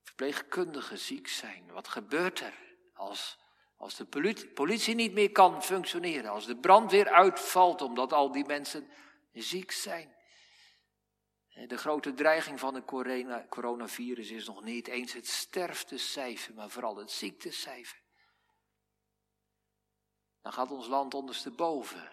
verpleegkundigen 0.02 0.98
ziek 0.98 1.28
zijn. 1.28 1.72
Wat 1.72 1.88
gebeurt 1.88 2.40
er 2.40 2.54
als, 2.94 3.38
als 3.78 3.96
de 3.96 4.06
politie, 4.06 4.48
politie 4.48 4.96
niet 4.96 5.14
meer 5.14 5.32
kan 5.32 5.64
functioneren, 5.64 6.32
als 6.32 6.46
de 6.46 6.58
brandweer 6.58 7.10
uitvalt 7.10 7.82
omdat 7.82 8.14
al 8.14 8.32
die 8.32 8.46
mensen 8.46 8.90
ziek 9.34 9.72
zijn? 9.72 10.15
De 11.56 11.78
grote 11.78 12.14
dreiging 12.14 12.60
van 12.60 12.76
het 12.76 12.86
coronavirus 13.50 14.30
is 14.30 14.48
nog 14.48 14.64
niet 14.64 14.88
eens 14.88 15.14
het 15.14 15.28
sterftecijfer, 15.28 16.54
maar 16.54 16.70
vooral 16.70 16.98
het 16.98 17.12
ziektecijfer. 17.12 18.02
Dan 20.42 20.54
gaat 20.54 20.72
ons 20.72 20.88
land 20.88 21.14
ondersteboven. 21.14 22.12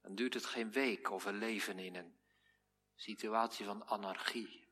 Dan 0.00 0.14
duurt 0.14 0.34
het 0.34 0.46
geen 0.46 0.72
week 0.72 1.10
of 1.10 1.24
we 1.24 1.32
leven 1.32 1.78
in 1.78 1.94
een 1.94 2.18
situatie 2.94 3.66
van 3.66 3.86
anarchie. 3.86 4.68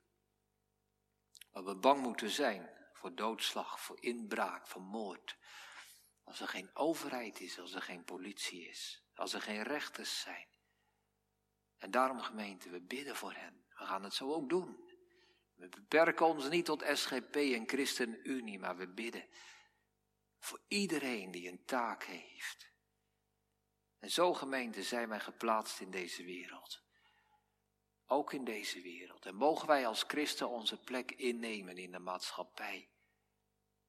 Waar 1.50 1.64
we 1.64 1.76
bang 1.76 2.00
moeten 2.00 2.30
zijn 2.30 2.70
voor 2.92 3.14
doodslag, 3.14 3.80
voor 3.80 4.02
inbraak, 4.02 4.66
voor 4.66 4.82
moord. 4.82 5.36
Als 6.24 6.40
er 6.40 6.48
geen 6.48 6.70
overheid 6.74 7.40
is, 7.40 7.58
als 7.58 7.74
er 7.74 7.82
geen 7.82 8.04
politie 8.04 8.68
is, 8.68 9.02
als 9.14 9.32
er 9.32 9.42
geen 9.42 9.62
rechters 9.62 10.20
zijn. 10.20 10.51
En 11.82 11.90
daarom 11.90 12.20
gemeente, 12.20 12.70
we 12.70 12.80
bidden 12.80 13.16
voor 13.16 13.32
hen. 13.32 13.64
We 13.78 13.84
gaan 13.84 14.02
het 14.02 14.14
zo 14.14 14.32
ook 14.32 14.48
doen. 14.48 14.88
We 15.54 15.68
beperken 15.68 16.26
ons 16.26 16.48
niet 16.48 16.64
tot 16.64 16.84
SGP 16.92 17.36
en 17.36 17.68
ChristenUnie, 17.68 18.58
maar 18.58 18.76
we 18.76 18.88
bidden 18.88 19.28
voor 20.38 20.60
iedereen 20.68 21.30
die 21.30 21.48
een 21.48 21.64
taak 21.64 22.04
heeft. 22.04 22.70
En 23.98 24.10
zo 24.10 24.34
gemeente 24.34 24.82
zijn 24.82 25.08
wij 25.08 25.20
geplaatst 25.20 25.80
in 25.80 25.90
deze 25.90 26.24
wereld. 26.24 26.82
ook 28.06 28.32
in 28.32 28.44
deze 28.44 28.82
wereld. 28.82 29.26
En 29.26 29.34
mogen 29.34 29.68
wij 29.68 29.86
als 29.86 30.02
christen 30.02 30.48
onze 30.48 30.80
plek 30.80 31.12
innemen 31.12 31.76
in 31.76 31.90
de 31.90 31.98
maatschappij. 31.98 32.90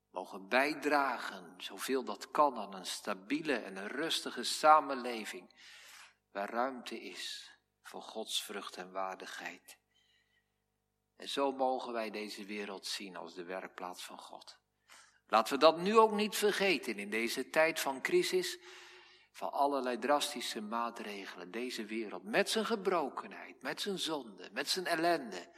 Mogen 0.10 0.48
bijdragen, 0.48 1.56
zoveel 1.58 2.04
dat 2.04 2.32
kan, 2.32 2.58
aan 2.58 2.74
een 2.74 2.86
stabiele 2.86 3.56
en 3.56 3.76
een 3.76 3.88
rustige 3.88 4.44
samenleving, 4.44 5.56
waar 6.32 6.50
ruimte 6.50 7.02
is 7.02 7.53
voor 7.94 8.02
Gods 8.02 8.44
vrucht 8.44 8.78
en 8.78 8.92
waardigheid. 8.92 9.78
En 11.16 11.30
zo 11.30 11.52
mogen 11.52 11.94
wij 11.94 12.10
deze 12.10 12.46
wereld 12.46 12.86
zien 12.86 13.16
als 13.16 13.34
de 13.34 13.44
werkplaats 13.44 14.04
van 14.04 14.20
God. 14.20 14.58
Laten 15.28 15.54
we 15.54 15.60
dat 15.60 15.78
nu 15.78 15.98
ook 15.98 16.12
niet 16.12 16.36
vergeten 16.36 16.98
in 16.98 17.10
deze 17.10 17.50
tijd 17.50 17.80
van 17.80 18.02
crisis, 18.02 18.60
van 19.32 19.52
allerlei 19.52 20.00
drastische 20.00 20.62
maatregelen. 20.62 21.52
Deze 21.52 21.86
wereld 21.86 22.24
met 22.24 22.50
zijn 22.50 22.66
gebrokenheid, 22.66 23.62
met 23.62 23.82
zijn 23.82 24.00
zonde, 24.00 24.50
met 24.52 24.70
zijn 24.70 24.86
ellende, 24.86 25.52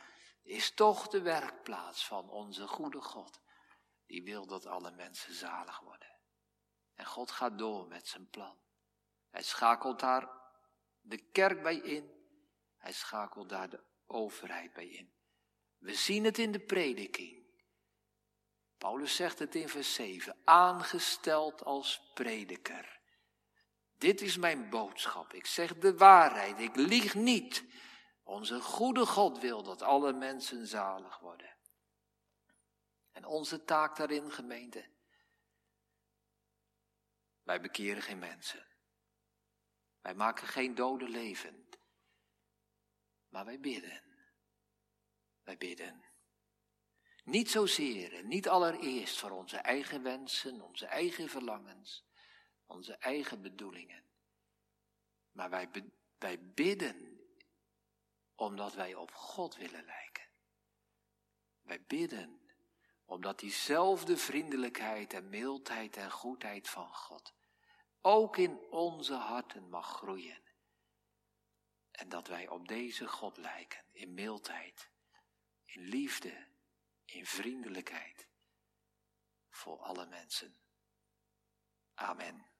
is 0.44 0.74
toch 0.74 1.08
de 1.08 1.22
werkplaats 1.22 2.06
van 2.06 2.30
onze 2.30 2.68
goede 2.68 3.02
God. 3.02 3.40
Die 4.06 4.24
wil 4.24 4.46
dat 4.46 4.66
alle 4.66 4.92
mensen 4.92 5.34
zalig 5.34 5.80
worden. 5.80 6.18
En 6.96 7.06
God 7.06 7.32
gaat 7.32 7.58
door 7.58 7.88
met 7.88 8.08
zijn 8.08 8.30
plan. 8.30 8.58
Hij 9.30 9.44
schakelt 9.44 10.00
daar 10.00 10.30
de 11.02 11.18
kerk 11.18 11.64
bij 11.64 11.76
in. 11.76 12.15
Hij 12.86 12.94
schakelt 12.94 13.50
daar 13.50 13.70
de 13.70 13.84
overheid 14.06 14.74
bij 14.74 14.88
in. 14.88 15.14
We 15.78 15.94
zien 15.94 16.24
het 16.24 16.38
in 16.38 16.52
de 16.52 16.60
prediking. 16.60 17.46
Paulus 18.78 19.16
zegt 19.16 19.40
het 19.40 19.56
in 19.56 19.70
vers 19.70 19.94
7, 19.94 20.38
aangesteld 20.44 21.64
als 21.64 22.12
prediker. 22.14 23.00
Dit 23.98 24.22
is 24.22 24.38
mijn 24.38 24.70
boodschap. 24.70 25.34
Ik 25.34 25.46
zeg 25.46 25.78
de 25.78 25.98
waarheid. 25.98 26.60
Ik 26.60 26.76
lieg 26.76 27.16
niet. 27.16 27.66
Onze 28.24 28.62
goede 28.62 29.06
God 29.06 29.40
wil 29.40 29.64
dat 29.64 29.82
alle 29.82 30.14
mensen 30.14 30.68
zalig 30.68 31.20
worden. 31.20 31.58
En 33.12 33.26
onze 33.26 33.64
taak 33.64 33.96
daarin, 33.96 34.32
gemeente. 34.32 34.90
Wij 37.44 37.62
bekeren 37.62 38.02
geen 38.02 38.20
mensen. 38.20 38.68
Wij 40.02 40.16
maken 40.16 40.48
geen 40.48 40.76
doden 40.76 41.10
levend. 41.10 41.65
Maar 43.36 43.46
wij 43.46 43.60
bidden. 43.60 44.02
Wij 45.44 45.58
bidden. 45.58 46.04
Niet 47.24 47.52
zozeer 47.52 48.14
en 48.14 48.28
niet 48.28 48.48
allereerst 48.48 49.18
voor 49.18 49.32
onze 49.32 49.58
eigen 49.58 50.04
wensen, 50.04 50.62
onze 50.62 50.86
eigen 50.86 51.30
verlangens, 51.30 52.06
onze 52.66 52.94
eigen 52.98 53.42
bedoelingen. 53.42 54.04
Maar 55.32 55.50
wij, 55.50 55.70
wij 56.18 56.40
bidden 56.54 57.20
omdat 58.36 58.74
wij 58.74 58.96
op 58.96 59.12
God 59.12 59.56
willen 59.56 59.86
lijken. 59.86 60.28
Wij 61.62 61.84
bidden 61.88 62.42
omdat 63.06 63.40
diezelfde 63.40 64.18
vriendelijkheid 64.18 65.14
en 65.14 65.30
mildheid 65.30 65.98
en 65.98 66.12
goedheid 66.12 66.70
van 66.70 66.94
God 66.96 67.34
ook 68.02 68.38
in 68.38 68.60
onze 68.70 69.14
harten 69.14 69.70
mag 69.70 69.88
groeien. 69.88 70.45
En 71.96 72.10
dat 72.10 72.28
wij 72.28 72.48
op 72.48 72.68
deze 72.68 73.08
God 73.08 73.38
lijken, 73.38 73.84
in 73.92 74.14
mildheid, 74.14 74.90
in 75.66 75.82
liefde, 75.82 76.48
in 77.06 77.26
vriendelijkheid 77.26 78.28
voor 79.50 79.80
alle 79.80 80.06
mensen. 80.06 80.58
Amen. 81.94 82.55